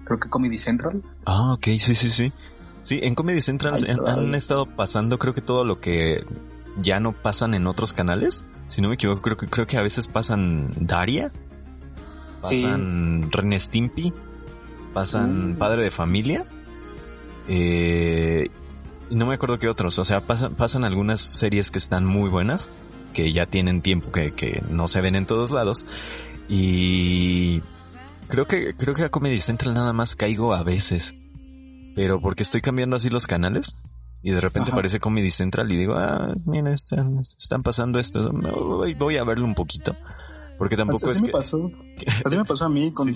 creo 0.04 0.18
que 0.18 0.30
Comedy 0.30 0.56
Central. 0.56 1.02
Ah, 1.26 1.52
ok, 1.52 1.64
sí, 1.78 1.94
sí, 1.94 2.08
sí. 2.08 2.32
Sí, 2.82 3.00
en 3.02 3.14
Comedy 3.14 3.42
Central 3.42 3.74
han, 4.06 4.34
estado 4.34 4.66
pasando 4.66 5.18
creo 5.18 5.32
que 5.32 5.40
todo 5.40 5.64
lo 5.64 5.80
que 5.80 6.24
ya 6.80 7.00
no 7.00 7.12
pasan 7.12 7.54
en 7.54 7.66
otros 7.66 7.92
canales. 7.92 8.44
Si 8.66 8.80
no 8.80 8.88
me 8.88 8.94
equivoco, 8.94 9.20
creo 9.20 9.36
que, 9.36 9.46
creo 9.46 9.66
que 9.66 9.76
a 9.76 9.82
veces 9.82 10.08
pasan 10.08 10.70
Daria, 10.80 11.30
pasan 12.42 13.30
René 13.30 13.60
Stimpy, 13.60 14.12
pasan 14.92 15.52
mm. 15.52 15.56
Padre 15.56 15.84
de 15.84 15.90
Familia, 15.90 16.46
eh, 17.48 18.46
y 19.10 19.14
no 19.14 19.26
me 19.26 19.34
acuerdo 19.34 19.58
qué 19.58 19.68
otros. 19.68 19.98
O 19.98 20.04
sea, 20.04 20.26
pasan, 20.26 20.54
pasan 20.54 20.84
algunas 20.84 21.20
series 21.20 21.70
que 21.70 21.78
están 21.78 22.06
muy 22.06 22.30
buenas, 22.30 22.70
que 23.14 23.32
ya 23.32 23.46
tienen 23.46 23.80
tiempo 23.80 24.12
que, 24.12 24.32
que 24.32 24.62
no 24.68 24.88
se 24.88 25.00
ven 25.00 25.14
en 25.14 25.24
todos 25.24 25.50
lados. 25.50 25.86
Y 26.50 27.62
creo 28.28 28.46
que, 28.46 28.74
creo 28.74 28.94
que 28.94 29.04
a 29.04 29.08
Comedy 29.08 29.38
Central 29.38 29.72
nada 29.72 29.94
más 29.94 30.14
caigo 30.14 30.52
a 30.52 30.62
veces 30.62 31.16
pero 31.94 32.20
porque 32.20 32.42
estoy 32.42 32.60
cambiando 32.60 32.96
así 32.96 33.08
los 33.08 33.26
canales 33.26 33.76
y 34.22 34.30
de 34.30 34.40
repente 34.40 34.72
aparece 34.72 35.00
Comedy 35.00 35.30
Central 35.30 35.70
y 35.70 35.76
digo, 35.76 35.94
ah, 35.94 36.34
mira, 36.46 36.72
están, 36.72 37.20
están 37.38 37.62
pasando 37.62 37.98
esto, 37.98 38.32
voy 38.98 39.16
a 39.18 39.24
verlo 39.24 39.44
un 39.44 39.54
poquito. 39.54 39.94
Porque 40.56 40.76
tampoco 40.76 41.10
así 41.10 41.16
es 41.16 41.22
me 41.22 41.30
Pasó. 41.30 41.68
Así 42.24 42.36
me 42.36 42.44
pasó 42.44 42.66
a 42.66 42.68
mí 42.68 42.92
con, 42.92 43.12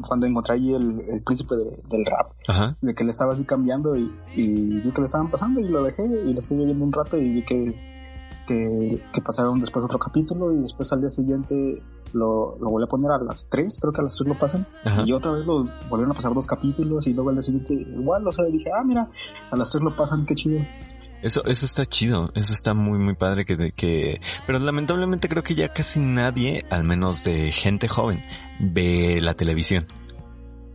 cuando 0.00 0.26
encontré 0.26 0.54
ahí 0.54 0.72
el, 0.72 1.02
el 1.12 1.22
príncipe 1.22 1.54
del 1.54 2.06
rap. 2.06 2.32
De 2.80 2.94
que 2.94 3.04
le 3.04 3.10
estaba 3.10 3.34
así 3.34 3.44
cambiando 3.44 3.94
y, 3.94 4.10
y 4.34 4.80
vi 4.80 4.90
que 4.90 5.02
le 5.02 5.06
estaban 5.06 5.30
pasando 5.30 5.60
y 5.60 5.68
lo 5.68 5.84
dejé 5.84 6.02
y 6.04 6.32
lo 6.32 6.40
estuve 6.40 6.64
viendo 6.64 6.82
un 6.82 6.92
rato 6.92 7.18
y 7.18 7.28
vi 7.28 7.42
que 7.42 7.97
que, 8.48 9.22
pasaron 9.22 9.60
después 9.60 9.84
otro 9.84 9.98
capítulo 9.98 10.52
y 10.52 10.62
después 10.62 10.90
al 10.92 11.00
día 11.00 11.10
siguiente 11.10 11.82
lo, 12.12 12.56
lo 12.58 12.70
volví 12.70 12.84
a 12.84 12.88
poner 12.88 13.10
a 13.10 13.18
las 13.18 13.46
3, 13.50 13.78
creo 13.80 13.92
que 13.92 14.00
a 14.00 14.04
las 14.04 14.16
3 14.16 14.28
lo 14.28 14.38
pasan, 14.38 14.66
y 15.04 15.12
otra 15.12 15.32
vez 15.32 15.44
lo 15.44 15.64
volvieron 15.88 16.12
a 16.12 16.14
pasar 16.14 16.32
dos 16.32 16.46
capítulos 16.46 17.06
y 17.06 17.12
luego 17.12 17.30
al 17.30 17.36
día 17.36 17.42
siguiente 17.42 17.74
igual, 17.74 18.26
o 18.26 18.32
sea, 18.32 18.46
dije, 18.46 18.70
ah, 18.72 18.82
mira, 18.84 19.10
a 19.50 19.56
las 19.56 19.70
3 19.70 19.84
lo 19.84 19.94
pasan, 19.94 20.24
qué 20.24 20.34
chido. 20.34 20.60
Eso, 21.20 21.44
eso 21.44 21.66
está 21.66 21.84
chido, 21.84 22.30
eso 22.34 22.52
está 22.52 22.74
muy, 22.74 22.98
muy 22.98 23.16
padre 23.16 23.44
que, 23.44 23.72
que, 23.72 24.20
pero 24.46 24.60
lamentablemente 24.60 25.28
creo 25.28 25.42
que 25.42 25.54
ya 25.54 25.72
casi 25.72 26.00
nadie, 26.00 26.64
al 26.70 26.84
menos 26.84 27.24
de 27.24 27.50
gente 27.50 27.88
joven, 27.88 28.22
ve 28.60 29.18
la 29.20 29.34
televisión. 29.34 29.86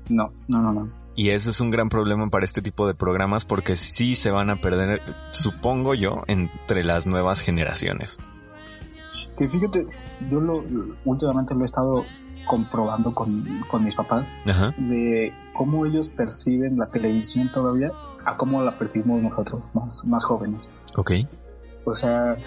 No, 0.09 0.31
no, 0.47 0.61
no, 0.61 0.73
no. 0.73 1.02
Y 1.15 1.29
eso 1.29 1.49
es 1.51 1.61
un 1.61 1.69
gran 1.69 1.89
problema 1.89 2.29
para 2.29 2.45
este 2.45 2.61
tipo 2.61 2.87
de 2.87 2.95
programas 2.95 3.45
porque 3.45 3.75
sí 3.75 4.15
se 4.15 4.31
van 4.31 4.49
a 4.49 4.55
perder, 4.55 5.01
supongo 5.31 5.93
yo, 5.93 6.23
entre 6.27 6.83
las 6.83 7.05
nuevas 7.05 7.41
generaciones. 7.41 8.19
Que 9.37 9.47
fíjate, 9.47 9.85
yo 10.31 10.39
lo, 10.39 10.63
últimamente 11.05 11.53
lo 11.53 11.61
he 11.61 11.65
estado 11.65 12.05
comprobando 12.47 13.13
con, 13.13 13.43
mis 13.83 13.95
papás 13.95 14.31
de 14.77 15.33
cómo 15.55 15.85
ellos 15.85 16.09
perciben 16.09 16.77
la 16.77 16.87
televisión 16.87 17.49
todavía 17.53 17.91
a 18.25 18.37
cómo 18.37 18.61
la 18.61 18.77
percibimos 18.77 19.21
nosotros, 19.21 19.63
más, 19.73 20.03
más 20.05 20.25
jóvenes. 20.25 20.71
Ok. 20.95 21.11
O 21.85 21.93
sea, 21.93 22.37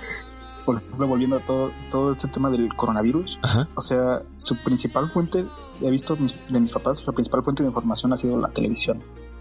por 0.67 0.79
ejemplo, 0.79 1.07
volviendo 1.07 1.37
a 1.37 1.41
todo, 1.41 1.71
todo 1.91 2.11
este 2.11 2.27
tema 2.27 2.51
del 2.51 2.75
coronavirus, 2.75 3.39
o 3.77 3.83
sea, 3.83 4.23
su 4.37 4.57
principal 4.63 5.11
fuente, 5.11 5.47
he 5.81 5.91
visto 5.91 6.17
de 6.17 6.61
mis 6.61 6.73
papás, 6.73 7.07
la 7.07 7.13
principal 7.13 7.45
fuente 7.45 7.63
de 7.63 7.69
información 7.69 8.13
ha 8.13 8.17
sido 8.17 8.37
la 8.39 8.49
televisión. 8.49 8.99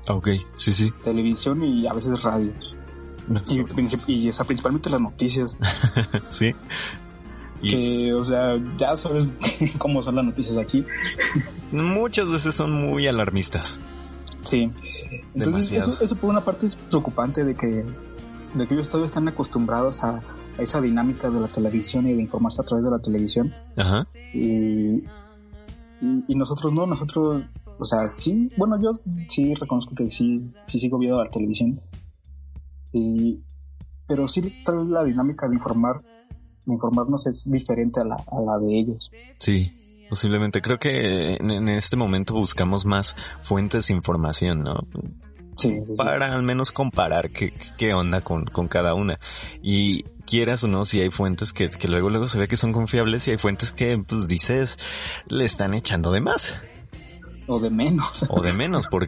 Ok, 0.07 0.29
sí, 0.55 0.71
sí. 0.71 0.93
Televisión 1.03 1.63
y 1.63 1.87
a 1.87 1.93
veces 1.93 2.21
radio. 2.21 2.53
y, 3.47 3.59
y, 3.59 3.63
principalmente 3.63 4.89
las 4.91 5.01
noticias. 5.01 5.57
sí. 6.29 6.53
Que, 7.63 8.13
o 8.13 8.23
sea, 8.23 8.57
ya 8.77 8.95
sabes 8.95 9.33
cómo 9.79 10.03
son 10.03 10.15
las 10.15 10.25
noticias 10.25 10.57
aquí. 10.57 10.85
Muchas 11.71 12.29
veces 12.29 12.53
son 12.53 12.71
muy 12.71 13.07
alarmistas. 13.07 13.81
Sí. 14.41 14.71
Entonces, 15.33 15.71
eso, 15.71 15.97
eso 15.99 16.15
por 16.15 16.29
una 16.29 16.45
parte 16.45 16.67
es 16.67 16.75
preocupante 16.75 17.43
de 17.43 17.55
que, 17.55 17.83
de 18.53 18.67
que 18.67 18.73
ellos 18.75 18.87
todavía 18.89 19.07
están 19.07 19.27
acostumbrados 19.27 20.03
a, 20.03 20.21
esa 20.57 20.81
dinámica 20.81 21.29
de 21.29 21.39
la 21.39 21.47
televisión 21.47 22.07
y 22.07 22.13
de 22.13 22.21
informarse 22.21 22.61
a 22.61 22.65
través 22.65 22.85
de 22.85 22.91
la 22.91 22.99
televisión. 22.99 23.53
Ajá. 23.77 24.07
Y, 24.33 25.03
y, 26.01 26.35
nosotros 26.35 26.73
no, 26.73 26.85
nosotros, 26.85 27.43
o 27.79 27.85
sea, 27.85 28.07
sí, 28.07 28.51
bueno, 28.57 28.79
yo 28.81 28.91
sí 29.29 29.53
reconozco 29.53 29.95
que 29.95 30.09
sí, 30.09 30.45
sí 30.65 30.79
sigo 30.79 30.97
viendo 30.97 31.23
la 31.23 31.29
televisión. 31.29 31.81
Y, 32.91 33.41
pero 34.07 34.27
sí, 34.27 34.41
tal 34.65 34.79
vez 34.79 34.87
la 34.87 35.03
dinámica 35.03 35.47
de 35.47 35.55
informar, 35.55 36.01
de 36.65 36.73
informarnos 36.73 37.27
es 37.27 37.49
diferente 37.49 37.99
a 38.01 38.03
la, 38.03 38.15
a 38.15 38.41
la 38.41 38.59
de 38.59 38.79
ellos. 38.79 39.11
Sí. 39.37 39.71
Posiblemente 40.09 40.61
creo 40.61 40.77
que 40.77 41.35
en, 41.35 41.69
este 41.69 41.97
momento 41.97 42.35
buscamos 42.35 42.85
más 42.85 43.15
fuentes 43.41 43.87
de 43.87 43.95
información, 43.95 44.63
¿no? 44.63 44.75
Para 45.97 46.33
al 46.33 46.43
menos 46.43 46.71
comparar 46.71 47.31
qué, 47.31 47.53
qué 47.77 47.93
onda 47.93 48.21
con, 48.21 48.45
con, 48.45 48.67
cada 48.67 48.93
una. 48.93 49.19
Y 49.61 50.03
quieras 50.25 50.63
o 50.63 50.67
no, 50.67 50.85
si 50.85 51.01
hay 51.01 51.09
fuentes 51.09 51.53
que, 51.53 51.69
que 51.69 51.87
luego 51.87 52.09
luego 52.09 52.27
se 52.27 52.39
ve 52.39 52.47
que 52.47 52.57
son 52.57 52.73
confiables 52.73 53.27
y 53.27 53.31
hay 53.31 53.37
fuentes 53.37 53.71
que 53.71 53.97
pues 53.97 54.27
dices 54.27 54.77
le 55.27 55.45
están 55.45 55.73
echando 55.73 56.11
de 56.11 56.21
más. 56.21 56.57
O 57.47 57.59
de 57.59 57.69
menos. 57.69 58.25
O 58.29 58.41
de 58.41 58.53
menos 58.53 58.87
por, 58.87 59.07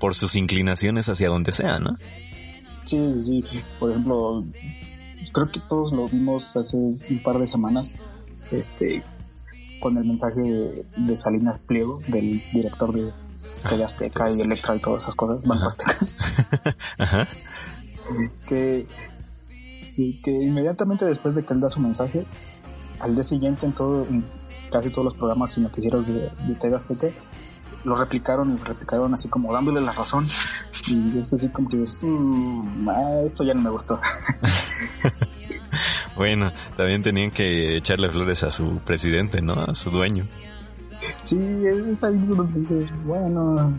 por 0.00 0.14
sus 0.14 0.36
inclinaciones 0.36 1.08
hacia 1.08 1.28
donde 1.28 1.52
sea, 1.52 1.78
¿no? 1.78 1.90
Sí, 2.84 3.20
sí. 3.20 3.44
Por 3.78 3.90
ejemplo, 3.90 4.44
creo 5.32 5.50
que 5.50 5.60
todos 5.68 5.92
lo 5.92 6.06
vimos 6.06 6.56
hace 6.56 6.76
un 6.76 7.22
par 7.22 7.38
de 7.38 7.48
semanas, 7.48 7.92
este, 8.50 9.02
con 9.80 9.96
el 9.98 10.04
mensaje 10.04 10.40
de 10.96 11.16
Salinas 11.16 11.60
Pliego, 11.60 12.00
del 12.08 12.42
director 12.52 12.92
de 12.92 13.12
de 13.70 13.84
Azteca 13.84 14.30
y 14.30 14.40
Electra 14.40 14.76
y 14.76 14.80
todas 14.80 15.04
esas 15.04 15.14
cosas, 15.14 15.44
Banco 15.44 15.66
Azteca. 15.66 16.06
que, 18.46 18.86
que 19.96 20.30
inmediatamente 20.30 21.04
después 21.04 21.34
de 21.34 21.44
que 21.44 21.54
él 21.54 21.60
da 21.60 21.68
su 21.68 21.80
mensaje, 21.80 22.26
al 23.00 23.14
día 23.14 23.24
siguiente 23.24 23.66
en 23.66 23.72
todo, 23.72 24.06
casi 24.70 24.90
todos 24.90 25.04
los 25.04 25.16
programas 25.16 25.56
y 25.56 25.60
noticieros 25.60 26.06
de, 26.06 26.30
de 26.30 26.54
TV 26.54 26.76
Azteca, 26.76 27.08
lo 27.84 27.94
replicaron 27.96 28.54
y 28.54 28.56
replicaron 28.56 29.12
así 29.14 29.28
como 29.28 29.52
dándole 29.52 29.80
la 29.80 29.92
razón. 29.92 30.26
Y 30.88 31.18
es 31.18 31.32
así 31.32 31.48
como 31.48 31.68
que 31.68 31.76
dices, 31.78 31.98
mm, 32.02 32.88
ah, 32.88 33.22
esto 33.24 33.44
ya 33.44 33.54
no 33.54 33.62
me 33.62 33.70
gustó. 33.70 34.00
bueno, 36.16 36.52
también 36.76 37.02
tenían 37.02 37.30
que 37.30 37.76
echarle 37.76 38.10
flores 38.10 38.42
a 38.42 38.50
su 38.50 38.78
presidente, 38.78 39.40
¿no? 39.42 39.54
A 39.54 39.74
su 39.74 39.90
dueño. 39.90 40.26
Sí, 41.24 41.38
es 41.90 42.04
ahí 42.04 42.16
donde 42.16 42.60
dices, 42.60 42.92
bueno, 43.04 43.72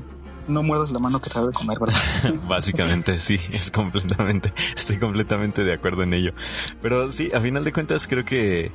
no 0.48 0.64
muerdas 0.64 0.92
la 0.92 1.00
mano 1.00 1.20
que 1.20 1.30
te 1.30 1.40
de 1.40 1.52
comer, 1.52 1.80
¿verdad? 1.80 2.00
Básicamente, 2.48 3.20
sí, 3.20 3.40
es 3.52 3.72
completamente, 3.72 4.54
estoy 4.76 4.98
completamente 4.98 5.64
de 5.64 5.74
acuerdo 5.74 6.04
en 6.04 6.14
ello. 6.14 6.34
Pero 6.82 7.12
sí, 7.12 7.32
a 7.34 7.40
final 7.40 7.64
de 7.64 7.72
cuentas 7.72 8.08
creo 8.08 8.26
que, 8.26 8.72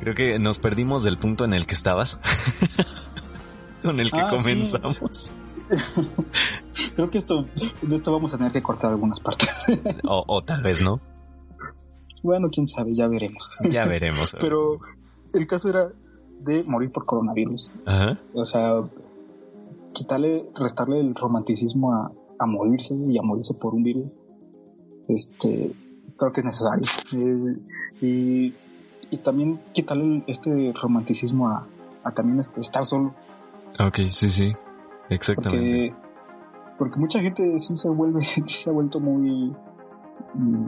creo 0.00 0.14
que 0.14 0.38
nos 0.38 0.58
perdimos 0.58 1.04
del 1.04 1.18
punto 1.18 1.44
en 1.44 1.52
el 1.52 1.66
que 1.66 1.74
estabas, 1.74 2.18
con 3.82 4.00
el 4.00 4.10
que 4.10 4.20
ah, 4.20 4.26
comenzamos. 4.28 5.32
Creo 6.94 7.10
que 7.10 7.16
esto, 7.16 7.46
de 7.80 7.96
esto 7.96 8.12
vamos 8.12 8.34
a 8.34 8.36
tener 8.36 8.52
que 8.52 8.62
cortar 8.62 8.90
algunas 8.90 9.20
partes. 9.20 9.48
o, 10.04 10.22
o 10.26 10.42
tal 10.42 10.62
vez 10.62 10.82
no. 10.82 11.00
Bueno, 12.22 12.48
quién 12.52 12.66
sabe, 12.66 12.94
ya 12.94 13.08
veremos. 13.08 13.48
Ya 13.70 13.86
veremos. 13.86 14.36
Pero 14.38 14.80
el 15.32 15.46
caso 15.46 15.70
era 15.70 15.88
de 16.44 16.64
morir 16.64 16.90
por 16.90 17.06
coronavirus. 17.06 17.70
Ajá. 17.86 18.18
O 18.34 18.44
sea, 18.44 18.82
quitarle, 19.92 20.46
restarle 20.54 21.00
el 21.00 21.14
romanticismo 21.14 21.94
a, 21.94 22.12
a 22.38 22.46
morirse 22.46 22.94
y 22.94 23.18
a 23.18 23.22
morirse 23.22 23.54
por 23.54 23.74
un 23.74 23.82
virus. 23.82 24.06
Este, 25.08 25.72
creo 26.16 26.32
que 26.32 26.40
es 26.40 26.44
necesario. 26.44 26.82
Y, 28.00 28.54
y 29.10 29.16
también 29.18 29.60
quitarle 29.72 30.24
este 30.26 30.72
romanticismo 30.80 31.48
a, 31.48 31.66
a 32.04 32.10
también 32.12 32.40
este, 32.40 32.60
estar 32.60 32.84
solo. 32.84 33.14
Ok, 33.78 34.10
sí, 34.10 34.28
sí. 34.28 34.52
Exactamente. 35.08 35.94
Porque, 35.94 36.78
porque 36.78 37.00
mucha 37.00 37.20
gente 37.20 37.58
sí 37.58 37.76
se 37.76 37.88
vuelve, 37.88 38.24
sí 38.24 38.42
se 38.46 38.70
ha 38.70 38.72
vuelto 38.72 39.00
muy, 39.00 39.54
mm, 40.34 40.66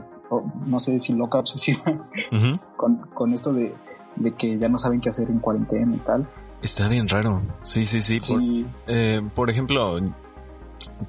no 0.67 0.79
sé 0.79 0.99
si 0.99 1.13
loca, 1.13 1.39
obsesiva, 1.39 1.83
Ujú. 2.31 2.59
con, 2.77 2.97
con 3.13 3.33
esto 3.33 3.53
de, 3.53 3.73
de 4.15 4.31
que 4.33 4.57
ya 4.57 4.69
no 4.69 4.77
saben 4.77 5.01
qué 5.01 5.09
hacer 5.09 5.29
en 5.29 5.39
cuarentena 5.39 5.95
y 5.95 5.99
tal. 5.99 6.27
Está 6.61 6.87
bien 6.87 7.07
raro. 7.07 7.41
Sí, 7.63 7.85
sí, 7.85 8.01
sí. 8.01 8.19
Por, 8.19 8.41
eh, 8.87 9.21
por 9.35 9.49
ejemplo, 9.49 9.99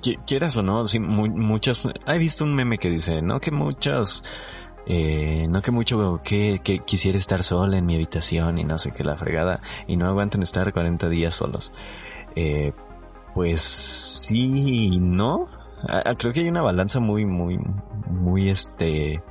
qui- 0.02 0.18
quieras 0.26 0.56
o 0.56 0.62
no, 0.62 0.84
sí, 0.84 0.98
mu- 1.00 1.28
muchas... 1.28 1.88
He 2.06 2.18
visto 2.18 2.44
un 2.44 2.54
meme 2.54 2.78
que 2.78 2.90
dice, 2.90 3.22
no 3.22 3.40
que 3.40 3.50
muchos... 3.50 4.22
Eh, 4.88 5.46
no 5.48 5.62
que 5.62 5.72
mucho 5.72 6.20
que, 6.22 6.60
que 6.62 6.78
quisiera 6.80 7.18
estar 7.18 7.42
sola 7.42 7.76
en 7.78 7.86
mi 7.86 7.96
habitación 7.96 8.56
y 8.58 8.62
no 8.64 8.78
sé 8.78 8.92
qué 8.92 9.02
la 9.02 9.16
fregada 9.16 9.60
y 9.88 9.96
no 9.96 10.06
aguantan 10.06 10.42
estar 10.42 10.72
40 10.72 11.08
días 11.08 11.34
solos. 11.34 11.72
Eh, 12.36 12.72
pues 13.34 13.60
sí 13.62 14.92
y 14.94 15.00
no. 15.00 15.48
Ah, 15.88 16.02
ah, 16.06 16.14
creo 16.16 16.32
que 16.32 16.40
hay 16.40 16.48
una 16.48 16.62
balanza 16.62 17.00
muy, 17.00 17.24
muy, 17.24 17.58
muy 18.10 18.48
este... 18.48 19.22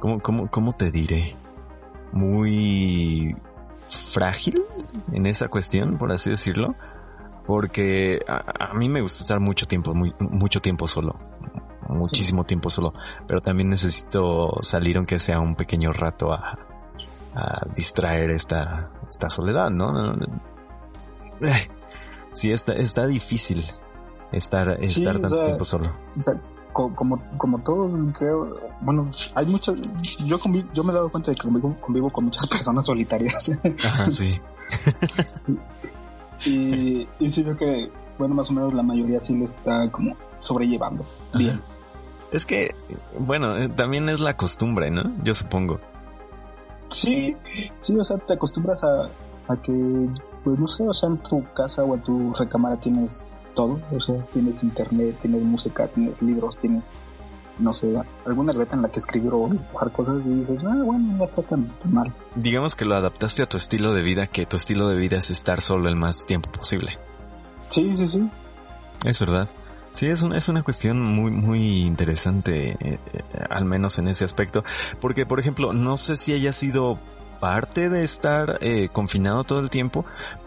¿Cómo, 0.00 0.20
cómo, 0.20 0.48
cómo 0.50 0.72
te 0.72 0.90
diré? 0.90 1.34
Muy 2.12 3.36
frágil 4.12 4.62
en 5.12 5.26
esa 5.26 5.48
cuestión, 5.48 5.98
por 5.98 6.12
así 6.12 6.30
decirlo. 6.30 6.74
Porque 7.46 8.20
a, 8.28 8.70
a 8.70 8.74
mí 8.74 8.88
me 8.88 9.00
gusta 9.00 9.22
estar 9.22 9.40
mucho 9.40 9.66
tiempo, 9.66 9.94
muy, 9.94 10.14
mucho 10.18 10.60
tiempo 10.60 10.86
solo. 10.86 11.18
Muchísimo 11.88 12.44
tiempo 12.44 12.68
solo. 12.68 12.92
Pero 13.26 13.40
también 13.40 13.70
necesito 13.70 14.58
salir 14.60 14.98
aunque 14.98 15.18
sea 15.18 15.40
un 15.40 15.54
pequeño 15.56 15.90
rato 15.92 16.32
a, 16.32 16.58
a 17.34 17.66
distraer 17.74 18.30
esta, 18.32 18.90
esta 19.08 19.30
soledad, 19.30 19.70
¿no? 19.70 20.14
Eh, 21.40 21.68
Sí, 22.34 22.52
está, 22.52 22.74
está 22.74 23.06
difícil 23.06 23.64
estar, 24.30 24.76
Sí, 24.86 25.00
estar 25.00 25.16
o 25.16 25.20
tanto 25.20 25.36
sea, 25.38 25.46
tiempo 25.46 25.64
solo. 25.64 25.90
o 26.16 26.20
sea, 26.20 26.34
co- 26.78 26.94
como, 26.94 27.20
como 27.38 27.58
todos 27.58 27.90
creo, 28.16 28.56
bueno, 28.82 29.10
hay 29.34 29.46
muchas, 29.46 29.74
yo 30.24 30.38
yo 30.72 30.84
me 30.84 30.92
he 30.92 30.94
dado 30.94 31.08
cuenta 31.10 31.32
de 31.32 31.36
que 31.36 31.42
convivo, 31.42 31.76
convivo 31.80 32.08
con 32.08 32.26
muchas 32.26 32.46
personas 32.54 32.86
solitarias 32.86 33.50
Ajá, 33.84 34.08
sí. 34.10 34.40
y, 36.46 37.08
y 37.18 37.30
sí 37.30 37.42
veo 37.42 37.56
que, 37.56 37.90
bueno, 38.16 38.36
más 38.36 38.48
o 38.50 38.52
menos 38.52 38.72
la 38.74 38.84
mayoría 38.84 39.18
sí 39.18 39.34
lo 39.36 39.44
está 39.44 39.90
como 39.90 40.14
sobrellevando. 40.38 41.04
Bien. 41.34 41.60
Es 42.30 42.46
que, 42.46 42.74
bueno, 43.18 43.56
eh, 43.56 43.68
también 43.70 44.08
es 44.08 44.20
la 44.20 44.36
costumbre, 44.36 44.90
¿no? 44.92 45.02
Yo 45.24 45.34
supongo. 45.34 45.80
Sí, 46.90 47.36
sí, 47.80 47.96
o 47.98 48.04
sea, 48.04 48.18
te 48.18 48.34
acostumbras 48.34 48.84
a, 48.84 49.08
a 49.48 49.56
que, 49.60 50.08
pues 50.44 50.58
no 50.60 50.68
sé, 50.68 50.86
o 50.86 50.94
sea, 50.94 51.08
en 51.08 51.18
tu 51.18 51.42
casa 51.54 51.82
o 51.82 51.94
en 51.96 52.02
tu 52.02 52.32
recámara 52.34 52.78
tienes 52.78 53.24
todo, 53.58 53.80
o 53.90 54.00
sea, 54.00 54.14
tienes 54.32 54.62
internet, 54.62 55.16
tienes 55.20 55.42
música, 55.42 55.88
tienes 55.88 56.22
libros, 56.22 56.56
tienes, 56.60 56.84
no 57.58 57.74
sé, 57.74 57.92
alguna 58.24 58.52
libreta 58.52 58.76
en 58.76 58.82
la 58.82 58.88
que 58.88 59.00
escribir 59.00 59.32
o 59.34 59.48
dibujar 59.48 59.90
cosas 59.90 60.18
y 60.24 60.28
dices, 60.28 60.60
ah, 60.64 60.80
bueno, 60.84 61.16
no 61.16 61.24
está 61.24 61.42
tan, 61.42 61.66
tan 61.80 61.92
mal. 61.92 62.14
Digamos 62.36 62.76
que 62.76 62.84
lo 62.84 62.94
adaptaste 62.94 63.42
a 63.42 63.48
tu 63.48 63.56
estilo 63.56 63.92
de 63.94 64.02
vida, 64.02 64.28
que 64.28 64.46
tu 64.46 64.56
estilo 64.56 64.86
de 64.86 64.94
vida 64.94 65.16
es 65.16 65.32
estar 65.32 65.60
solo 65.60 65.88
el 65.88 65.96
más 65.96 66.24
tiempo 66.24 66.52
posible. 66.52 66.98
Sí, 67.68 67.96
sí, 67.96 68.06
sí. 68.06 68.30
Es 69.04 69.18
verdad. 69.18 69.48
Sí, 69.90 70.06
es 70.06 70.22
una, 70.22 70.36
es 70.36 70.48
una 70.48 70.62
cuestión 70.62 71.02
muy, 71.02 71.32
muy 71.32 71.78
interesante, 71.78 72.76
eh, 72.78 72.78
eh, 73.12 73.22
al 73.50 73.64
menos 73.64 73.98
en 73.98 74.06
ese 74.06 74.24
aspecto. 74.24 74.62
Porque, 75.00 75.26
por 75.26 75.40
ejemplo, 75.40 75.72
no 75.72 75.96
sé 75.96 76.16
si 76.16 76.32
haya 76.32 76.52
sido 76.52 77.00
parte 77.40 77.88
de 77.88 78.04
estar 78.04 78.58
eh, 78.60 78.88
confinado 78.92 79.44
todo 79.44 79.58
el 79.58 79.70
tiempo, 79.70 80.04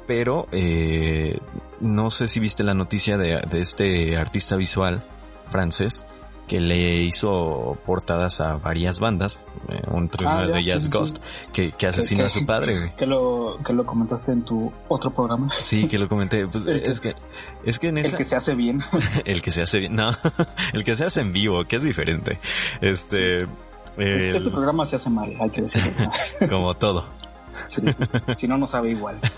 pero 0.08 0.48
eh, 0.52 1.38
no 1.80 2.10
sé 2.10 2.28
si 2.28 2.40
viste 2.40 2.64
la 2.64 2.74
noticia 2.74 3.18
de, 3.18 3.42
de 3.50 3.62
este 3.62 4.16
artista 4.18 4.56
visual 4.56 5.04
francés 5.48 6.02
que 6.48 6.60
le 6.60 6.96
hizo 7.04 7.78
portadas 7.86 8.42
a 8.42 8.58
varias 8.58 9.00
bandas, 9.00 9.40
eh, 9.70 9.80
entre 9.94 10.28
Ah, 10.28 10.36
una 10.36 10.48
ya, 10.48 10.54
de 10.54 10.60
ellas 10.60 10.84
sí, 10.84 10.90
sí, 10.90 10.92
sí. 10.92 10.98
Ghost, 10.98 11.18
que, 11.54 11.72
que 11.72 11.88
asesinó 11.88 12.22
que- 12.24 12.28
a 12.28 12.30
su 12.30 12.46
padre. 12.46 12.94
Que 12.98 13.06
lo, 13.06 13.58
que 13.66 13.72
lo 13.72 13.86
comentaste 13.86 14.34
en 14.34 14.44
tu 14.44 14.70
otro 14.90 15.12
programa. 15.14 15.50
Sí, 15.62 15.88
que 15.88 15.98
lo 15.98 16.10
comenté. 16.10 16.46
Pues, 16.48 16.66
El 16.66 16.82
es 16.84 17.00
que, 17.00 17.16
es 17.64 17.80
que 17.80 17.88
en 17.88 18.00
El 18.00 18.16
que 18.18 18.26
se 18.26 18.36
hace 18.36 18.56
bien. 18.56 18.82
el 19.26 19.42
que 19.42 19.52
se 19.52 19.62
hace 19.62 19.80
bien, 19.80 19.96
no, 19.96 20.10
el 20.74 20.84
que 20.84 20.96
se 20.96 21.06
hace 21.06 21.22
en 21.22 21.32
vivo, 21.32 21.64
que 21.64 21.78
es 21.78 21.84
diferente. 21.84 22.38
Este, 22.82 23.44
el- 23.98 24.36
Este 24.36 24.50
programa 24.52 24.86
se 24.86 24.98
hace 24.98 25.10
mal, 25.10 25.34
hay 25.40 25.50
que 25.52 25.62
decirlo. 25.62 26.12
como 26.50 26.76
todo. 26.76 27.06
Sí, 27.68 27.82
sí, 27.86 28.06
sí. 28.06 28.18
Si 28.38 28.48
no, 28.48 28.58
no 28.58 28.66
sabe 28.66 28.92
igual. 28.92 29.20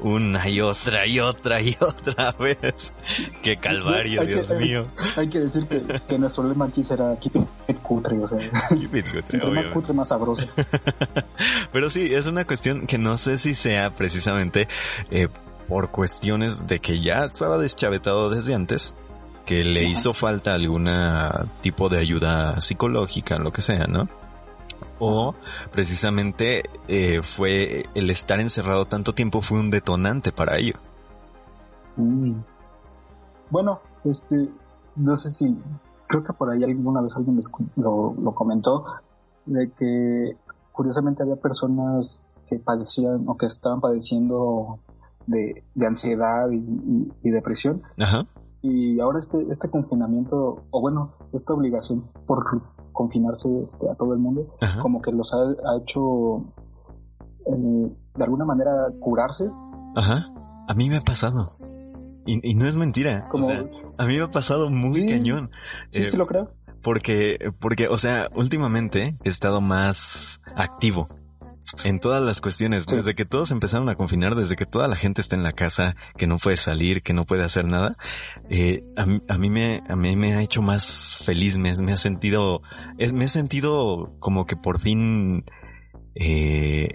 Una 0.00 0.48
y 0.48 0.60
otra 0.60 1.06
y 1.06 1.20
otra 1.20 1.60
y 1.60 1.76
otra 1.80 2.32
vez. 2.32 2.94
Qué 3.42 3.56
calvario, 3.56 4.20
Hay 4.20 4.28
Dios 4.28 4.50
mío. 4.52 4.86
Hay 5.16 5.28
que 5.28 5.40
decir 5.40 5.66
que, 5.66 5.82
que 6.08 6.18
nuestro 6.18 6.44
lema 6.44 6.66
aquí 6.66 6.84
será 6.84 7.16
keep 7.16 7.36
it 7.66 7.78
cutre, 7.82 8.18
o 8.18 8.28
sea, 8.28 8.38
Keep 8.68 8.94
it 8.94 9.06
good, 9.12 9.24
entre 9.30 9.50
más 9.50 9.68
cutre, 9.68 9.92
más 9.94 10.08
sabroso. 10.08 10.46
Pero 11.72 11.90
sí, 11.90 12.08
es 12.12 12.26
una 12.26 12.44
cuestión 12.44 12.86
que 12.86 12.98
no 12.98 13.18
sé 13.18 13.38
si 13.38 13.54
sea 13.54 13.94
precisamente 13.94 14.68
eh, 15.10 15.28
por 15.66 15.90
cuestiones 15.90 16.66
de 16.66 16.78
que 16.80 17.00
ya 17.00 17.24
estaba 17.24 17.58
deschavetado 17.58 18.30
desde 18.30 18.54
antes, 18.54 18.94
que 19.44 19.64
le 19.64 19.80
Ajá. 19.80 19.90
hizo 19.90 20.14
falta 20.14 20.54
alguna 20.54 21.52
tipo 21.60 21.88
de 21.88 21.98
ayuda 21.98 22.60
psicológica, 22.60 23.38
lo 23.38 23.52
que 23.52 23.62
sea, 23.62 23.86
¿no? 23.86 24.08
O 25.00 25.34
precisamente 25.70 26.62
eh, 26.88 27.20
fue 27.22 27.84
el 27.94 28.10
estar 28.10 28.40
encerrado 28.40 28.84
tanto 28.86 29.12
tiempo 29.14 29.42
fue 29.42 29.60
un 29.60 29.70
detonante 29.70 30.32
para 30.32 30.56
ello. 30.58 30.74
Mm. 31.96 32.40
Bueno, 33.50 33.80
este, 34.04 34.48
no 34.96 35.16
sé 35.16 35.32
si, 35.32 35.56
creo 36.06 36.22
que 36.22 36.32
por 36.32 36.50
ahí 36.50 36.62
alguna 36.64 37.00
vez 37.00 37.16
alguien 37.16 37.36
lo 37.36 37.42
lo, 37.76 38.14
lo 38.20 38.34
comentó, 38.34 38.84
de 39.46 39.70
que 39.70 40.36
curiosamente 40.72 41.22
había 41.22 41.36
personas 41.36 42.20
que 42.48 42.58
padecían 42.58 43.24
o 43.28 43.36
que 43.36 43.46
estaban 43.46 43.80
padeciendo 43.80 44.78
de, 45.26 45.64
de 45.74 45.86
ansiedad 45.86 46.50
y, 46.50 46.56
y- 46.56 47.12
y 47.22 47.30
depresión 47.30 47.82
Ajá. 48.02 48.26
y 48.62 48.98
ahora 49.00 49.18
este, 49.18 49.46
este 49.50 49.68
confinamiento, 49.70 50.64
o 50.70 50.80
bueno, 50.80 51.12
esta 51.32 51.52
obligación 51.54 52.04
por 52.26 52.62
confinarse 52.98 53.48
este, 53.64 53.88
a 53.88 53.94
todo 53.94 54.12
el 54.12 54.18
mundo, 54.18 54.56
Ajá. 54.60 54.80
como 54.82 55.00
que 55.00 55.12
los 55.12 55.32
ha, 55.32 55.36
ha 55.38 55.78
hecho 55.80 56.42
eh, 57.46 57.92
de 58.16 58.24
alguna 58.24 58.44
manera 58.44 58.72
curarse, 59.00 59.48
Ajá. 59.96 60.26
A 60.68 60.74
mí 60.74 60.90
me 60.90 60.96
ha 60.98 61.00
pasado. 61.00 61.46
Y, 62.26 62.40
y 62.42 62.54
no 62.56 62.66
es 62.66 62.76
mentira. 62.76 63.26
como 63.30 63.46
O 63.46 63.48
sea, 63.48 63.64
a 63.98 64.04
mí 64.04 64.16
me 64.18 64.22
ha 64.22 64.30
pasado 64.30 64.68
muy 64.70 64.92
Sí. 64.92 65.08
cañón. 65.08 65.50
sí, 65.90 66.02
eh, 66.02 66.10
sí 66.10 66.16
lo 66.18 66.26
creo. 66.26 66.50
Porque, 66.82 67.38
porque, 67.58 67.88
o 67.88 67.96
sea, 67.96 68.28
últimamente 68.36 69.16
he 69.24 69.28
estado 69.28 69.60
más 69.62 70.40
activo 70.54 71.08
en 71.84 72.00
todas 72.00 72.22
las 72.22 72.40
cuestiones. 72.40 72.84
Sí. 72.88 72.96
Desde 72.96 73.14
que 73.14 73.24
todos 73.24 73.50
empezaron 73.50 73.88
a 73.88 73.94
confinar, 73.94 74.34
desde 74.34 74.56
que 74.56 74.66
toda 74.66 74.88
la 74.88 74.96
gente 74.96 75.20
está 75.20 75.36
en 75.36 75.42
la 75.42 75.52
casa, 75.52 75.96
que 76.16 76.26
no 76.26 76.36
puede 76.38 76.56
salir, 76.56 77.02
que 77.02 77.12
no 77.12 77.24
puede 77.24 77.44
hacer 77.44 77.66
nada, 77.66 77.96
eh, 78.48 78.82
a, 78.96 79.06
mí, 79.06 79.20
a 79.28 79.38
mí 79.38 79.50
me, 79.50 79.82
a 79.88 79.96
mí 79.96 80.16
me 80.16 80.34
ha 80.34 80.42
hecho 80.42 80.62
más 80.62 81.22
feliz, 81.24 81.58
me, 81.58 81.74
me 81.76 81.92
ha 81.92 81.96
sentido, 81.96 82.62
es, 82.98 83.12
me 83.12 83.24
he 83.26 83.28
sentido 83.28 84.14
como 84.18 84.46
que 84.46 84.56
por 84.56 84.80
fin, 84.80 85.44
eh, 86.14 86.88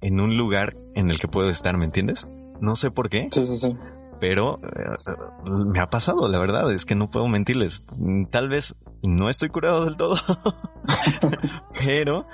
en 0.00 0.20
un 0.20 0.36
lugar 0.36 0.76
en 0.94 1.10
el 1.10 1.18
que 1.18 1.28
puedo 1.28 1.48
estar, 1.50 1.76
¿me 1.78 1.84
entiendes? 1.84 2.26
No 2.60 2.76
sé 2.76 2.90
por 2.90 3.08
qué, 3.08 3.28
Sí, 3.32 3.46
sí, 3.46 3.56
sí. 3.56 3.76
pero 4.20 4.60
eh, 4.64 5.52
me 5.66 5.80
ha 5.80 5.88
pasado, 5.90 6.28
la 6.28 6.38
verdad, 6.38 6.72
es 6.72 6.84
que 6.84 6.94
no 6.96 7.08
puedo 7.08 7.28
mentirles. 7.28 7.84
Tal 8.30 8.48
vez 8.48 8.76
no 9.06 9.28
estoy 9.28 9.48
curado 9.48 9.84
del 9.84 9.96
todo, 9.96 10.16
pero 11.84 12.26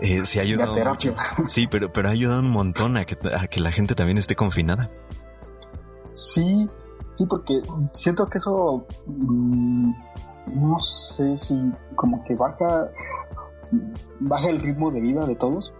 eh, 0.00 0.24
sí 0.24 0.38
ha 0.38 0.42
La 0.42 0.48
ayudado 0.48 0.72
terapia. 0.72 1.12
mucho. 1.12 1.22
Sí, 1.48 1.66
pero, 1.66 1.92
pero 1.92 2.08
ha 2.08 2.12
ayudado 2.12 2.40
un 2.40 2.50
montón 2.50 2.96
a 2.96 3.04
que, 3.04 3.16
a 3.34 3.46
que 3.46 3.60
la 3.60 3.72
gente 3.72 3.94
también 3.94 4.18
esté 4.18 4.34
confinada. 4.34 4.90
Sí, 6.14 6.66
sí, 7.16 7.26
porque 7.26 7.60
siento 7.92 8.26
que 8.26 8.38
eso, 8.38 8.86
mm, 9.06 9.90
no 10.54 10.80
sé 10.80 11.36
si 11.36 11.54
como 11.94 12.24
que 12.24 12.34
baja, 12.34 12.88
baja 14.20 14.48
el 14.48 14.60
ritmo 14.60 14.90
de 14.90 15.00
vida 15.00 15.26
de 15.26 15.36
todos. 15.36 15.72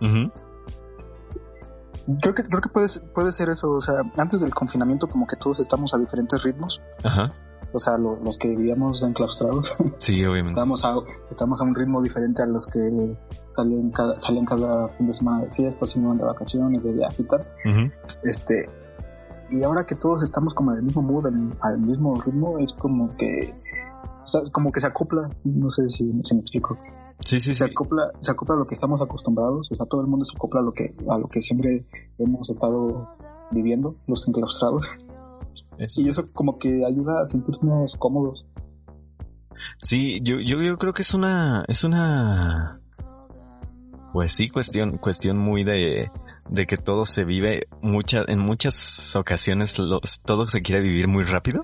Creo 2.21 2.35
que, 2.35 2.45
creo 2.45 2.61
que 2.61 2.69
puede, 2.69 2.87
puede 3.15 3.33
ser 3.33 3.49
eso, 3.51 3.71
o 3.73 3.81
sea, 3.81 3.97
antes 4.17 4.41
del 4.41 4.55
confinamiento 4.55 5.09
como 5.09 5.27
que 5.27 5.35
todos 5.37 5.59
estamos 5.59 5.93
a 5.93 5.99
diferentes 5.99 6.43
ritmos. 6.45 6.81
Ajá. 7.03 7.31
O 7.77 7.79
sea, 7.79 7.99
los 7.99 8.39
que 8.39 8.49
vivíamos 8.49 9.03
enclaustrados. 9.03 9.77
Sí, 9.99 10.25
obviamente. 10.25 10.53
Estamos 10.53 10.83
a, 10.83 10.95
estamos 11.31 11.61
a 11.61 11.65
un 11.65 11.75
ritmo 11.75 12.01
diferente 12.01 12.43
a 12.43 12.47
los 12.47 12.67
que 12.67 13.15
salen 13.49 13.91
cada, 13.91 14.19
salen 14.19 14.47
cada 14.47 14.89
fin 14.89 15.07
de 15.09 15.13
semana 15.13 15.45
de 15.45 15.51
fiesta, 15.51 15.87
sino 15.87 16.15
de 16.15 16.25
vacaciones, 16.25 16.85
de 16.85 16.93
viaje 16.93 17.23
y 17.23 17.25
tal. 17.27 17.93
Este, 18.25 18.65
y 19.51 19.63
ahora 19.63 19.85
que 19.85 19.95
todos 19.95 20.23
estamos 20.23 20.55
como 20.55 20.73
en 20.73 20.79
el 20.79 20.83
mismo 20.85 21.03
mood, 21.03 21.27
al 21.61 21.79
mismo 21.79 22.15
ritmo, 22.15 22.59
es 22.59 22.73
como 22.73 23.09
que, 23.15 23.55
o 24.25 24.27
sea, 24.27 24.41
como 24.53 24.73
que 24.73 24.81
se 24.81 24.87
acopla, 24.87 25.29
no 25.45 25.69
sé 25.69 25.91
si, 25.91 26.11
si 26.25 26.35
me 26.35 26.41
explico. 26.41 26.79
Sí, 27.21 27.39
sí, 27.39 27.53
se 27.53 27.65
acopla, 27.65 28.11
se 28.21 28.31
acopla 28.31 28.55
a 28.55 28.59
lo 28.59 28.67
que 28.67 28.75
estamos 28.75 29.03
acostumbrados, 29.03 29.71
o 29.71 29.75
sea, 29.75 29.85
todo 29.85 30.01
el 30.01 30.07
mundo 30.07 30.25
se 30.25 30.35
acopla 30.35 30.61
a 30.61 30.63
lo 30.63 30.73
que, 30.73 30.95
a 31.11 31.19
lo 31.19 31.29
que 31.29 31.43
siempre 31.43 31.85
hemos 32.19 32.49
estado 32.49 33.11
viviendo, 33.51 33.95
los 34.07 34.27
enclaustrados. 34.27 34.89
Y 35.79 36.09
eso 36.09 36.27
como 36.33 36.59
que 36.59 36.85
ayuda 36.85 37.23
a 37.23 37.27
sentirnos 37.27 37.97
cómodos. 37.97 38.45
Sí, 39.81 40.21
yo, 40.23 40.41
yo, 40.41 40.63
yo 40.63 40.77
creo 40.79 40.93
que 40.93 41.03
es 41.03 41.15
una, 41.15 41.65
es 41.69 41.85
una, 41.85 42.81
pues 44.13 44.33
sí, 44.33 44.49
cuestión, 44.49 44.99
cuestión 44.99 45.39
muy 45.39 45.65
de, 45.65 46.11
de 46.49 46.67
que 46.67 46.77
todo 46.77 47.05
se 47.05 47.25
vive 47.25 47.69
mucha, 47.83 48.23
en 48.27 48.39
muchas 48.39 49.15
ocasiones 49.17 49.79
los, 49.79 50.23
todo 50.23 50.47
se 50.47 50.63
quiere 50.63 50.83
vivir 50.83 51.09
muy 51.09 51.25
rápido. 51.25 51.63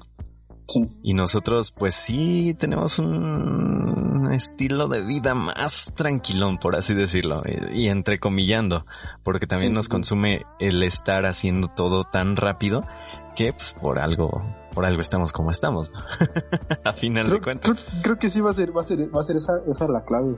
Sí. 0.68 0.88
Y 1.02 1.14
nosotros, 1.14 1.72
pues 1.72 1.94
sí, 1.94 2.54
tenemos 2.58 2.98
un 2.98 4.28
estilo 4.32 4.88
de 4.88 5.04
vida 5.04 5.34
más 5.34 5.90
tranquilón, 5.94 6.58
por 6.58 6.76
así 6.76 6.94
decirlo, 6.94 7.42
y, 7.72 7.88
entrecomillando, 7.88 8.86
porque 9.22 9.46
también 9.46 9.72
nos 9.72 9.88
consume 9.88 10.44
el 10.60 10.82
estar 10.82 11.26
haciendo 11.26 11.68
todo 11.68 12.04
tan 12.04 12.36
rápido 12.36 12.82
que 13.34 13.52
pues 13.52 13.74
por 13.74 13.98
algo, 13.98 14.30
por 14.74 14.84
algo 14.84 15.00
estamos 15.00 15.32
como 15.32 15.50
estamos, 15.50 15.92
¿no? 15.92 16.00
a 16.84 16.92
final 16.92 17.30
de 17.30 17.40
cuentas. 17.40 17.86
Creo, 18.02 18.18
que 18.18 18.30
sí 18.30 18.40
va 18.40 18.50
a 18.50 18.54
ser, 18.54 18.76
va 18.76 18.82
a 18.82 18.84
ser, 18.84 19.14
va 19.14 19.20
a 19.20 19.24
ser 19.24 19.36
esa, 19.36 19.54
esa 19.66 19.88
la 19.88 20.04
clave, 20.04 20.34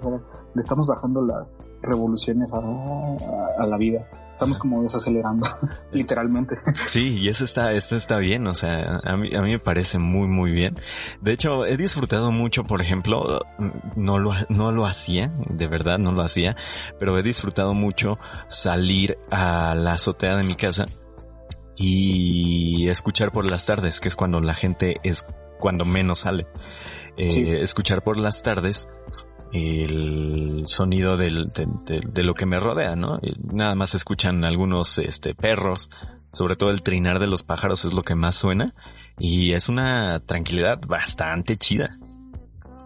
le 0.55 0.61
estamos 0.61 0.87
bajando 0.87 1.23
las 1.23 1.63
revoluciones 1.83 2.51
a, 2.53 3.67
la 3.67 3.77
vida. 3.77 4.09
Estamos 4.33 4.59
como 4.59 4.83
desacelerando, 4.83 5.47
literalmente. 5.93 6.57
Sí, 6.87 7.19
y 7.19 7.29
eso 7.29 7.45
está, 7.45 7.73
esto 7.73 7.97
está 7.97 8.19
bien, 8.19 8.47
o 8.47 8.55
sea, 8.55 9.01
a 9.05 9.17
mí, 9.17 9.31
a 9.37 9.43
mí 9.43 9.53
me 9.53 9.59
parece 9.61 9.99
muy, 9.99 10.27
muy 10.27 10.51
bien. 10.51 10.75
De 11.21 11.33
hecho, 11.33 11.65
he 11.65 11.77
disfrutado 11.77 12.33
mucho, 12.33 12.65
por 12.65 12.83
ejemplo, 12.83 13.41
no 13.97 14.19
lo, 14.19 14.33
no 14.49 14.73
lo 14.73 14.87
hacía, 14.87 15.33
de 15.49 15.67
verdad 15.69 15.99
no 15.99 16.13
lo 16.13 16.23
hacía, 16.23 16.57
pero 16.99 17.17
he 17.19 17.23
disfrutado 17.23 17.75
mucho 17.75 18.19
salir 18.49 19.19
a 19.31 19.75
la 19.77 19.93
azotea 19.93 20.37
de 20.37 20.43
mi 20.45 20.57
casa 20.57 20.87
y 21.77 22.89
escuchar 22.89 23.33
por 23.33 23.47
las 23.47 23.67
tardes, 23.67 24.01
que 24.01 24.09
es 24.09 24.17
cuando 24.17 24.41
la 24.41 24.55
gente 24.55 24.97
es 25.03 25.27
cuando 25.59 25.85
menos 25.85 26.21
sale. 26.21 26.47
Eh, 27.17 27.61
escuchar 27.63 28.03
por 28.03 28.19
las 28.19 28.43
tardes 28.43 28.89
el 29.53 30.65
sonido 30.67 31.17
del, 31.17 31.53
de, 31.53 32.25
lo 32.25 32.35
que 32.35 32.45
me 32.45 32.59
rodea, 32.59 32.97
¿no? 32.97 33.21
Nada 33.53 33.77
más 33.77 33.95
escuchan 33.95 34.45
algunos 34.45 34.99
este, 34.99 35.35
perros, 35.35 35.91
sobre 36.33 36.57
todo 36.57 36.71
el 36.71 36.83
trinar 36.83 37.21
de 37.21 37.29
los 37.29 37.45
pájaros 37.45 37.85
es 37.85 37.95
lo 37.95 38.03
que 38.03 38.17
más 38.17 38.35
suena 38.35 38.75
y 39.17 39.53
es 39.53 39.69
una 39.69 40.19
tranquilidad 40.21 40.81
bastante 40.89 41.57
chida. 41.57 41.99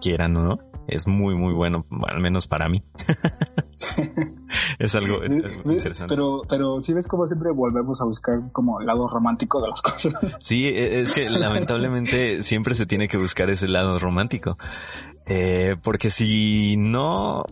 Quieran 0.03 0.37
o 0.37 0.43
no, 0.43 0.59
es 0.87 1.07
muy 1.07 1.35
muy 1.35 1.55
bueno, 1.55 1.87
al 2.07 2.21
menos 2.21 2.47
para 2.47 2.69
mí. 2.69 2.85
es 4.79 4.95
algo 4.95 5.25
interesante. 5.25 6.15
Pero, 6.15 6.43
pero 6.49 6.79
si 6.81 6.93
ves 6.93 7.09
como 7.09 7.27
siempre 7.27 7.51
volvemos 7.51 8.01
a 8.01 8.05
buscar 8.05 8.51
como 8.53 8.81
el 8.81 8.87
lado 8.87 9.09
romántico 9.09 9.61
de 9.61 9.69
las 9.69 9.83
cosas. 9.83 10.15
Sí, 10.41 10.69
e, 10.69 11.01
es 11.01 11.13
que 11.13 11.29
lamentablemente 11.31 12.43
siempre 12.43 12.75
se 12.75 12.87
tiene 12.87 13.09
que 13.09 13.19
buscar 13.19 13.51
ese 13.51 13.69
lado 13.69 13.99
romántico. 13.99 14.59
Eh, 15.27 15.77
porque 15.83 16.11
si 16.11 16.77
no, 16.79 17.45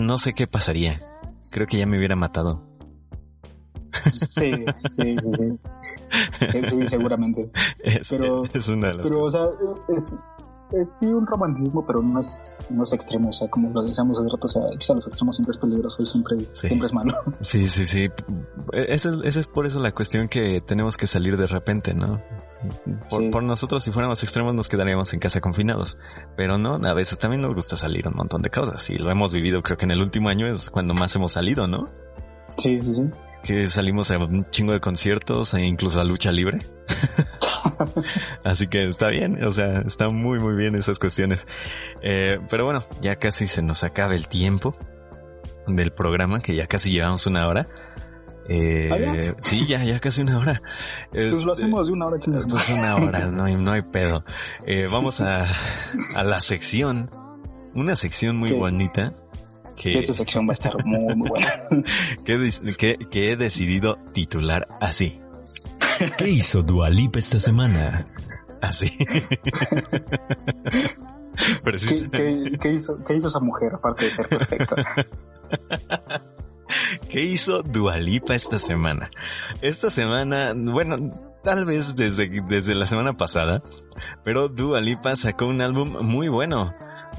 no 0.00 0.18
sé 0.18 0.32
qué 0.32 0.46
pasaría. 0.46 1.00
Creo 1.50 1.66
que 1.66 1.78
ya 1.78 1.86
me 1.86 1.98
hubiera 1.98 2.16
matado. 2.16 2.62
Sí, 4.04 4.52
sí, 4.90 5.16
sí, 5.16 5.16
sí. 5.32 5.58
seguramente. 6.88 7.50
pero, 8.10 8.42
es 8.52 8.68
una 8.68 8.88
de 8.88 8.94
las 8.94 9.08
pero, 9.08 9.22
o 9.22 9.30
sea, 9.30 9.46
es, 9.88 10.16
es 10.72 10.98
sí 10.98 11.06
un 11.06 11.26
romanticismo, 11.26 11.84
pero 11.86 12.02
no 12.02 12.20
es, 12.20 12.42
no 12.70 12.84
es 12.84 12.92
extremo, 12.92 13.28
o 13.28 13.32
sea, 13.32 13.48
como 13.48 13.70
lo 13.70 13.82
decíamos 13.82 14.18
hace 14.18 14.28
rato, 14.28 14.46
o 14.46 14.48
sea, 14.48 14.62
quizá 14.78 14.94
los 14.94 15.06
extremos 15.06 15.36
siempre 15.36 15.54
es 15.54 15.60
peligroso 15.60 16.02
y 16.02 16.06
siempre, 16.06 16.36
siempre 16.52 16.86
es 16.86 16.92
malo. 16.92 17.12
Sí, 17.40 17.66
sí, 17.68 17.84
sí. 17.84 18.08
Esa 18.72 19.10
es 19.24 19.48
por 19.48 19.66
eso 19.66 19.80
la 19.80 19.92
cuestión 19.92 20.28
que 20.28 20.60
tenemos 20.60 20.96
que 20.96 21.06
salir 21.06 21.36
de 21.36 21.46
repente, 21.46 21.92
¿no? 21.94 22.22
Por, 23.30 23.42
nosotros, 23.42 23.82
si 23.82 23.92
fuéramos 23.92 24.22
extremos, 24.22 24.54
nos 24.54 24.68
quedaríamos 24.68 25.12
en 25.12 25.18
casa 25.18 25.40
confinados. 25.40 25.98
Pero 26.36 26.58
no, 26.58 26.78
a 26.82 26.94
veces 26.94 27.18
también 27.18 27.42
nos 27.42 27.54
gusta 27.54 27.76
salir 27.76 28.06
un 28.06 28.14
montón 28.14 28.42
de 28.42 28.50
cosas. 28.50 28.88
Y 28.90 28.96
lo 28.96 29.10
hemos 29.10 29.32
vivido, 29.32 29.62
creo 29.62 29.76
que 29.76 29.84
en 29.84 29.90
el 29.90 30.00
último 30.00 30.28
año 30.28 30.46
es 30.46 30.70
cuando 30.70 30.94
más 30.94 31.14
hemos 31.16 31.32
salido, 31.32 31.66
¿no? 31.66 31.86
Sí, 32.56 32.80
sí, 32.82 32.92
sí. 32.92 33.10
Que 33.42 33.66
salimos 33.66 34.10
a 34.10 34.18
un 34.18 34.48
chingo 34.50 34.72
de 34.72 34.80
conciertos 34.80 35.54
e 35.54 35.62
incluso 35.62 36.00
a 36.00 36.04
lucha 36.04 36.30
libre. 36.30 36.60
Así 38.44 38.68
que 38.68 38.88
está 38.88 39.08
bien, 39.08 39.42
o 39.44 39.50
sea, 39.50 39.80
está 39.80 40.08
muy 40.10 40.38
muy 40.38 40.54
bien 40.54 40.74
esas 40.74 40.98
cuestiones. 40.98 41.46
Eh, 42.02 42.38
pero 42.48 42.64
bueno, 42.64 42.86
ya 43.00 43.16
casi 43.16 43.46
se 43.46 43.62
nos 43.62 43.84
acaba 43.84 44.14
el 44.14 44.28
tiempo 44.28 44.76
del 45.66 45.92
programa, 45.92 46.40
que 46.40 46.54
ya 46.54 46.66
casi 46.66 46.92
llevamos 46.92 47.26
una 47.26 47.46
hora. 47.48 47.66
Eh, 48.48 48.90
¿Ah, 48.90 49.34
sí, 49.38 49.66
ya, 49.66 49.84
ya 49.84 50.00
casi 50.00 50.22
una 50.22 50.38
hora. 50.38 50.62
Pues 51.10 51.44
lo 51.44 51.52
este, 51.52 51.64
hacemos 51.64 51.86
de 51.86 51.92
una 51.92 52.06
hora. 52.06 52.18
Pues 52.24 52.68
una 52.70 52.96
hora, 52.96 53.26
no 53.26 53.44
hay, 53.44 53.56
no 53.56 53.72
hay 53.72 53.82
pedo. 53.82 54.24
Eh, 54.66 54.88
vamos 54.90 55.20
a, 55.20 55.46
a 56.14 56.24
la 56.24 56.40
sección, 56.40 57.10
una 57.74 57.96
sección 57.96 58.36
muy 58.36 58.52
bonita. 58.52 59.14
Que, 59.76 59.98
esta 59.98 60.14
sección 60.14 60.46
va 60.46 60.52
a 60.52 60.54
estar 60.54 60.84
muy, 60.84 61.14
muy 61.16 61.28
buena. 61.28 61.52
que, 62.76 62.98
que 63.10 63.32
he 63.32 63.36
decidido 63.36 63.96
titular 64.12 64.68
así. 64.80 65.22
¿Qué 66.18 66.28
hizo 66.28 66.62
Dualipa 66.62 67.18
esta 67.18 67.38
semana? 67.38 68.04
Así. 68.60 68.90
¿Qué, 72.12 72.72
hizo, 72.72 73.02
¿Qué 73.04 73.14
hizo 73.14 73.28
esa 73.28 73.40
mujer 73.40 73.74
aparte 73.74 74.04
de 74.04 74.10
ser 74.12 74.28
perfecta? 74.28 75.06
¿Qué 77.08 77.22
hizo 77.22 77.62
Dualipa 77.62 78.34
esta 78.34 78.58
semana? 78.58 79.10
Esta 79.60 79.90
semana, 79.90 80.52
bueno, 80.54 81.10
tal 81.42 81.64
vez 81.64 81.96
desde, 81.96 82.30
desde 82.48 82.74
la 82.74 82.86
semana 82.86 83.16
pasada, 83.16 83.62
pero 84.24 84.48
Dualipa 84.48 85.16
sacó 85.16 85.46
un 85.46 85.60
álbum 85.60 85.96
muy 86.02 86.28
bueno. 86.28 86.72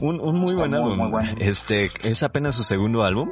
Un, 0.04 0.20
un 0.20 0.38
muy 0.38 0.54
buen 0.54 0.74
álbum. 0.74 1.00
Este, 1.40 1.90
es 2.04 2.24
apenas 2.24 2.56
su 2.56 2.64
segundo 2.64 3.04
álbum, 3.04 3.32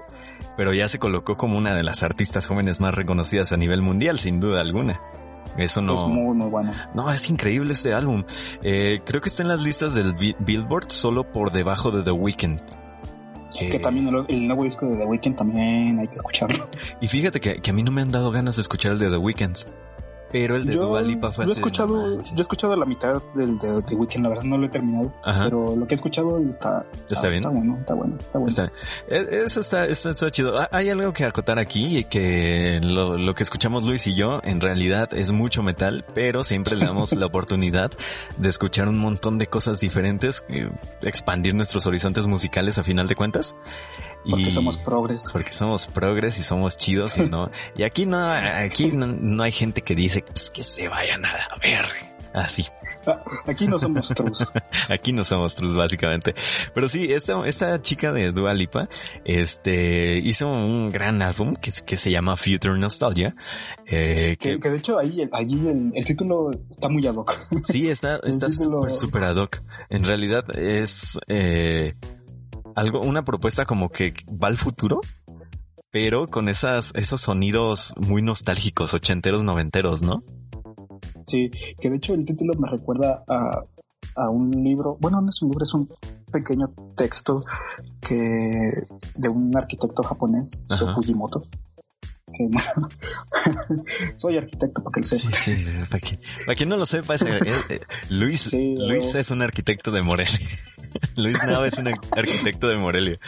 pero 0.55 0.73
ya 0.73 0.87
se 0.87 0.99
colocó 0.99 1.35
como 1.35 1.57
una 1.57 1.75
de 1.75 1.83
las 1.83 2.01
artistas 2.01 2.47
jóvenes 2.47 2.79
más 2.79 2.95
reconocidas 2.95 3.51
a 3.51 3.57
nivel 3.57 3.81
mundial, 3.81 4.17
sin 4.17 4.39
duda 4.39 4.61
alguna. 4.61 5.01
Eso 5.57 5.81
no. 5.81 5.95
Es 5.95 6.03
muy, 6.05 6.33
muy 6.33 6.49
bueno. 6.49 6.71
No, 6.95 7.11
es 7.11 7.29
increíble 7.29 7.73
este 7.73 7.93
álbum. 7.93 8.23
Eh, 8.63 9.01
creo 9.05 9.19
que 9.19 9.27
está 9.27 9.41
en 9.43 9.49
las 9.49 9.61
listas 9.61 9.95
del 9.95 10.13
Billboard 10.13 10.91
solo 10.91 11.29
por 11.29 11.51
debajo 11.51 11.91
de 11.91 12.03
The 12.03 12.11
Weeknd. 12.11 12.61
que 13.59 13.79
también 13.79 14.07
el, 14.29 14.47
nuevo 14.47 14.63
disco 14.63 14.85
de 14.85 14.95
The 14.95 15.05
Weeknd 15.05 15.35
también 15.35 15.99
hay 15.99 16.07
que 16.07 16.15
escucharlo. 16.15 16.69
Y 17.01 17.09
fíjate 17.09 17.41
que, 17.41 17.55
que, 17.61 17.71
a 17.71 17.73
mí 17.73 17.83
no 17.83 17.91
me 17.91 18.01
han 18.01 18.11
dado 18.13 18.31
ganas 18.31 18.55
de 18.55 18.61
escuchar 18.61 18.93
el 18.93 18.99
de 18.99 19.09
The 19.09 19.17
Weeknd. 19.17 19.57
Pero 20.31 20.55
el 20.55 20.65
de 20.65 20.75
yo, 20.75 20.87
Dua 20.87 21.01
Lipa 21.01 21.31
fue 21.31 21.45
yo 21.45 21.51
he 21.51 21.55
escuchado, 21.55 22.21
Yo 22.21 22.35
he 22.37 22.41
escuchado 22.41 22.75
la 22.75 22.85
mitad 22.85 23.21
del 23.35 23.59
de, 23.59 23.81
The 23.81 23.95
Weeknd, 23.95 24.23
la 24.23 24.29
verdad 24.29 24.43
no 24.43 24.57
lo 24.57 24.65
he 24.65 24.69
terminado. 24.69 25.13
Pero 25.23 25.75
lo 25.75 25.87
que 25.87 25.93
he 25.93 25.95
escuchado 25.95 26.39
está... 26.49 26.85
Está, 27.09 27.29
bien. 27.29 27.39
Está 27.39 27.49
bueno, 27.49 27.77
está 27.79 27.93
bueno, 27.93 28.15
está 28.17 28.39
bueno. 28.39 28.71
E, 29.07 29.43
eso 29.45 29.59
está, 29.59 29.85
está, 29.85 30.13
chido. 30.31 30.53
Hay 30.71 30.89
algo 30.89 31.11
que 31.13 31.25
acotar 31.25 31.59
aquí, 31.59 31.99
y 31.99 32.03
que 32.05 32.79
lo, 32.83 33.17
lo 33.17 33.33
que 33.35 33.43
escuchamos 33.43 33.83
Luis 33.83 34.07
y 34.07 34.15
yo 34.15 34.39
en 34.43 34.61
realidad 34.61 35.13
es 35.13 35.31
mucho 35.31 35.63
metal, 35.63 36.05
pero 36.13 36.43
siempre 36.43 36.75
le 36.75 36.85
damos 36.85 37.13
la 37.13 37.25
oportunidad 37.31 37.91
de 38.37 38.49
escuchar 38.49 38.87
un 38.87 38.97
montón 38.97 39.37
de 39.37 39.47
cosas 39.47 39.79
diferentes, 39.79 40.45
eh, 40.49 40.69
expandir 41.01 41.55
nuestros 41.55 41.87
horizontes 41.87 42.27
musicales 42.27 42.77
a 42.77 42.83
final 42.83 43.07
de 43.07 43.15
cuentas. 43.15 43.55
Porque 44.29 44.51
somos 44.51 44.77
progres. 44.77 45.29
Porque 45.31 45.51
somos 45.51 45.87
progres 45.87 46.37
y 46.37 46.43
somos 46.43 46.77
chidos 46.77 47.17
y 47.17 47.23
no. 47.23 47.49
y 47.75 47.83
aquí 47.83 48.05
no, 48.05 48.19
aquí 48.23 48.91
no, 48.91 49.43
hay 49.43 49.51
gente 49.51 49.81
que 49.81 49.95
dice 49.95 50.23
pues, 50.25 50.49
que 50.51 50.63
se 50.63 50.87
vayan 50.87 51.25
a 51.25 51.31
la 51.31 51.57
ver. 51.61 52.11
Así. 52.33 52.65
Ah, 53.05 53.21
aquí 53.45 53.67
no 53.67 53.77
somos 53.77 54.07
trus. 54.09 54.45
aquí 54.89 55.11
no 55.11 55.23
somos 55.23 55.53
trus, 55.53 55.75
básicamente. 55.75 56.33
Pero 56.73 56.87
sí, 56.87 57.11
esta, 57.11 57.45
esta 57.45 57.81
chica 57.81 58.13
de 58.13 58.31
Dua 58.31 58.53
Lipa, 58.53 58.87
este, 59.25 60.17
hizo 60.17 60.47
un 60.49 60.91
gran 60.91 61.21
álbum 61.21 61.53
que, 61.55 61.71
que 61.85 61.97
se 61.97 62.09
llama 62.09 62.37
Future 62.37 62.79
Nostalgia. 62.79 63.35
Eh, 63.85 64.37
que, 64.39 64.59
que, 64.59 64.69
de 64.69 64.77
hecho 64.77 64.97
ahí, 64.97 65.27
allí 65.33 65.67
el, 65.67 65.91
el, 65.93 66.05
título 66.05 66.51
está 66.69 66.87
muy 66.87 67.05
ad 67.05 67.15
hoc. 67.15 67.37
sí, 67.65 67.89
está, 67.89 68.15
está 68.23 68.49
súper, 68.49 68.93
súper 68.93 69.23
ad 69.23 69.35
hoc. 69.35 69.61
En 69.89 70.03
realidad 70.03 70.45
es, 70.57 71.19
eh, 71.27 71.95
algo, 72.75 73.01
una 73.01 73.23
propuesta 73.23 73.65
como 73.65 73.89
que 73.89 74.13
va 74.31 74.47
al 74.47 74.57
futuro, 74.57 75.01
pero 75.91 76.27
con 76.27 76.49
esas, 76.49 76.93
esos 76.95 77.21
sonidos 77.21 77.93
muy 77.97 78.21
nostálgicos, 78.21 78.93
ochenteros, 78.93 79.43
noventeros, 79.43 80.01
¿no? 80.01 80.23
Sí, 81.27 81.49
que 81.79 81.89
de 81.89 81.97
hecho 81.97 82.13
el 82.13 82.25
título 82.25 82.53
me 82.59 82.69
recuerda 82.69 83.23
a, 83.27 83.63
a 84.15 84.29
un 84.29 84.51
libro, 84.51 84.97
bueno, 84.99 85.21
no 85.21 85.29
es 85.29 85.41
un 85.41 85.49
libro, 85.49 85.63
es 85.63 85.73
un 85.73 85.89
pequeño 86.31 86.67
texto 86.95 87.43
que 87.99 88.71
de 89.15 89.29
un 89.29 89.55
arquitecto 89.55 90.03
japonés, 90.03 90.63
Fujimoto. 90.95 91.43
soy 94.15 94.37
arquitecto 94.37 94.83
para 94.83 94.93
que 94.93 94.99
lo 95.01 95.05
sepa. 95.05 95.35
Sí, 95.35 95.55
sí, 95.55 95.67
para, 95.89 96.55
quien 96.55 96.69
no 96.69 96.77
lo 96.77 96.85
sepa, 96.85 97.15
eh, 97.15 97.19
eh, 97.69 97.79
Luis, 98.09 98.53
Luis 98.53 99.15
es 99.15 99.31
un 99.31 99.41
arquitecto 99.41 99.91
de 99.91 100.01
Morelia. 100.01 100.39
Luis 101.15 101.37
Nava 101.45 101.67
es 101.67 101.77
un 101.77 101.87
arquitecto 101.87 102.67
de 102.67 102.77
Morelia. 102.77 103.19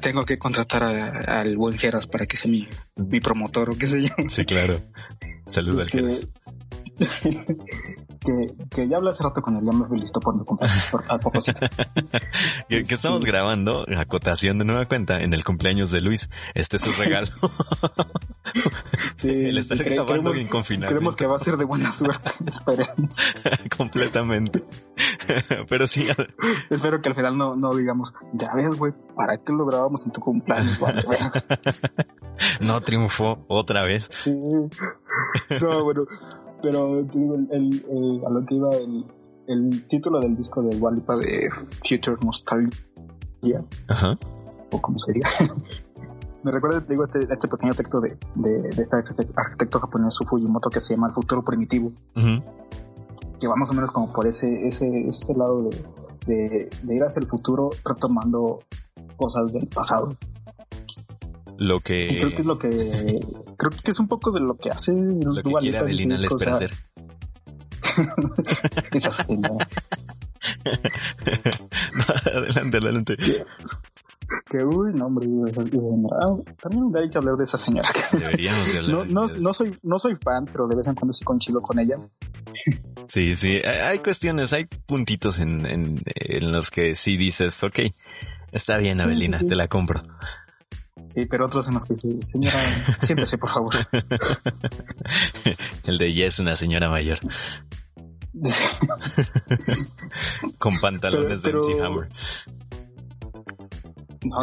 tengo 0.00 0.24
que 0.24 0.38
contratar 0.38 0.82
al 0.82 1.56
buen 1.56 1.78
Geras 1.78 2.06
para 2.06 2.26
que 2.26 2.36
sea 2.36 2.50
mi, 2.50 2.68
mi 2.96 3.20
promotor 3.20 3.70
o 3.70 3.78
qué 3.78 3.86
sé 3.86 4.02
yo. 4.02 4.14
Sí, 4.28 4.44
claro. 4.44 4.80
Saludos 5.46 5.80
al 5.80 5.90
Geras. 5.90 6.28
que, 8.20 8.54
que 8.70 8.88
ya 8.88 8.98
hablé 8.98 9.10
hace 9.10 9.22
rato 9.22 9.40
con 9.42 9.56
él, 9.56 9.64
ya 9.64 9.76
me 9.76 9.86
fui 9.86 9.98
listo 9.98 10.20
por, 10.20 10.44
por 10.44 10.58
a 11.08 11.18
propósito. 11.18 11.60
que, 12.68 12.84
que, 12.84 12.94
estamos 12.94 13.24
grabando, 13.24 13.86
acotación 13.96 14.58
de 14.58 14.64
nueva 14.64 14.86
cuenta, 14.86 15.20
en 15.20 15.32
el 15.32 15.44
cumpleaños 15.44 15.90
de 15.90 16.00
Luis. 16.00 16.28
Este 16.54 16.76
es 16.76 16.82
su 16.82 16.92
regalo. 16.92 17.30
sí, 19.16 19.28
el 19.28 19.58
estar 19.58 19.78
grabando 19.78 20.34
en 20.34 20.48
confinamiento. 20.48 20.94
Creemos 20.94 21.16
que 21.16 21.26
va 21.26 21.36
a 21.36 21.38
ser 21.38 21.56
de 21.56 21.64
buena 21.64 21.92
suerte, 21.92 22.30
esperemos. 22.46 23.16
Completamente. 23.76 24.64
Pero 25.68 25.86
sí. 25.86 26.06
Espero 26.68 27.00
que 27.00 27.08
al 27.08 27.14
final 27.14 27.38
no, 27.38 27.56
no 27.56 27.74
digamos, 27.74 28.12
ya 28.34 28.52
ves, 28.54 28.76
güey, 28.76 28.92
¿para 29.16 29.38
qué 29.38 29.52
lo 29.52 29.64
grabamos 29.64 30.04
en 30.04 30.12
tu 30.12 30.20
cumpleaños? 30.20 30.78
no 32.60 32.80
triunfó 32.80 33.44
otra 33.48 33.84
vez. 33.84 34.08
Sí. 34.10 34.32
No, 35.60 35.84
bueno, 35.84 36.06
pero 36.62 37.02
digo, 37.02 37.34
el, 37.50 38.22
a 38.26 38.30
lo 38.30 38.44
que 38.46 38.54
iba 38.54 38.70
el, 38.70 39.04
el 39.46 39.86
título 39.86 40.20
del 40.20 40.36
disco 40.36 40.62
de 40.62 40.76
Walipa 40.76 41.16
de 41.16 41.48
Future 41.86 42.16
Nostalgia. 42.24 43.64
Ajá. 43.88 44.18
O 44.72 44.80
como 44.80 44.98
sería. 44.98 45.24
Me 46.42 46.50
recuerda, 46.50 46.80
te 46.80 46.94
digo, 46.94 47.04
este, 47.04 47.20
este 47.30 47.48
pequeño 47.48 47.74
texto 47.74 48.00
de, 48.00 48.16
de, 48.34 48.62
de 48.62 48.82
este 48.82 48.96
arquitecto, 48.96 49.78
japonés 49.78 50.18
Fujimoto 50.26 50.70
que 50.70 50.80
se 50.80 50.94
llama 50.94 51.08
El 51.08 51.12
futuro 51.12 51.44
primitivo. 51.44 51.92
Que 53.38 53.46
va 53.46 53.56
más 53.56 53.70
o 53.70 53.74
menos 53.74 53.90
como 53.90 54.10
por 54.12 54.26
ese, 54.26 54.66
ese, 54.66 54.86
ese 55.06 55.34
lado 55.34 55.64
de, 55.64 55.84
de, 56.26 56.70
de 56.82 56.94
ir 56.94 57.02
hacia 57.02 57.20
el 57.20 57.26
futuro 57.26 57.70
retomando 57.84 58.60
cosas 59.16 59.52
del 59.52 59.66
pasado 59.66 60.14
lo 61.60 61.80
que 61.80 62.16
creo 62.18 62.30
que 62.30 62.38
es 62.38 62.46
lo 62.46 62.58
que 62.58 62.70
creo 63.58 63.70
que 63.84 63.90
es 63.90 64.00
un 64.00 64.08
poco 64.08 64.30
de 64.30 64.40
lo 64.40 64.56
que 64.56 64.70
hace 64.70 64.92
lo 64.94 65.34
que 65.42 65.52
quiere 65.60 65.76
Adelina 65.76 66.16
le 66.16 66.26
espera 66.26 66.52
hacer. 66.52 66.70
Esa 68.92 69.12
señora 69.12 69.68
adelante 72.34 72.78
adelante. 72.78 73.16
Que, 74.48 74.64
uy 74.64 74.94
no 74.94 75.06
hombre 75.06 75.28
esa, 75.48 75.62
señora 75.64 76.16
ah, 76.22 76.36
también 76.62 76.90
hay 76.96 77.10
que 77.10 77.18
hablar 77.18 77.36
de 77.36 77.44
esa 77.44 77.58
señora. 77.58 77.90
Deberíamos 78.12 78.74
hablar 78.76 78.90
no, 78.90 79.04
no, 79.04 79.26
no, 79.26 79.52
soy 79.52 79.78
no 79.82 79.98
soy 79.98 80.16
fan 80.16 80.46
pero 80.46 80.66
de 80.66 80.76
vez 80.76 80.86
en 80.86 80.94
cuando 80.94 81.12
sí 81.12 81.24
conchido 81.24 81.60
con 81.60 81.78
ella. 81.78 81.98
Sí 83.06 83.36
sí 83.36 83.60
hay 83.62 83.98
cuestiones 83.98 84.54
hay 84.54 84.64
puntitos 84.64 85.38
en, 85.40 85.66
en, 85.66 86.02
en 86.06 86.52
los 86.52 86.70
que 86.70 86.94
sí 86.94 87.18
dices 87.18 87.62
ok 87.62 87.80
está 88.50 88.78
bien 88.78 88.98
Avelina 89.00 89.38
te 89.38 89.54
la 89.54 89.68
compro 89.68 90.02
Sí, 91.12 91.26
pero 91.26 91.46
otros 91.46 91.66
en 91.66 91.74
los 91.74 91.84
que 91.84 91.94
dice, 91.94 92.22
señora, 92.22 92.58
siéntese, 93.00 93.36
por 93.36 93.50
favor. 93.50 93.74
El 95.84 95.98
de 95.98 96.06
ella 96.06 96.26
es 96.26 96.38
una 96.38 96.54
señora 96.54 96.88
mayor. 96.88 97.18
Con 100.58 100.78
pantalones 100.78 101.42
de 101.42 101.52
MC 101.52 101.80
Hammer. 101.82 102.08
No, 104.22 104.36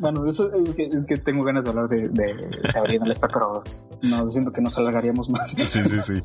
bueno, 0.00 0.26
eso 0.26 0.52
es 0.52 0.74
que, 0.74 0.90
es 0.92 1.06
que, 1.06 1.18
tengo 1.18 1.44
ganas 1.44 1.64
de 1.64 1.70
hablar 1.70 1.88
de, 1.88 2.08
de 2.08 2.34
Gabriela 2.74 3.06
Lesper, 3.06 3.30
pero 3.32 3.62
no, 4.02 4.28
siento 4.28 4.52
que 4.52 4.60
nos 4.60 4.76
alargaríamos 4.76 5.30
más. 5.30 5.50
Sí, 5.50 5.64
sí, 5.64 6.00
sí. 6.00 6.20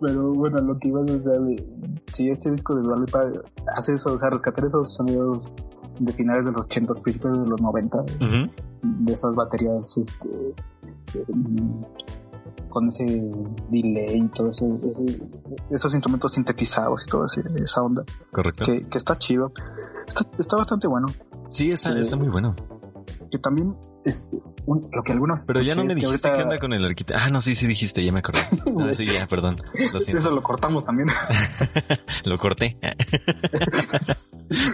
Pero 0.00 0.34
bueno, 0.34 0.58
lo 0.58 0.78
que 0.78 0.88
iba 0.88 1.00
a 1.00 1.04
decir, 1.04 1.64
si 2.12 2.28
este 2.28 2.50
disco 2.50 2.74
de 2.74 2.82
Dualipa 2.82 3.24
hace 3.74 3.94
eso, 3.94 4.12
o 4.12 4.18
sea, 4.18 4.28
rescatar 4.28 4.66
esos 4.66 4.92
sonidos 4.94 5.50
de 5.98 6.12
finales 6.12 6.44
de 6.44 6.52
los 6.52 6.62
80, 6.62 6.92
principios 7.02 7.38
de 7.38 7.48
los 7.48 7.60
90, 7.60 8.04
de 8.82 9.12
esas 9.12 9.34
baterías 9.36 9.96
este, 9.96 10.54
con 12.68 12.88
ese 12.88 13.04
delay 13.70 14.18
y 14.18 14.28
todo 14.28 14.50
ese, 14.50 14.66
esos 15.70 15.94
instrumentos 15.94 16.32
sintetizados 16.32 17.04
y 17.06 17.10
toda 17.10 17.26
esa 17.26 17.80
onda. 17.80 18.04
Correcto. 18.30 18.64
Que, 18.64 18.80
que 18.82 18.98
está 18.98 19.16
chido. 19.18 19.52
Está, 20.06 20.28
está, 20.38 20.56
bastante 20.56 20.86
bueno. 20.86 21.06
Sí, 21.50 21.70
está, 21.70 21.98
está 21.98 22.16
muy 22.16 22.28
bueno. 22.28 22.54
Que 23.30 23.38
también 23.38 23.76
lo 24.66 25.02
que 25.02 25.12
algunos. 25.12 25.42
Pero 25.46 25.62
ya 25.62 25.74
no 25.74 25.84
me 25.84 25.94
dijiste 25.94 26.32
qué 26.32 26.42
onda 26.42 26.58
con 26.58 26.72
el 26.72 26.84
arquitecto. 26.84 27.22
Ah, 27.22 27.30
no, 27.30 27.40
sí, 27.40 27.54
sí 27.54 27.66
dijiste, 27.66 28.04
ya 28.04 28.12
me 28.12 28.20
acordé. 28.20 28.40
Ah, 28.78 28.92
sí, 28.92 29.06
ya, 29.06 29.26
perdón. 29.26 29.56
Lo 29.92 29.98
Eso 30.18 30.30
lo 30.30 30.42
cortamos 30.42 30.84
también. 30.84 31.08
lo 32.24 32.38
corté. 32.38 32.78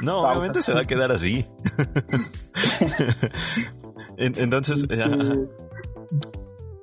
no, 0.03 0.23
obviamente 0.23 0.63
se 0.63 0.73
va 0.75 0.81
a 0.81 0.85
quedar 0.85 1.13
así. 1.13 1.47
Entonces, 4.17 4.87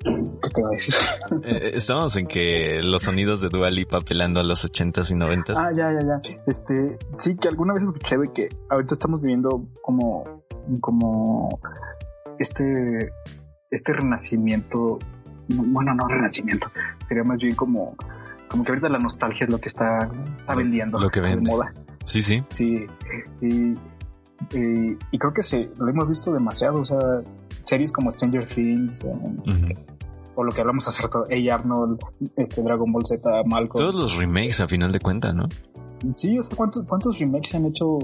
¿Qué 0.02 0.50
te 0.50 0.62
iba 0.62 0.70
a 0.70 0.72
decir? 0.72 0.96
Eh, 1.44 1.72
estamos 1.76 2.16
en 2.16 2.26
que 2.26 2.80
los 2.84 3.04
sonidos 3.04 3.42
de 3.42 3.50
Dua 3.50 3.70
Lipa 3.70 3.98
apelando 3.98 4.40
a 4.40 4.44
los 4.44 4.64
ochentas 4.64 5.12
y 5.12 5.16
noventas. 5.16 5.58
Ah, 5.58 5.72
ya, 5.76 5.92
ya, 5.92 6.00
ya. 6.06 6.22
Este, 6.48 6.98
sí, 7.18 7.36
que 7.36 7.50
alguna 7.50 7.74
vez 7.74 7.84
escuché 7.84 8.18
de 8.18 8.28
que 8.32 8.50
ahorita 8.70 8.94
estamos 8.94 9.22
viviendo 9.22 9.68
como, 9.82 10.44
como 10.80 11.60
este, 12.40 13.12
este 13.70 13.94
renacimiento, 13.94 14.98
bueno, 15.48 15.94
no 15.94 16.08
renacimiento, 16.08 16.72
sería 17.08 17.24
más 17.24 17.38
bien 17.38 17.56
como, 17.56 17.96
como 18.48 18.64
que 18.64 18.72
ahorita 18.72 18.90
la 18.90 19.00
nostalgia 19.00 19.44
es 19.44 19.50
lo 19.50 19.60
que 19.60 19.68
está, 19.68 20.10
está 20.40 20.56
vendiendo, 20.56 21.00
lo 21.00 21.10
que 21.10 21.22
vende. 21.22 21.52
moda. 21.52 21.72
Sí, 22.06 22.24
sí. 22.24 22.44
Sí, 22.50 22.88
y, 23.42 23.74
y, 24.58 25.18
creo 25.20 25.34
que 25.34 25.44
sí, 25.44 25.70
lo 25.78 25.90
hemos 25.90 26.08
visto 26.08 26.34
demasiado, 26.34 26.82
o 26.82 26.86
sea, 26.86 26.98
series 27.62 27.92
como 27.92 28.12
Stranger 28.12 28.48
Things, 28.48 29.04
eh, 29.04 29.74
o 30.36 30.44
lo 30.44 30.52
que 30.52 30.62
hablamos 30.62 30.88
hace 30.88 31.04
rato, 31.04 31.26
A. 31.30 31.54
Arnold, 31.54 32.00
este 32.38 32.64
Dragon 32.64 32.92
Ball 32.92 33.06
Z, 33.06 33.30
Malcolm. 33.46 33.86
Todos 33.86 33.96
los 33.96 34.18
remakes 34.18 34.62
a 34.62 34.68
final 34.68 34.92
de 34.92 35.00
cuentas, 35.00 35.36
¿no? 35.36 35.48
Sí, 36.10 36.40
o 36.40 36.44
sea, 36.44 36.56
¿cuántos, 36.56 36.86
cuántos 36.86 37.20
remakes 37.20 37.50
se 37.50 37.58
han 37.58 37.66
hecho 37.66 38.00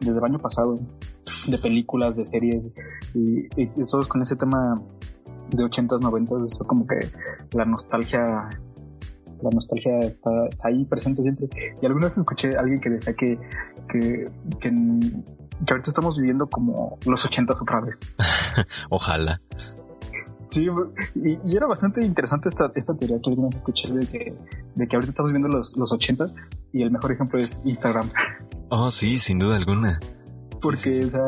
desde 0.00 0.18
el 0.18 0.24
año 0.24 0.38
pasado? 0.38 0.74
De 1.48 1.58
películas, 1.58 2.16
de 2.16 2.26
series, 2.26 2.62
y, 3.14 3.46
y, 3.60 3.66
todos 3.90 4.08
con 4.08 4.22
ese 4.22 4.36
tema 4.36 4.74
de 5.52 5.62
80s, 5.62 6.00
90s, 6.00 6.46
eso 6.46 6.64
como 6.64 6.86
que 6.86 6.98
la 7.52 7.64
nostalgia 7.64 8.48
la 9.42 9.50
nostalgia 9.50 9.98
está, 10.00 10.30
está 10.48 10.68
ahí 10.68 10.84
presente 10.84 11.22
siempre. 11.22 11.48
Y 11.80 11.86
alguna 11.86 12.06
vez 12.06 12.18
escuché 12.18 12.56
a 12.56 12.60
alguien 12.60 12.80
que 12.80 12.90
decía 12.90 13.14
que, 13.14 13.38
que, 13.88 14.26
que, 14.60 14.68
ahorita 15.70 15.90
estamos 15.90 16.18
viviendo 16.18 16.46
como 16.46 16.98
los 17.06 17.24
ochentas 17.24 17.60
otra 17.62 17.80
vez. 17.80 17.98
Ojalá. 18.90 19.40
Sí, 20.50 20.66
y, 21.14 21.56
era 21.56 21.66
bastante 21.66 22.04
interesante 22.04 22.48
esta, 22.48 22.72
esta 22.74 22.94
teoría 22.94 23.20
que 23.22 23.30
alguna 23.30 23.48
vez 23.48 23.58
escuché 23.58 23.88
de 23.88 24.06
que, 24.06 24.34
de 24.74 24.88
que 24.88 24.96
ahorita 24.96 25.12
estamos 25.12 25.30
viendo 25.30 25.48
los, 25.48 25.76
los 25.76 25.92
80 25.92 26.24
y 26.72 26.82
el 26.82 26.90
mejor 26.90 27.12
ejemplo 27.12 27.38
es 27.38 27.62
Instagram. 27.64 28.10
Oh, 28.68 28.90
sí, 28.90 29.18
sin 29.18 29.38
duda 29.38 29.56
alguna. 29.56 30.00
Porque, 30.62 31.04
o 31.04 31.10
sea, 31.10 31.24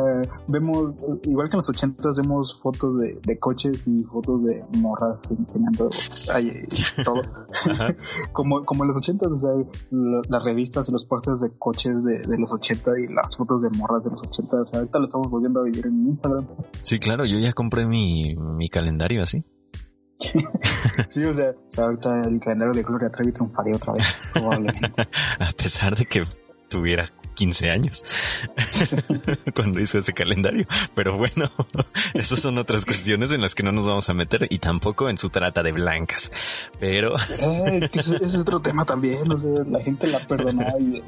vemos, 0.48 1.00
igual 1.24 1.48
que 1.48 1.56
en 1.56 1.58
los 1.58 1.68
ochentas 1.68 2.18
vemos 2.18 2.60
fotos 2.60 2.98
de, 2.98 3.18
de 3.22 3.38
coches 3.38 3.86
y 3.86 4.04
fotos 4.04 4.44
de 4.44 4.64
morras 4.78 5.30
enseñando 5.30 5.88
ay, 6.32 6.66
todo. 7.04 7.22
como, 8.32 8.64
como 8.64 8.84
en 8.84 8.88
los 8.88 8.96
ochentas, 8.96 9.30
o 9.30 9.38
sea, 9.38 9.50
las 9.90 10.44
revistas 10.44 10.88
y 10.88 10.92
los 10.92 11.04
pósters 11.04 11.40
de 11.40 11.50
coches 11.58 12.04
de, 12.04 12.18
de 12.18 12.38
los 12.38 12.52
ochenta 12.52 12.92
y 12.98 13.06
las 13.12 13.36
fotos 13.36 13.62
de 13.62 13.70
morras 13.70 14.02
de 14.04 14.10
los 14.10 14.22
ochenta, 14.22 14.60
o 14.60 14.66
sea, 14.66 14.80
ahorita 14.80 14.98
lo 14.98 15.04
estamos 15.06 15.30
volviendo 15.30 15.60
a 15.60 15.64
vivir 15.64 15.86
en 15.86 16.08
Instagram. 16.08 16.46
Sí, 16.80 16.98
claro, 16.98 17.24
yo 17.24 17.38
ya 17.38 17.52
compré 17.52 17.86
mi, 17.86 18.34
mi 18.36 18.68
calendario 18.68 19.22
así. 19.22 19.44
sí, 21.08 21.24
o 21.24 21.32
sea, 21.32 21.50
o 21.50 21.70
sea, 21.72 21.84
ahorita 21.84 22.22
el 22.22 22.40
calendario 22.40 22.74
de 22.74 22.82
Gloria 22.82 23.10
Trevi 23.10 23.32
triunfaría 23.32 23.76
otra 23.76 23.92
vez, 23.96 24.06
probablemente. 24.32 25.02
a 25.38 25.52
pesar 25.52 25.96
de 25.96 26.04
que 26.04 26.22
tuviera 26.72 27.06
15 27.34 27.70
años 27.70 28.04
cuando 29.54 29.80
hizo 29.80 29.98
ese 29.98 30.12
calendario. 30.12 30.66
Pero 30.94 31.16
bueno, 31.16 31.50
esas 32.14 32.40
son 32.40 32.58
otras 32.58 32.84
cuestiones 32.84 33.32
en 33.32 33.40
las 33.40 33.54
que 33.54 33.62
no 33.62 33.72
nos 33.72 33.86
vamos 33.86 34.08
a 34.08 34.14
meter 34.14 34.46
y 34.50 34.58
tampoco 34.58 35.08
en 35.08 35.18
su 35.18 35.28
trata 35.28 35.62
de 35.62 35.72
blancas. 35.72 36.32
Pero 36.80 37.16
eh, 37.16 37.88
ese, 37.92 38.16
es 38.16 38.36
otro 38.36 38.60
tema 38.60 38.84
también. 38.84 39.30
O 39.30 39.38
sea, 39.38 39.50
la 39.68 39.80
gente 39.80 40.06
la 40.06 40.26
perdona 40.26 40.74
y 40.78 41.02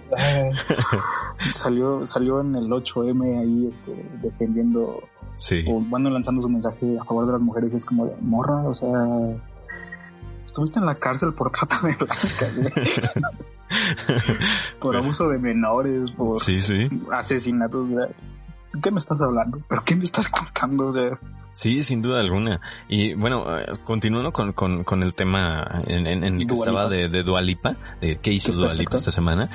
salió, 1.52 2.04
salió 2.06 2.40
en 2.40 2.54
el 2.54 2.68
8M 2.68 3.40
ahí 3.40 3.66
este, 3.68 3.92
defendiendo 4.22 5.02
Sí. 5.36 5.64
O 5.68 5.80
bueno, 5.80 6.10
lanzando 6.10 6.42
su 6.42 6.48
mensaje 6.48 6.96
a 7.00 7.04
favor 7.04 7.26
de 7.26 7.32
las 7.32 7.40
mujeres. 7.40 7.74
Es 7.74 7.84
como 7.84 8.06
de 8.06 8.16
morra, 8.20 8.62
o 8.68 8.74
sea. 8.74 8.88
Estuviste 10.46 10.78
en 10.78 10.86
la 10.86 10.94
cárcel 10.94 11.32
por 11.32 11.50
trata 11.50 11.80
de 11.82 11.94
blancas, 11.96 12.56
güey. 12.56 12.72
por 14.80 14.96
abuso 14.96 15.28
de 15.28 15.38
menores, 15.38 16.10
por 16.12 16.40
Sí, 16.40 16.60
sí. 16.60 16.88
asesinatos. 17.12 17.88
güey. 17.88 18.08
¿Qué 18.82 18.90
me 18.90 18.98
estás 18.98 19.20
hablando? 19.22 19.60
¿Pero 19.68 19.82
qué 19.82 19.94
me 19.94 20.04
estás 20.04 20.28
contando? 20.28 20.88
O 20.88 20.92
sea, 20.92 21.16
Sí, 21.52 21.84
sin 21.84 22.02
duda 22.02 22.18
alguna. 22.18 22.60
Y 22.88 23.14
bueno, 23.14 23.56
eh, 23.60 23.66
continuando 23.84 24.32
con, 24.32 24.52
con, 24.52 24.82
con 24.82 25.04
el 25.04 25.14
tema 25.14 25.82
en, 25.86 26.08
en- 26.08 26.24
en 26.24 26.40
el 26.40 26.46
que 26.48 26.54
estaba 26.54 26.88
de, 26.88 27.08
de 27.08 27.22
Dualipa, 27.22 27.76
de 28.00 28.18
qué 28.18 28.32
hizo 28.32 28.50
Dualipa 28.50 28.96
esta 28.96 29.12
semana, 29.12 29.48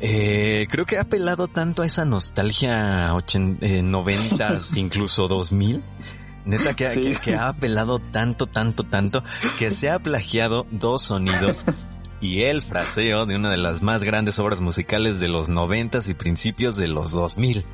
eh, 0.00 0.66
creo 0.68 0.84
que 0.84 0.98
ha 0.98 1.02
apelado 1.02 1.46
tanto 1.46 1.82
a 1.82 1.86
esa 1.86 2.04
nostalgia 2.04 3.14
ochen, 3.14 3.58
eh, 3.60 3.82
noventas, 3.84 4.76
incluso 4.78 5.28
2000. 5.28 5.84
Neta 6.46 6.72
que, 6.74 6.86
ha- 6.86 6.90
Sí. 6.90 7.00
que, 7.02 7.14
que 7.16 7.34
ha 7.34 7.48
apelado 7.48 7.98
tanto, 7.98 8.46
tanto, 8.46 8.84
tanto, 8.84 9.22
que 9.58 9.70
se 9.70 9.90
ha 9.90 9.98
plagiado 9.98 10.66
dos 10.70 11.02
sonidos 11.02 11.64
y 12.20 12.42
el 12.42 12.62
fraseo 12.62 13.26
de 13.26 13.36
una 13.36 13.50
de 13.50 13.58
las 13.58 13.82
más 13.82 14.02
grandes 14.04 14.38
obras 14.38 14.60
musicales 14.62 15.20
de 15.20 15.28
los 15.28 15.48
noventas 15.50 16.08
y 16.08 16.14
principios 16.14 16.76
de 16.76 16.86
los 16.88 17.12
2000. 17.12 17.64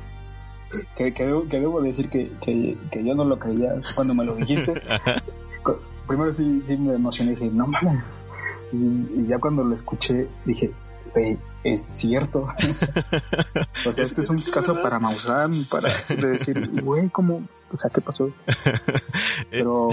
que, 0.97 1.13
que, 1.13 1.25
debo, 1.25 1.47
que 1.47 1.59
debo 1.59 1.81
decir 1.81 2.09
que, 2.09 2.31
que, 2.43 2.75
que 2.91 3.05
yo 3.05 3.13
no 3.15 3.23
lo 3.23 3.37
creía 3.39 3.69
cuando 3.95 4.13
me 4.15 4.25
lo 4.25 4.35
dijiste. 4.35 4.73
Primero 6.07 6.33
sí, 6.33 6.61
sí 6.67 6.75
me 6.77 6.95
emocioné 6.95 7.31
y 7.31 7.35
dije, 7.35 7.49
no 7.53 7.67
mames. 7.67 8.03
Y, 8.73 9.21
y 9.21 9.27
ya 9.29 9.37
cuando 9.39 9.63
lo 9.63 9.73
escuché 9.73 10.27
dije, 10.45 10.71
güey, 11.13 11.37
es 11.63 11.81
cierto. 11.83 12.47
o 13.87 13.91
sea, 13.93 14.03
Es- 14.03 14.11
este 14.11 14.21
es 14.21 14.29
un 14.29 14.41
caso 14.41 14.81
para 14.81 14.99
Maussan, 14.99 15.65
para 15.65 15.93
de 16.09 16.31
decir, 16.31 16.69
güey, 16.81 17.09
¿cómo? 17.09 17.47
O 17.73 17.77
sea, 17.77 17.89
¿qué 17.89 18.01
pasó? 18.01 18.29
Pero 19.49 19.89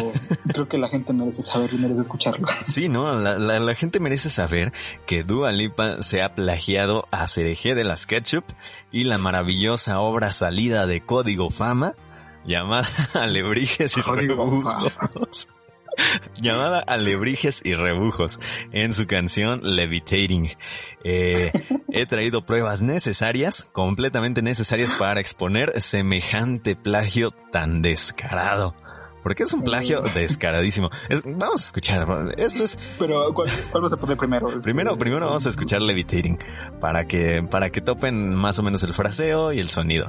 creo 0.53 0.69
que 0.69 0.77
la 0.79 0.89
gente 0.89 1.13
merece 1.15 1.43
saber 1.43 1.73
y 1.73 1.79
merece 1.79 2.03
escucharlo. 2.03 2.47
Sí, 2.63 2.89
¿no? 2.89 3.11
La, 3.13 3.39
la, 3.39 3.59
la 3.59 3.75
gente 3.75 4.01
merece 4.01 4.29
saber 4.29 4.73
que 5.07 5.23
Dua 5.25 5.51
Lipa 5.53 6.03
se 6.03 6.21
ha 6.23 6.35
plagiado 6.35 7.07
a 7.11 7.27
Cereje 7.27 7.75
de 7.75 7.85
las 7.85 8.07
Ketchup 8.07 8.45
y 8.93 9.05
la 9.05 9.17
maravillosa 9.19 10.01
obra 10.01 10.33
salida 10.33 10.87
de 10.87 11.01
Código 11.01 11.51
Fama 11.51 11.95
llamada 12.45 12.87
Alebrijes 13.15 13.97
y 13.97 14.03
Código 14.03 14.45
Rebujos. 14.45 15.49
llamada 16.41 16.81
Alebrijes 16.81 17.61
y 17.65 17.75
Rebujos 17.75 18.39
en 18.73 18.93
su 18.93 19.07
canción 19.07 19.61
Levitating. 19.63 20.49
Eh, 21.05 21.53
he 21.93 22.07
traído 22.07 22.45
pruebas 22.45 22.83
necesarias, 22.83 23.69
completamente 23.73 24.43
necesarias 24.43 24.97
para 24.99 25.21
exponer 25.21 25.81
semejante 25.81 26.77
plagio 26.77 27.31
tan 27.31 27.83
descarado. 27.83 28.75
Porque 29.23 29.43
es 29.43 29.53
un 29.53 29.63
plagio 29.63 30.01
descaradísimo. 30.03 30.91
Es- 31.09 31.23
vamos 31.25 31.63
a 31.63 31.65
escuchar. 31.67 32.07
Esto 32.37 32.65
es 32.65 32.79
Pero, 32.99 33.33
¿cuál, 33.35 33.49
cuál 33.71 33.83
vas 33.83 33.93
a 33.93 33.97
poner 33.97 34.17
primero? 34.17 34.49
Primero, 34.63 34.97
primero 34.99 35.27
vamos 35.27 35.47
a 35.47 35.51
escuchar 35.51 35.83
Levitating 35.83 36.39
para 36.81 37.07
que, 37.07 37.43
para 37.49 37.71
que 37.71 37.81
topen 37.81 38.35
más 38.35 38.59
o 38.59 38.63
menos 38.63 38.83
el 38.85 38.95
fraseo 38.95 39.53
y 39.53 39.59
el 39.61 39.69
sonido. 39.69 40.09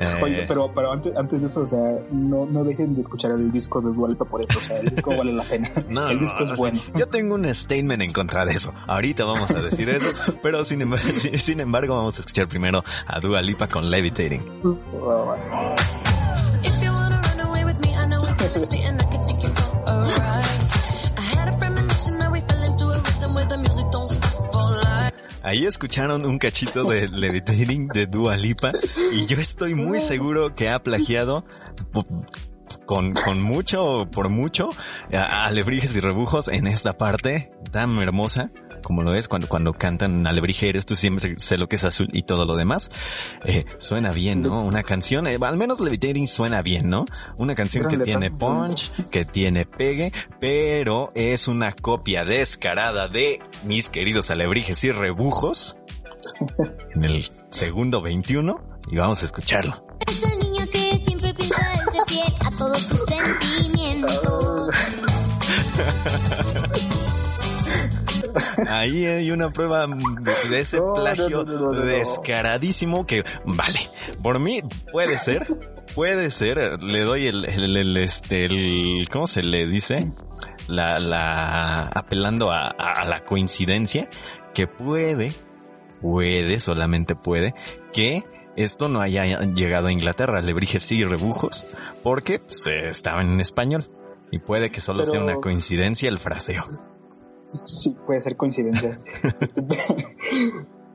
Eh, 0.00 0.16
Oye, 0.22 0.44
pero, 0.46 0.72
pero 0.74 0.92
antes, 0.92 1.12
antes 1.16 1.40
de 1.40 1.46
eso, 1.48 1.62
o 1.62 1.66
sea, 1.66 1.78
no, 2.12 2.46
no 2.46 2.62
dejen 2.62 2.94
de 2.94 3.00
escuchar 3.00 3.32
el 3.32 3.50
disco 3.50 3.80
de 3.80 3.92
Dua 3.92 4.08
Lipa 4.08 4.24
por 4.24 4.40
esto, 4.40 4.58
o 4.58 4.60
sea, 4.60 4.78
el 4.78 4.90
disco 4.90 5.10
vale 5.16 5.32
la 5.32 5.42
pena. 5.42 5.72
no, 5.88 6.08
el 6.08 6.16
no, 6.16 6.22
disco 6.22 6.38
o 6.38 6.42
es 6.42 6.48
sea, 6.50 6.56
bueno. 6.56 6.80
Yo 6.94 7.06
tengo 7.08 7.34
un 7.34 7.52
statement 7.52 8.02
en 8.02 8.12
contra 8.12 8.44
de 8.44 8.52
eso. 8.52 8.72
Ahorita 8.86 9.24
vamos 9.24 9.50
a 9.50 9.60
decir 9.60 9.88
eso, 9.88 10.06
pero 10.42 10.64
sin 10.64 10.82
embargo, 10.82 11.08
sin, 11.12 11.38
sin 11.40 11.60
embargo 11.60 11.96
vamos 11.96 12.16
a 12.18 12.20
escuchar 12.20 12.46
primero 12.48 12.84
a 13.06 13.18
Dua 13.20 13.40
Lipa 13.42 13.66
con 13.68 13.90
Levitating. 13.90 14.42
Ahí 25.42 25.64
escucharon 25.64 26.26
un 26.26 26.38
cachito 26.38 26.84
de 26.84 27.08
Levitating 27.08 27.88
de 27.88 28.06
Dua 28.06 28.36
Lipa 28.36 28.72
y 29.12 29.26
yo 29.26 29.38
estoy 29.38 29.74
muy 29.74 29.98
seguro 30.00 30.54
que 30.54 30.68
ha 30.68 30.82
plagiado 30.82 31.46
con, 32.84 33.14
con 33.14 33.42
mucho, 33.42 34.08
por 34.12 34.28
mucho, 34.28 34.68
a 35.12 35.50
y 35.96 36.00
rebujos 36.00 36.48
en 36.48 36.66
esta 36.66 36.98
parte 36.98 37.50
tan 37.70 37.96
hermosa 37.98 38.50
como 38.82 39.02
lo 39.02 39.14
es 39.14 39.28
cuando, 39.28 39.48
cuando 39.48 39.72
cantan 39.72 40.26
alebrijeres, 40.26 40.86
tú 40.86 40.96
siempre 40.96 41.34
sé 41.38 41.58
lo 41.58 41.66
que 41.66 41.76
es 41.76 41.84
azul 41.84 42.08
y 42.12 42.22
todo 42.22 42.44
lo 42.44 42.56
demás. 42.56 42.90
Eh, 43.44 43.64
suena 43.78 44.12
bien, 44.12 44.42
¿no? 44.42 44.64
Una 44.64 44.82
canción, 44.82 45.26
eh, 45.26 45.38
al 45.40 45.56
menos 45.56 45.80
Levitating 45.80 46.28
suena 46.28 46.62
bien, 46.62 46.88
¿no? 46.88 47.06
Una 47.36 47.54
canción 47.54 47.82
Gran 47.82 47.90
que 47.90 47.96
letra. 47.98 48.20
tiene 48.20 48.36
punch, 48.36 48.92
que 49.10 49.24
tiene 49.24 49.66
pegue, 49.66 50.12
pero 50.40 51.12
es 51.14 51.48
una 51.48 51.72
copia 51.72 52.24
descarada 52.24 53.08
de 53.08 53.40
mis 53.64 53.88
queridos 53.88 54.30
alebrijes 54.30 54.82
y 54.84 54.92
rebujos 54.92 55.76
en 56.94 57.04
el 57.04 57.30
segundo 57.50 58.00
21 58.02 58.80
y 58.90 58.96
vamos 58.96 59.22
a 59.22 59.26
escucharlo. 59.26 59.86
Es 60.06 60.22
el 60.22 60.38
niño 60.38 60.57
Ahí 68.66 69.06
hay 69.06 69.30
una 69.30 69.52
prueba 69.52 69.86
de, 69.86 70.60
ese 70.60 70.78
No, 70.78 70.92
plagio 70.94 71.44
no, 71.44 71.72
no, 71.72 71.72
descaradísimo 71.72 73.06
que, 73.06 73.24
vale, 73.44 73.78
por 74.22 74.38
mí 74.40 74.60
puede 74.90 75.18
ser, 75.18 75.46
puede 75.94 76.30
ser, 76.30 76.82
le 76.82 77.00
doy 77.00 77.26
el, 77.26 77.44
el, 77.44 77.76
el, 77.76 77.96
este, 77.98 78.44
el, 78.46 79.08
¿cómo 79.10 79.26
se 79.26 79.42
le 79.42 79.66
dice? 79.68 80.12
La, 80.66 80.98
la, 80.98 81.86
apelando 81.88 82.50
a, 82.52 83.04
la 83.06 83.24
coincidencia 83.24 84.08
que 84.54 84.66
puede, 84.66 85.32
puede, 86.02 86.60
solamente 86.60 87.14
puede, 87.14 87.54
que 87.92 88.24
esto 88.56 88.88
no 88.88 89.00
haya 89.00 89.24
llegado 89.24 89.86
a 89.86 89.92
Inglaterra, 89.92 90.40
lebrijes 90.40 90.90
y 90.92 91.04
rebujos, 91.04 91.66
porque 92.02 92.38
pues, 92.40 92.66
estaban 92.66 93.30
en 93.30 93.40
español. 93.40 93.88
Y 94.30 94.40
puede 94.40 94.70
que 94.70 94.82
solo 94.82 95.04
Pero- 95.04 95.10
sea 95.12 95.20
una 95.22 95.36
coincidencia 95.36 96.08
el 96.08 96.18
fraseo. 96.18 96.87
Sí, 97.48 97.96
puede 98.06 98.20
ser 98.22 98.36
coincidencia. 98.36 98.98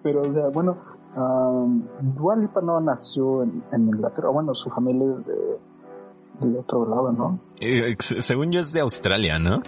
Pero, 0.03 0.21
o 0.21 0.33
sea, 0.33 0.47
bueno, 0.53 0.77
um, 1.15 1.83
Dua 2.15 2.35
Lipa 2.35 2.61
no 2.61 2.79
nació 2.81 3.43
en, 3.43 3.63
en 3.71 3.87
Inglaterra. 3.87 4.29
Bueno, 4.29 4.53
su 4.53 4.69
familia 4.69 5.07
es 5.19 5.25
de, 5.25 6.49
de 6.49 6.59
otro 6.59 6.87
lado, 6.87 7.11
¿no? 7.11 7.39
Eh, 7.61 7.95
se- 7.99 8.21
según 8.21 8.51
yo 8.51 8.59
es 8.59 8.71
de 8.73 8.81
Australia, 8.81 9.39
¿no? 9.39 9.61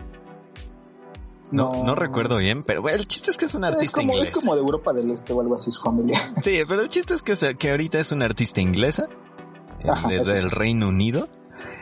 No, 1.51 1.71
no, 1.85 1.95
recuerdo 1.95 2.37
bien, 2.37 2.63
pero 2.63 2.81
bueno, 2.81 2.97
el 2.97 3.07
chiste 3.07 3.29
es 3.31 3.37
que 3.37 3.45
es 3.45 3.55
Es 3.55 3.63
artista 3.63 4.01
como, 4.01 4.13
es 4.13 4.31
como 4.31 4.55
de 4.55 4.61
Europa 4.61 4.91
del 4.93 5.11
Este 5.11 5.31
o 5.31 5.39
algo 5.41 5.55
así, 5.55 5.71
su 5.71 5.81
familia. 5.83 6.19
Sí, 6.41 6.57
pero 6.67 6.81
el 6.81 6.89
chiste 6.89 7.13
es 7.13 7.21
que, 7.21 7.33
que 7.55 7.71
ahorita 7.71 7.99
es 7.99 8.11
una 8.11 8.25
artista 8.25 8.61
inglesa 8.61 9.07
eh, 9.79 9.89
Ajá, 9.89 10.07
de- 10.09 10.19
del. 10.23 10.51
Reino 10.51 10.89
Unido. 10.89 11.27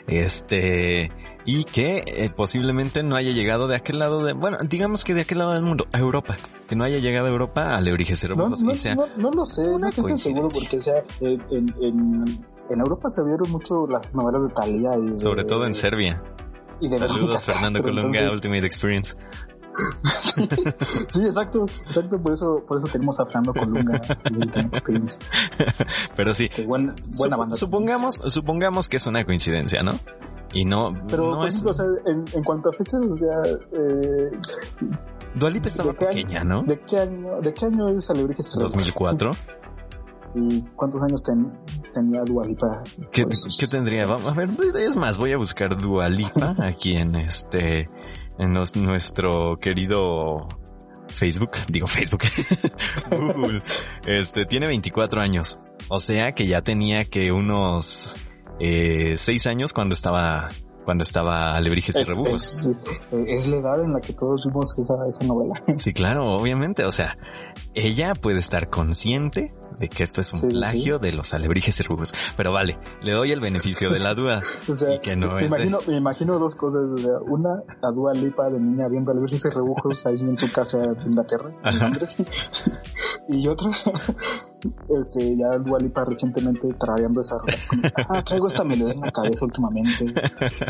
Este, 0.06 1.12
y 1.46 1.64
que 1.66 2.04
eh, 2.06 2.30
posiblemente 2.36 3.04
no 3.04 3.16
haya 3.16 3.32
llegado 3.32 3.68
de 3.68 3.76
aquel 3.76 4.00
lado 4.00 4.24
de, 4.24 4.34
bueno, 4.34 4.58
digamos 4.68 5.04
que 5.04 5.14
de 5.14 5.22
aquel 5.22 5.40
lado 5.40 5.52
del 5.54 5.64
mundo, 5.64 5.86
a 5.92 6.00
Europa. 6.00 6.38
Que 6.68 6.76
no 6.76 6.84
haya 6.86 7.00
llegado 7.00 7.28
a 7.28 7.30
Europa 7.30 7.76
a 7.76 7.82
Lebrijes 7.82 8.24
y 8.24 8.28
No, 8.30 8.50
no, 8.50 8.72
y 8.72 8.78
sea 8.78 8.96
no, 8.96 9.06
no 9.18 9.32
lo 9.32 9.46
sé, 9.46 9.62
una 9.62 9.80
no 9.80 9.88
estoy 9.90 10.18
seguro 10.18 10.50
porque, 10.50 10.78
o 10.78 10.82
sea, 10.82 11.04
en, 11.20 11.42
en, 11.82 12.46
en 12.70 12.80
Europa 12.80 13.10
se 13.10 13.24
vieron 13.24 13.52
mucho 13.52 13.86
las 13.88 14.14
novelas 14.14 14.44
de 14.44 14.50
Thalía 14.56 14.92
y 14.98 15.10
de, 15.12 15.18
sobre 15.18 15.44
todo 15.44 15.66
en 15.66 15.74
Serbia. 15.74 16.24
y 16.80 16.88
de 16.88 16.98
Saludos 17.00 17.46
Fernando 17.46 17.80
Castro, 17.80 17.94
Colunga, 17.96 18.20
entonces- 18.20 18.34
Ultimate 18.36 18.66
Experience. 18.66 19.16
Sí, 21.10 21.26
exacto, 21.26 21.66
exacto, 21.88 22.18
por 22.22 22.34
eso, 22.34 22.64
por 22.68 22.78
eso 22.80 22.88
tenemos 22.92 23.20
a 23.20 23.26
Fernando 23.26 23.54
Colunga 23.54 24.02
y 24.32 24.34
Ultimate 24.36 24.68
Experience. 24.78 25.20
Pero 26.16 26.34
sí, 26.34 26.50
Que 26.50 26.66
buen- 26.66 26.94
buena 27.18 27.36
Sup- 27.36 27.40
banda. 27.40 27.56
Supongamos, 27.58 28.16
supongamos 28.28 28.90
que 28.90 28.98
es 28.98 29.08
una 29.08 29.24
coincidencia, 29.26 29.82
¿no? 29.84 29.94
Y 30.54 30.66
no, 30.66 30.94
Pero, 31.08 31.32
no 31.36 31.46
es... 31.46 31.64
o 31.66 31.74
sea, 31.74 31.86
en, 32.06 32.26
en 32.34 32.44
cuanto 32.44 32.70
a 32.70 32.74
fechas, 32.74 33.02
o 33.06 33.16
sea, 33.16 33.42
eh, 33.72 34.32
Dualipa 35.36 35.68
estaba 35.68 35.92
¿de 35.94 35.98
qué 35.98 36.06
año- 36.06 36.14
pequeña, 36.16 36.44
¿no? 36.44 36.64
¿de 36.64 36.80
qué 36.80 37.00
año, 37.00 37.42
de 37.42 37.54
qué 37.54 37.66
año 37.66 37.90
es 37.90 38.10
Alebrijes 38.10 38.48
y 38.50 38.52
Rebujos? 38.60 38.72
2004. 38.74 39.32
¿Y 40.36 40.62
cuántos 40.76 41.02
años 41.02 41.24
ten- 41.24 41.52
tenía 41.94 42.22
Dua 42.24 42.46
Lipa? 42.46 42.82
¿Qué, 43.12 43.26
esos? 43.30 43.56
qué 43.60 43.68
tendría? 43.68 44.06
Vamos 44.08 44.32
a 44.32 44.36
ver, 44.36 44.50
es 44.80 44.96
más, 44.96 45.18
voy 45.18 45.32
a 45.32 45.38
buscar 45.38 45.76
Dualipa 45.80 46.56
aquí 46.60 46.96
en 46.96 47.16
este, 47.16 47.88
en 48.40 48.54
nuestro 48.54 49.58
querido 49.60 50.48
Facebook, 51.08 51.52
digo 51.68 51.88
Facebook, 51.88 52.22
Google. 53.12 53.62
Este, 54.06 54.46
tiene 54.46 54.68
24 54.68 55.22
años. 55.22 55.60
O 55.90 56.00
sea 56.00 56.32
que 56.34 56.48
ya 56.48 56.62
tenía 56.62 57.06
que 57.06 57.32
unos, 57.32 58.16
eh, 58.60 59.14
6 59.18 59.48
años 59.48 59.74
cuando 59.74 59.94
estaba 59.96 60.50
cuando 60.86 61.04
estaba 61.04 61.56
Alebrijes 61.56 61.96
y 61.96 62.02
Es, 62.02 62.08
Rebujos. 62.08 62.66
es- 62.66 62.72
es 63.28 63.48
la 63.48 63.56
edad 63.58 63.82
en 63.86 63.94
la 63.94 64.02
que 64.02 64.12
todos 64.12 64.44
vimos 64.46 64.78
esa, 64.78 64.96
esa 65.08 65.24
novela. 65.26 65.54
Sí, 65.78 65.94
claro, 65.94 66.36
obviamente. 66.36 66.84
O 66.84 66.92
sea, 66.92 67.18
ella 67.76 68.14
puede 68.16 68.40
estar 68.40 68.70
consciente 68.70 69.54
de 69.80 69.90
que 69.90 70.04
esto 70.04 70.22
es 70.22 70.32
un 70.34 70.40
Sí, 70.40 70.48
sí, 70.52 70.54
plagio 70.54 71.00
de 71.00 71.12
los 71.14 71.34
alebrijes 71.34 71.80
y 71.80 71.84
rebujos. 71.84 72.14
Pero 72.38 72.54
vale, 72.54 72.78
le 73.02 73.12
doy 73.14 73.32
el 73.32 73.40
beneficio 73.42 73.90
de 73.90 74.00
la 74.00 74.14
duda. 74.14 74.42
O 74.70 74.76
sea, 74.76 74.94
y 74.96 75.00
que 75.00 75.16
no 75.16 75.32
me, 75.34 75.46
es. 75.46 75.52
de- 75.52 75.58
imagino, 75.66 75.80
me 75.88 75.98
imagino 75.98 76.38
dos 76.40 76.56
cosas. 76.56 76.86
O 76.94 76.98
sea, 76.98 77.14
una, 77.28 77.50
a 77.82 77.92
Dua 77.92 78.14
Lipa 78.14 78.50
de 78.50 78.60
niña 78.60 78.88
viendo 78.88 79.12
a 79.12 79.16
Luis 79.16 79.44
y 79.44 79.50
Rebujos 79.50 80.06
ahí 80.06 80.20
en 80.20 80.38
su 80.38 80.52
casa 80.52 80.78
de 80.78 81.04
Inglaterra, 81.06 81.52
en. 81.66 81.80
Londres. 81.80 82.18
y 83.30 83.48
otra, 83.48 83.72
este, 85.08 85.36
ya 85.38 85.58
Dua 85.60 85.80
Lipa 85.80 86.06
recientemente 86.06 86.68
tarareando 86.80 87.22
esa 87.22 87.38
rola. 87.40 87.54
así 87.54 87.68
como, 87.68 87.82
Ah, 88.10 88.24
traigo 88.24 88.48
esta 88.48 88.64
melodía 88.64 88.94
en 88.94 89.02
la 89.02 89.12
cabeza 89.12 89.44
últimamente. 89.46 90.06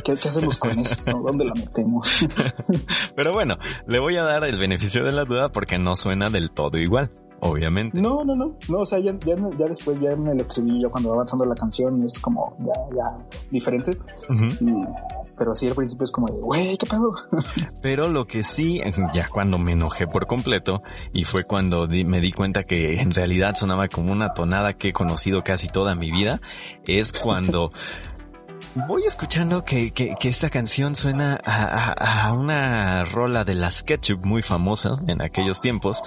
¿Qué, 0.04 0.16
qué 0.18 0.30
hacemos 0.30 0.58
con 0.58 0.80
eso? 0.80 1.22
¿Dónde 1.26 1.46
la 1.46 1.54
metemos? 1.54 2.10
Pero 3.16 3.34
bueno, 3.34 3.58
le 3.88 4.00
voy 4.00 4.16
a 4.18 4.24
dar 4.24 4.44
el 4.46 4.58
beneficio 4.58 5.04
de 5.04 5.12
la 5.12 5.26
duda 5.26 5.52
porque 5.52 5.78
no 5.78 5.96
suena 5.96 6.30
del 6.30 6.50
todo 6.52 6.73
igual, 6.78 7.12
obviamente. 7.40 8.00
No, 8.02 8.24
no, 8.24 8.36
no, 8.36 8.56
no, 8.70 8.78
o 8.80 8.86
sea, 8.86 9.00
ya, 9.00 9.14
ya, 9.26 9.36
ya 9.58 9.68
después, 9.68 10.00
ya 10.00 10.12
en 10.12 10.28
el 10.28 10.40
estribillo, 10.42 10.90
cuando 10.92 11.10
va 11.10 11.16
avanzando 11.16 11.46
la 11.46 11.56
canción, 11.56 12.04
es 12.04 12.20
como 12.20 12.56
ya, 12.60 12.74
ya 12.96 13.18
diferente. 13.52 13.98
Y- 14.62 14.86
pero 15.36 15.56
sí, 15.56 15.68
al 15.68 15.74
principio 15.74 16.04
es 16.06 16.12
como 16.12 16.28
de, 16.28 16.34
güey, 16.40 16.78
¿qué 16.78 16.86
pedo? 16.86 17.12
Pero 17.82 18.08
lo 18.08 18.28
que 18.28 18.44
sí, 18.44 18.80
ya 19.16 19.28
cuando 19.28 19.58
me 19.58 19.72
enojé 19.72 20.06
por 20.06 20.28
completo, 20.28 20.84
y 21.12 21.24
fue 21.24 21.44
cuando 21.44 21.88
di- 21.88 22.06
me 22.06 22.22
di 22.22 22.32
cuenta 22.32 22.64
que 22.66 23.02
en 23.02 23.12
realidad 23.12 23.56
sonaba 23.56 23.88
como 23.88 24.12
una 24.12 24.36
tonada 24.36 24.74
que 24.74 24.90
he 24.90 24.94
conocido 24.94 25.44
casi 25.44 25.70
toda 25.70 25.96
mi 25.96 26.12
vida, 26.12 26.40
es 26.86 27.12
cuando 27.14 27.72
voy 28.88 29.04
escuchando 29.04 29.64
que, 29.64 29.92
que, 29.92 30.16
que 30.20 30.30
esta 30.30 30.50
canción 30.50 30.96
suena 30.96 31.40
a, 31.46 31.92
a- 31.94 32.28
a 32.28 32.34
una 32.34 33.04
rola 33.06 33.44
de 33.46 33.54
las 33.56 33.84
Ketchup 33.84 34.26
muy 34.26 34.42
famosa 34.42 34.96
en 35.08 35.22
aquellos 35.22 35.62
tiempos, 35.62 36.02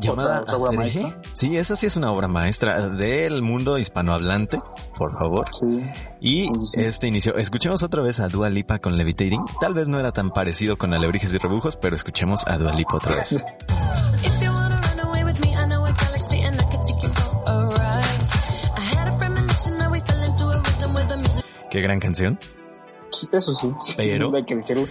llamada 0.00 0.40
¿Otra- 0.40 0.54
otra 0.54 0.56
obra 0.56 0.78
Acerejé. 0.86 1.02
maestra? 1.02 1.22
Sí, 1.34 1.56
esa 1.56 1.76
sí 1.76 1.86
es 1.86 1.96
una 1.96 2.10
obra 2.12 2.28
maestra 2.28 2.88
del 2.88 3.42
mundo 3.42 3.78
hispanohablante, 3.78 4.60
por 4.96 5.12
favor. 5.18 5.46
Sí. 5.52 5.84
Y 6.20 6.48
sí. 6.66 6.80
este 6.82 7.06
inicio, 7.06 7.36
escuchemos 7.36 7.82
otra 7.82 8.02
vez 8.02 8.20
a 8.20 8.28
Dua 8.28 8.48
Lipa 8.50 8.78
con 8.78 8.96
Levitating. 8.96 9.44
Tal 9.60 9.74
vez 9.74 9.88
no 9.88 9.98
era 9.98 10.12
tan 10.12 10.30
parecido 10.30 10.76
con 10.78 10.92
Alebrijes 10.94 11.32
y 11.34 11.38
Rebujos, 11.38 11.76
pero 11.76 11.94
escuchemos 11.96 12.44
a 12.46 12.56
Dua 12.58 12.72
Lipa 12.72 12.96
otra 12.96 13.14
vez. 13.16 13.42
Qué 21.74 21.80
gran 21.80 21.98
canción. 21.98 22.38
Sí, 23.10 23.26
Eso 23.32 23.52
sí. 23.52 23.68
Pero- 23.96 24.32
Hay 24.32 24.44
que 24.44 24.54
decirlo. 24.54 24.86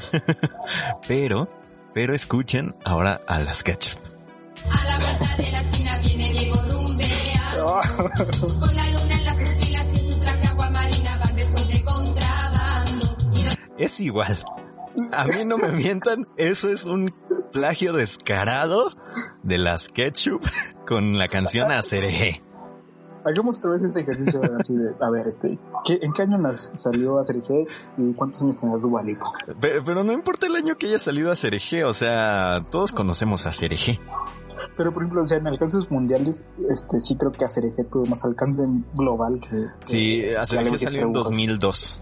Pero, 1.07 1.47
pero 1.93 2.13
escuchen 2.13 2.75
ahora 2.83 3.21
a 3.25 3.39
las 3.39 3.63
Ketchup. 3.63 3.97
A 4.69 4.83
la 4.83 4.97
vuelta 4.97 5.37
de 5.37 5.51
la 5.51 5.59
esquina 5.61 5.97
viene 5.99 6.33
Diego 6.33 6.61
Rumbea. 6.69 7.51
Con 8.59 8.75
la 8.75 8.89
luna 8.89 9.13
en 9.17 9.23
las 9.25 9.35
pupilas 9.37 9.93
y 9.93 10.11
su 10.11 10.19
traje 10.19 10.47
aguamarina 10.47 11.17
van 11.19 11.35
besos 11.37 11.67
de 11.69 11.83
contrabando. 11.85 13.17
Es 13.77 13.99
igual. 14.01 14.37
A 15.13 15.23
mí 15.25 15.45
no 15.45 15.57
me 15.57 15.69
mientan, 15.71 16.27
eso 16.35 16.67
es 16.67 16.83
un 16.83 17.15
plagio 17.53 17.93
descarado 17.93 18.89
de 19.41 19.57
las 19.57 19.87
Ketchup 19.87 20.45
con 20.85 21.17
la 21.17 21.29
canción 21.29 21.71
Acerejé. 21.71 22.43
Hagamos 23.25 23.59
otra 23.59 23.71
vez 23.71 23.83
ese 23.83 24.01
ejercicio 24.01 24.41
así 24.59 24.75
de, 24.75 24.91
a 24.99 25.09
ver, 25.09 25.27
este, 25.27 25.57
¿qué, 25.85 25.99
¿en 26.01 26.11
qué 26.11 26.23
año 26.23 26.37
salió 26.73 27.19
a 27.19 27.23
Sergio 27.23 27.65
y 27.97 28.13
cuántos 28.13 28.41
años 28.43 28.59
tenía 28.59 28.77
Dua 28.77 29.01
Lipa? 29.01 29.31
Pe- 29.61 29.81
Pero, 29.81 30.03
no 30.03 30.11
importa 30.11 30.45
el 30.47 30.55
año 30.55 30.75
que 30.75 30.87
haya 30.87 30.99
salido 30.99 31.31
a 31.31 31.35
Cereje, 31.35 31.83
o 31.85 31.93
sea, 31.93 32.65
todos 32.69 32.91
conocemos 32.91 33.45
a 33.47 33.53
Cereje. 33.53 33.99
Pero 34.75 34.91
por 34.91 35.03
ejemplo, 35.03 35.21
o 35.21 35.25
sea, 35.27 35.37
en 35.37 35.47
alcances 35.47 35.89
mundiales, 35.91 36.43
este, 36.69 36.99
sí 36.99 37.15
creo 37.15 37.31
que 37.31 37.45
Acerejé 37.45 37.83
tuvo 37.83 38.05
más 38.07 38.25
alcance 38.25 38.63
global 38.95 39.39
que... 39.39 39.67
Sí, 39.83 40.21
que 40.21 40.35
a 40.35 40.45
Cereje 40.45 40.61
Alebrijes 40.69 40.81
salió 40.81 41.01
en 41.01 41.07
Rebujos. 41.13 41.27
2002. 41.29 42.01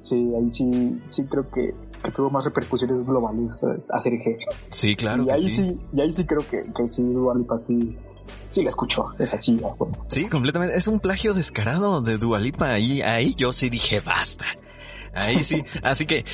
Sí, 0.00 0.32
ahí 0.36 0.50
sí, 0.50 1.02
sí 1.06 1.24
creo 1.24 1.50
que, 1.50 1.74
que 2.02 2.10
tuvo 2.12 2.30
más 2.30 2.44
repercusiones 2.44 3.04
globales 3.06 3.62
a 3.64 3.96
Acerejé. 3.96 4.38
Sí, 4.68 4.94
claro 4.96 5.22
y 5.22 5.26
que 5.26 5.32
ahí 5.32 5.42
sí. 5.42 5.54
sí. 5.68 5.80
y 5.94 6.00
ahí 6.00 6.12
sí 6.12 6.26
creo 6.26 6.40
que, 6.48 6.64
que 6.72 6.88
sí, 6.88 7.02
Dua 7.02 7.34
Lipa 7.34 7.56
sí, 7.58 7.96
sí 8.50 8.62
la 8.62 8.68
escuchó, 8.68 9.12
es 9.18 9.34
así, 9.34 9.56
bueno. 9.56 10.06
Sí, 10.08 10.28
completamente. 10.28 10.76
Es 10.76 10.88
un 10.88 11.00
plagio 11.00 11.34
descarado 11.34 12.00
de 12.00 12.18
Dualipa. 12.18 12.68
Ahí, 12.68 13.02
ahí 13.02 13.34
yo 13.34 13.52
sí 13.52 13.70
dije 13.70 14.00
basta. 14.00 14.46
Ahí 15.14 15.44
sí. 15.44 15.62
Así 15.82 16.06
que 16.06 16.24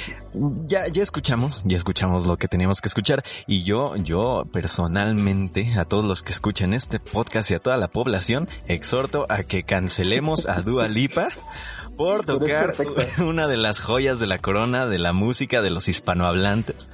ya, 0.66 0.88
ya 0.88 1.02
escuchamos, 1.02 1.62
ya 1.66 1.76
escuchamos 1.76 2.26
lo 2.26 2.38
que 2.38 2.48
teníamos 2.48 2.80
que 2.80 2.88
escuchar. 2.88 3.22
Y 3.46 3.62
yo, 3.62 3.94
yo 3.96 4.44
personalmente, 4.52 5.72
a 5.78 5.84
todos 5.84 6.04
los 6.04 6.22
que 6.22 6.32
escuchan 6.32 6.72
este 6.72 6.98
podcast 6.98 7.50
y 7.50 7.54
a 7.54 7.58
toda 7.58 7.76
la 7.76 7.88
población, 7.88 8.48
exhorto 8.66 9.26
a 9.28 9.42
que 9.42 9.64
cancelemos 9.64 10.48
a 10.48 10.62
Dua 10.62 10.88
Lipa 10.88 11.28
por 12.00 12.24
tocar 12.24 12.72
una 13.26 13.46
de 13.46 13.58
las 13.58 13.78
joyas 13.78 14.18
de 14.18 14.26
la 14.26 14.38
corona 14.38 14.86
de 14.86 14.98
la 14.98 15.12
música 15.12 15.60
de 15.60 15.68
los 15.68 15.86
hispanohablantes. 15.86 16.88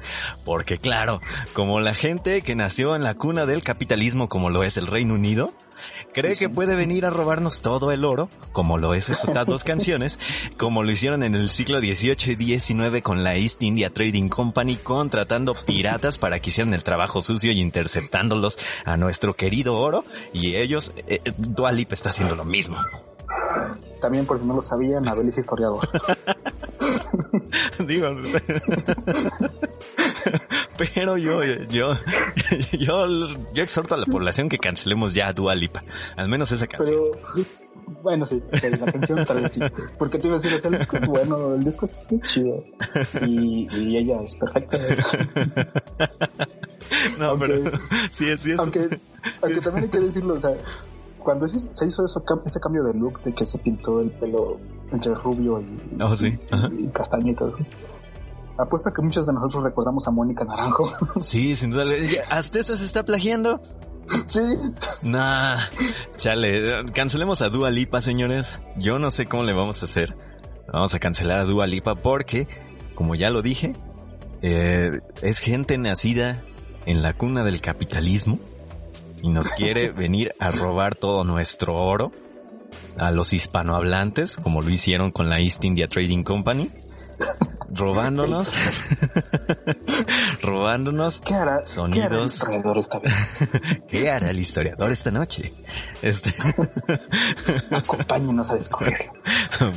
Porque 0.45 0.79
claro, 0.79 1.21
como 1.53 1.79
la 1.79 1.95
gente 1.95 2.43
que 2.43 2.57
nació 2.57 2.97
en 2.97 3.05
la 3.05 3.15
cuna 3.15 3.47
del 3.47 3.63
capitalismo 3.63 4.29
como 4.29 4.51
lo 4.51 4.65
es 4.65 4.77
el 4.77 4.89
Reino 4.89 5.15
Unido, 5.15 5.55
cree 6.13 6.35
que 6.35 6.49
puede 6.49 6.75
venir 6.75 7.07
a 7.07 7.11
robarnos 7.11 7.63
todo 7.63 7.93
el 7.93 8.05
oro, 8.05 8.29
como 8.51 8.79
lo 8.79 8.95
es 8.95 9.09
estas 9.09 9.47
dos 9.47 9.63
canciones, 9.63 10.19
como 10.57 10.83
lo 10.83 10.91
hicieron 10.91 11.23
en 11.23 11.37
el 11.37 11.51
siglo 11.51 11.79
XVIII 11.79 12.37
y 12.37 12.59
XIX 12.59 13.01
con 13.01 13.23
la 13.23 13.37
East 13.37 13.63
India 13.63 13.91
Trading 13.91 14.29
Company 14.29 14.75
contratando 14.75 15.55
piratas 15.55 16.19
para 16.19 16.41
que 16.41 16.51
hicieran 16.51 16.75
el 16.75 16.83
trabajo 16.83 17.23
sucio 17.23 17.53
y 17.53 17.61
interceptándolos 17.61 18.59
a 18.85 18.97
nuestro 18.97 19.35
querido 19.35 19.77
oro 19.77 20.05
y 20.33 20.57
ellos, 20.57 20.95
eh, 21.07 21.21
Dua 21.37 21.71
Lipa 21.71 21.95
está 21.95 22.09
haciendo 22.09 22.35
lo 22.35 22.45
mismo. 22.45 22.77
También 24.01 24.27
por 24.27 24.39
si 24.39 24.45
no 24.47 24.55
lo 24.55 24.63
sabían, 24.63 25.09
Abel 25.09 25.29
es 25.29 25.39
historiador. 25.39 25.89
Digo, 27.87 28.09
pero 30.79 31.17
yo, 31.17 31.43
yo, 31.71 31.95
yo, 32.79 33.07
yo 33.55 33.63
exhorto 33.63 33.95
a 33.95 33.99
la 33.99 34.07
población 34.07 34.49
que 34.49 34.59
cancelemos 34.59 35.15
ya 35.15 35.29
a 35.29 35.33
Dua 35.33 35.55
Lipa, 35.55 35.83
al 36.17 36.29
menos 36.29 36.53
esa 36.53 36.67
canción. 36.67 37.01
Pero 37.35 37.47
bueno, 38.03 38.27
sí, 38.27 38.43
la 38.53 38.93
canción 38.93 39.25
tal 39.25 39.43
vez 39.43 39.53
sí. 39.53 39.61
Porque 39.99 40.19
te 40.19 40.27
iba 40.27 40.37
a 40.37 40.41
decir, 40.41 40.61
el 40.65 40.79
disco 40.79 40.97
es 40.97 41.07
bueno, 41.07 41.55
el 41.55 41.65
disco 41.65 41.85
es 41.87 41.99
chido. 42.23 42.65
Y, 43.27 43.69
y 43.75 43.97
ella 43.97 44.21
es 44.23 44.35
perfecta. 44.35 44.79
No, 47.19 47.27
aunque- 47.31 47.47
pero 47.47 47.71
sí, 48.11 48.37
sí 48.37 48.53
es. 48.53 48.59
Aunque, 48.59 49.01
aunque 49.43 49.61
también 49.61 49.85
hay 49.85 49.91
que 49.91 50.01
decirlo, 50.01 50.35
o 50.35 50.41
sea, 50.41 50.53
cuando 51.27 51.49
se 51.49 51.87
hizo 51.87 52.05
eso, 52.05 52.23
ese 52.45 52.61
cambio 52.61 52.85
de 52.85 52.95
look 52.95 53.21
de 53.25 53.35
que 53.35 53.45
se 53.45 53.59
pintó 53.59 54.01
el 54.01 54.13
pelo 54.13 54.61
entre 54.93 55.13
rubio 55.13 55.61
y, 55.61 56.01
Oh, 56.01 56.15
sí. 56.15 56.39
Y 56.79 56.87
castaño 56.87 57.33
y 57.33 57.35
todo 57.35 57.49
eso. 57.49 57.59
Apuesto 58.57 58.93
que 58.93 59.03
muchos 59.03 59.27
de 59.27 59.33
nosotros 59.33 59.65
recordamos 59.65 60.07
a 60.07 60.13
Mónica 60.13 60.45
Naranjo. 60.45 60.89
Sí, 61.21 61.57
sin 61.57 61.71
duda. 61.71 61.85
¿Hasta 62.31 62.61
eso 62.61 62.77
se 62.77 62.85
está 62.85 63.05
plagiando? 63.05 63.61
sí, 64.29 64.41
Nah, 65.03 65.59
chale, 66.17 66.85
cancelemos 66.95 67.43
a 67.43 67.49
Dua 67.49 67.73
Lipa, 67.73 68.01
señores. 68.01 68.57
Yo 68.77 69.01
no 69.01 69.11
sé 69.11 69.27
cómo 69.27 69.43
le 69.43 69.53
vamos 69.53 69.83
a 69.83 69.87
hacer. 69.87 70.17
Vamos 70.73 70.95
a 70.95 71.01
cancelar 71.01 71.39
a 71.41 71.45
Dua 71.45 71.67
Lipa 71.67 71.97
porque, 71.97 72.47
como 72.95 73.17
ya 73.17 73.31
lo 73.31 73.43
dije, 73.43 73.73
eh, 74.43 75.01
es 75.23 75.41
gente 75.41 75.77
nacida 75.77 76.41
en 76.87 77.03
la 77.03 77.15
cuna 77.15 77.43
del 77.43 77.61
capitalismo 77.61 78.39
y 79.23 79.29
nos 79.29 79.53
quiere 79.53 79.91
venir 79.91 80.35
a 80.39 80.51
robar 80.51 80.95
todo 80.95 81.25
nuestro 81.25 81.75
oro 81.75 82.13
a 82.99 83.11
los 83.11 83.33
hispanohablantes, 83.33 84.37
como 84.37 84.63
lo 84.63 84.71
hicieron 84.71 85.11
con 85.11 85.29
la 85.29 85.41
East 85.41 85.65
India 85.65 85.89
Trading 85.89 86.23
Company, 86.23 86.71
robándonos, 87.77 88.55
robándonos 90.43 91.21
¿qué 91.21 91.35
hará, 91.35 91.43
¿qué 91.43 91.43
hará 91.43 91.59
el 91.61 91.67
Sonidos. 91.67 92.33
historiador 92.35 92.79
esta 92.79 92.99
vez? 92.99 93.39
¿Qué 93.89 94.11
hará 94.11 94.31
el 94.31 94.39
historiador 94.39 94.91
esta 94.93 95.11
noche? 95.11 95.53
Este, 96.03 96.33
Acompáñenos 97.71 98.51
a 98.51 98.55
descubrirlo. 98.55 99.13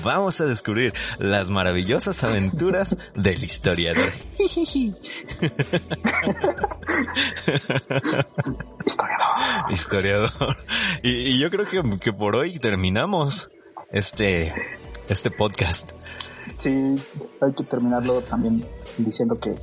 vamos 0.03 0.39
a 0.41 0.45
descubrir 0.45 0.93
las 1.17 1.49
maravillosas 1.49 2.23
aventuras 2.23 2.97
del 3.15 3.43
historiador. 3.43 4.11
Historiador. 4.37 4.99
Historiador. 9.69 10.57
Y, 11.03 11.09
y 11.11 11.39
yo 11.39 11.49
creo 11.49 11.65
que, 11.65 11.99
que 11.99 12.13
por 12.13 12.35
hoy 12.35 12.59
terminamos 12.59 13.49
este, 13.91 14.53
este 15.07 15.31
podcast. 15.31 15.91
Sí, 16.59 16.69
hay 17.41 17.53
que 17.53 17.63
terminarlo 17.63 18.21
también 18.21 18.63
diciendo 18.97 19.39
que 19.39 19.55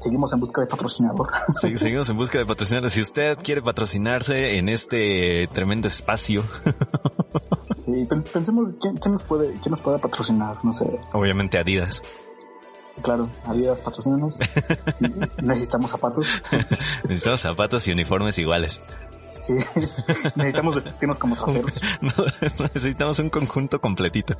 seguimos 0.00 0.32
en 0.32 0.40
busca 0.40 0.60
de 0.62 0.66
patrocinador. 0.68 1.28
Se- 1.54 1.76
Seguimos 1.76 2.08
en 2.10 2.16
busca 2.16 2.38
de 2.38 2.46
patrocinadores. 2.46 2.92
Si 2.94 3.02
usted 3.02 3.36
quiere 3.42 3.60
patrocinarse 3.60 4.56
en 4.58 4.68
este 4.70 5.46
tremendo 5.52 5.88
espacio, 5.88 6.42
Sí, 7.76 8.06
pen- 8.08 8.22
pensemos 8.32 8.68
quién, 8.80 8.96
quién 8.96 9.12
nos 9.12 9.24
puede, 9.24 9.50
quién 9.54 9.70
nos 9.70 9.82
puede 9.82 9.98
patrocinar, 9.98 10.64
no 10.64 10.72
sé. 10.72 10.86
obviamente 11.12 11.58
Adidas. 11.58 12.02
Claro, 13.02 13.28
Adidas 13.44 13.82
patrocínanos. 13.82 14.38
Necesitamos 15.42 15.90
zapatos. 15.90 16.26
Necesitamos 17.02 17.40
zapatos 17.40 17.88
y 17.88 17.92
uniformes 17.92 18.38
iguales. 18.38 18.80
Sí. 19.34 19.52
Necesitamos 20.36 20.76
vestirnos 20.76 21.18
como 21.18 21.36
traperos. 21.36 21.80
No, 22.00 22.10
necesitamos 22.74 23.18
un 23.18 23.30
conjunto 23.30 23.80
completito. 23.80 24.36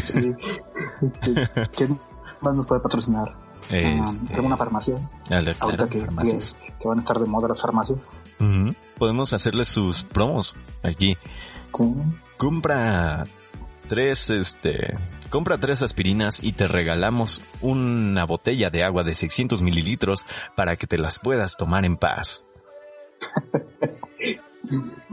Sí. 0.00 0.32
Este, 1.02 1.48
¿Quién 1.76 2.00
más 2.40 2.54
nos 2.54 2.66
puede 2.66 2.80
patrocinar? 2.80 3.32
Ah, 3.70 4.00
Este, 4.02 4.34
tengo 4.34 4.46
una 4.46 4.56
farmacia. 4.56 4.96
Claro, 5.28 5.52
Ahorita 5.60 5.88
que, 5.88 6.00
farmacias. 6.00 6.54
que, 6.54 6.72
que 6.80 6.88
van 6.88 6.98
a 6.98 7.00
estar 7.00 7.18
de 7.18 7.26
moda 7.26 7.48
las 7.48 7.60
farmacias. 7.60 7.98
Podemos 8.98 9.32
hacerle 9.34 9.64
sus 9.64 10.02
promos 10.02 10.56
aquí. 10.82 11.16
Sí. 11.74 11.94
Compra 12.36 13.24
tres, 13.88 14.30
este, 14.30 14.94
compra 15.30 15.58
tres 15.58 15.82
aspirinas 15.82 16.42
y 16.42 16.52
te 16.52 16.66
regalamos 16.66 17.42
una 17.60 18.24
botella 18.24 18.70
de 18.70 18.82
agua 18.82 19.04
de 19.04 19.14
600 19.14 19.62
mililitros 19.62 20.24
para 20.56 20.76
que 20.76 20.86
te 20.88 20.98
las 20.98 21.18
puedas 21.20 21.56
tomar 21.56 21.84
en 21.84 21.96
paz. 21.96 22.44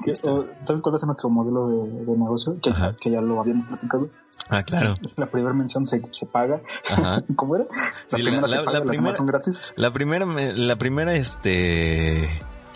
Que, 0.06 0.12
eh, 0.12 0.16
¿Sabes 0.16 0.82
cuál 0.82 0.96
es 0.96 1.04
nuestro 1.04 1.30
modelo 1.30 1.68
de, 1.68 2.06
de 2.06 2.18
negocio? 2.18 2.58
Que, 2.62 2.72
que 3.02 3.12
ya 3.12 3.20
lo 3.20 3.42
habíamos 3.42 3.68
platicado. 3.68 4.08
Ah, 4.48 4.64
claro. 4.64 4.94
La 5.18 5.26
primera 5.26 5.54
mención 5.54 5.86
se, 5.86 6.02
se 6.12 6.26
paga. 6.28 6.62
Ajá. 6.90 7.24
¿Cómo 7.36 7.56
era? 7.58 7.66
La 7.66 7.92
Sí, 8.18 8.24
primera 8.24 8.42
la- 8.44 8.48
se 8.48 8.56
paga, 8.64 8.72
la 8.72 8.80
las 8.80 8.88
primera- 8.90 9.18
son 9.18 9.26
gratis. 9.26 9.74
La 9.76 9.92
primera, 9.92 10.26
me- 10.26 10.54
la 10.54 10.78
primera, 10.78 11.14
este, 11.16 12.30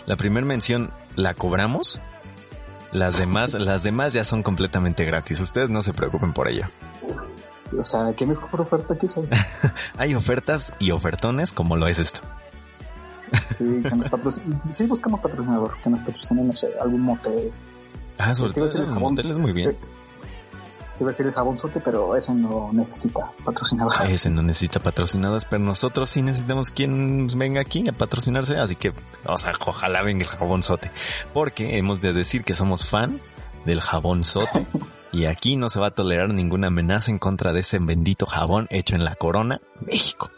la 0.04 0.16
primera 0.16 0.44
mención 0.44 0.90
la 1.16 1.32
cobramos. 1.32 2.00
Las 2.92 3.18
demás, 3.18 3.54
las 3.58 3.82
demás 3.82 4.12
ya 4.12 4.24
son 4.24 4.42
completamente 4.42 5.04
gratis. 5.04 5.40
Ustedes 5.40 5.70
no 5.70 5.80
se 5.80 5.94
preocupen 5.94 6.32
por 6.34 6.48
ello. 6.48 6.66
O 7.78 7.84
sea, 7.84 8.12
¿qué 8.14 8.26
mejor 8.26 8.60
oferta 8.60 8.98
que 8.98 9.06
esa? 9.06 9.20
Hay 9.96 10.14
ofertas 10.14 10.74
y 10.80 10.90
ofertones 10.90 11.50
como 11.50 11.76
lo 11.76 11.86
es 11.86 11.98
esto. 11.98 12.20
Sí, 13.34 13.82
que 13.82 13.96
nos 13.96 14.08
patrocinen. 14.08 14.60
Sí, 14.70 14.86
buscamos 14.86 15.20
patrocinador. 15.20 15.76
Que 15.82 15.90
nos 15.90 16.00
patrocinen, 16.00 16.46
no 16.48 16.52
sé, 16.54 16.70
algún 16.80 17.00
motel. 17.00 17.52
Ah, 18.18 18.34
sobre 18.34 18.52
todo 18.52 18.64
el 18.64 18.86
jabón. 18.86 19.00
moteles 19.00 19.36
muy 19.36 19.52
bien. 19.52 19.76
Te 20.96 21.02
iba 21.02 21.08
a 21.08 21.12
decir 21.12 21.26
el 21.26 21.32
jabonzote, 21.32 21.80
pero 21.80 22.14
ese 22.14 22.32
no 22.32 22.72
necesita 22.72 23.32
patrocinador. 23.44 23.92
Ese 24.08 24.30
no 24.30 24.42
necesita 24.42 24.78
patrocinados, 24.78 25.44
pero 25.44 25.64
nosotros 25.64 26.08
sí 26.08 26.22
necesitamos 26.22 26.70
quien 26.70 27.26
venga 27.36 27.60
aquí 27.60 27.82
a 27.88 27.92
patrocinarse, 27.92 28.58
así 28.58 28.76
que, 28.76 28.92
o 29.26 29.36
sea, 29.36 29.52
ojalá 29.66 30.02
venga 30.02 30.22
el 30.22 30.30
jabonzote, 30.30 30.92
porque 31.32 31.78
hemos 31.78 32.00
de 32.00 32.12
decir 32.12 32.44
que 32.44 32.54
somos 32.54 32.88
fan 32.88 33.20
del 33.64 33.80
jabonzote 33.80 34.66
y 35.10 35.24
aquí 35.24 35.56
no 35.56 35.68
se 35.68 35.80
va 35.80 35.88
a 35.88 35.94
tolerar 35.94 36.32
ninguna 36.32 36.68
amenaza 36.68 37.10
en 37.10 37.18
contra 37.18 37.52
de 37.52 37.60
ese 37.60 37.80
bendito 37.80 38.26
jabón 38.26 38.68
hecho 38.70 38.94
en 38.94 39.04
la 39.04 39.16
corona, 39.16 39.60
México. 39.80 40.30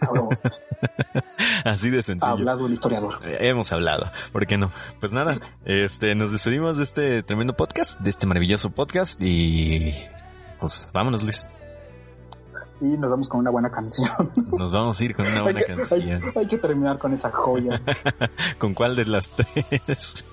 Hablo- 0.00 0.28
Así 1.64 1.90
de 1.90 1.98
Ha 1.98 2.02
sencillo. 2.02 2.32
hablado 2.32 2.66
el 2.66 2.72
historiador. 2.72 3.18
Eh, 3.24 3.48
Hemos 3.48 3.72
hablado, 3.72 4.10
¿por 4.32 4.46
qué 4.46 4.56
no? 4.58 4.72
Pues 5.00 5.12
nada, 5.12 5.38
este, 5.64 6.14
nos 6.14 6.32
despedimos 6.32 6.76
de 6.76 6.84
este 6.84 7.22
tremendo 7.22 7.54
podcast, 7.54 7.98
de 8.00 8.10
este 8.10 8.26
maravilloso 8.26 8.70
podcast 8.70 9.20
y 9.22 9.94
pues 10.60 10.90
vámonos 10.92 11.22
Luis, 11.24 11.46
Y 12.80 12.84
nos 12.84 13.10
vamos 13.10 13.28
con 13.28 13.40
una 13.40 13.50
buena 13.50 13.70
canción. 13.70 14.08
nos 14.58 14.72
vamos 14.72 15.00
a 15.00 15.04
ir 15.04 15.14
con 15.14 15.26
una 15.26 15.42
buena 15.42 15.58
hay, 15.60 15.64
que, 15.64 15.74
canción. 15.76 16.22
hay- 16.24 16.32
hay 16.36 16.46
que 16.46 16.58
terminar 16.58 16.98
con 16.98 17.12
esa 17.14 17.30
joya. 17.30 17.80
¿Con 18.58 18.74
cuál 18.74 18.94
de 18.96 19.04
las 19.06 19.30
tres? 19.30 20.24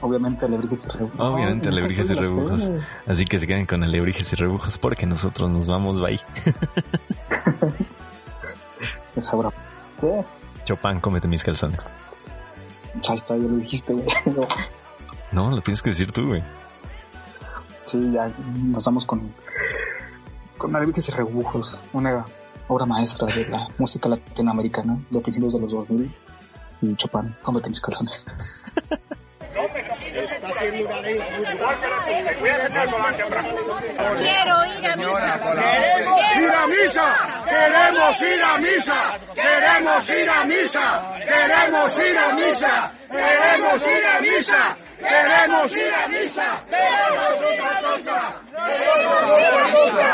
Obviamente, 0.00 0.46
alebrijes 0.46 0.84
y 0.86 0.88
rebujos. 0.88 1.20
Obviamente, 1.20 1.68
alebrijes 1.68 2.10
y 2.10 2.14
rebujos. 2.14 2.70
Así 3.06 3.24
que 3.24 3.38
se 3.38 3.46
queden 3.46 3.66
con 3.66 3.84
alebrijes 3.84 4.32
y 4.32 4.36
rebujos 4.36 4.78
porque 4.78 5.06
nosotros 5.06 5.48
nos 5.50 5.68
vamos, 5.68 6.00
bye. 6.00 6.18
Esa 9.16 9.36
broma. 9.36 9.56
¿Qué? 10.00 10.24
Chopin, 10.64 11.00
cómete 11.00 11.28
mis 11.28 11.44
calzones. 11.44 11.88
Ya 13.02 13.14
está, 13.14 13.36
ya 13.36 13.42
lo 13.42 13.56
dijiste, 13.56 13.92
güey. 13.92 14.06
No, 15.32 15.50
lo 15.50 15.62
tienes 15.62 15.80
que 15.80 15.88
decir 15.88 16.12
tú, 16.12 16.26
güey. 16.26 16.42
Sí, 17.86 18.12
ya 18.12 18.30
nos 18.62 18.84
vamos 18.84 19.06
con, 19.06 19.34
con 20.58 20.76
Alebrijes 20.76 21.08
y 21.08 21.12
Rebujos, 21.12 21.80
una 21.94 22.26
obra 22.68 22.84
maestra 22.84 23.26
de 23.28 23.48
la 23.48 23.66
música 23.78 24.10
latinoamericana 24.10 24.98
de 25.08 25.20
principios 25.20 25.54
de 25.54 25.60
los 25.60 25.72
2000 25.72 26.14
y 26.82 26.96
Chopin, 26.96 27.34
cómete 27.42 27.70
mis 27.70 27.80
calzones. 27.80 28.26
Quiero 34.18 34.56
ir 34.64 34.86
a 34.86 34.96
misa. 34.96 35.38
ir 36.38 36.50
a 36.50 36.66
misa, 36.66 37.06
queremos 37.48 38.20
ir 38.22 38.42
a 38.42 38.58
misa, 38.58 39.12
queremos 39.34 40.08
ir 40.08 40.28
a 40.28 40.44
misa, 40.44 41.02
queremos 41.24 41.98
ir 41.98 42.18
a 42.18 42.32
misa, 42.32 42.92
queremos 43.10 43.86
ir 43.86 44.06
a 44.06 44.20
misa, 44.20 44.76
queremos 45.00 45.76
ir 45.76 45.94
a 45.94 46.06
misa, 46.08 46.64
queremos 46.68 47.42
otra 47.50 47.72
cosa, 47.82 48.18
queremos 48.66 49.30
otra 49.30 49.64
cosa, 49.72 50.06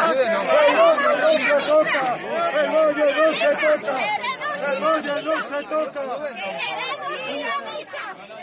el 0.67 0.79
hoyo 0.79 1.11
no 1.17 1.31
se 1.43 1.57
toca, 1.67 2.03
el 2.63 2.71
hoyo 2.77 3.07
no 3.17 3.27
se 3.35 3.51
toca, 3.57 3.97
el 4.69 4.85
hoyo 4.85 5.15
no 5.23 5.35
se 5.49 5.61
toca. 5.65 6.01
Queremos 6.29 7.21
ir 7.29 7.47
a 7.47 7.59
misa. 7.71 8.38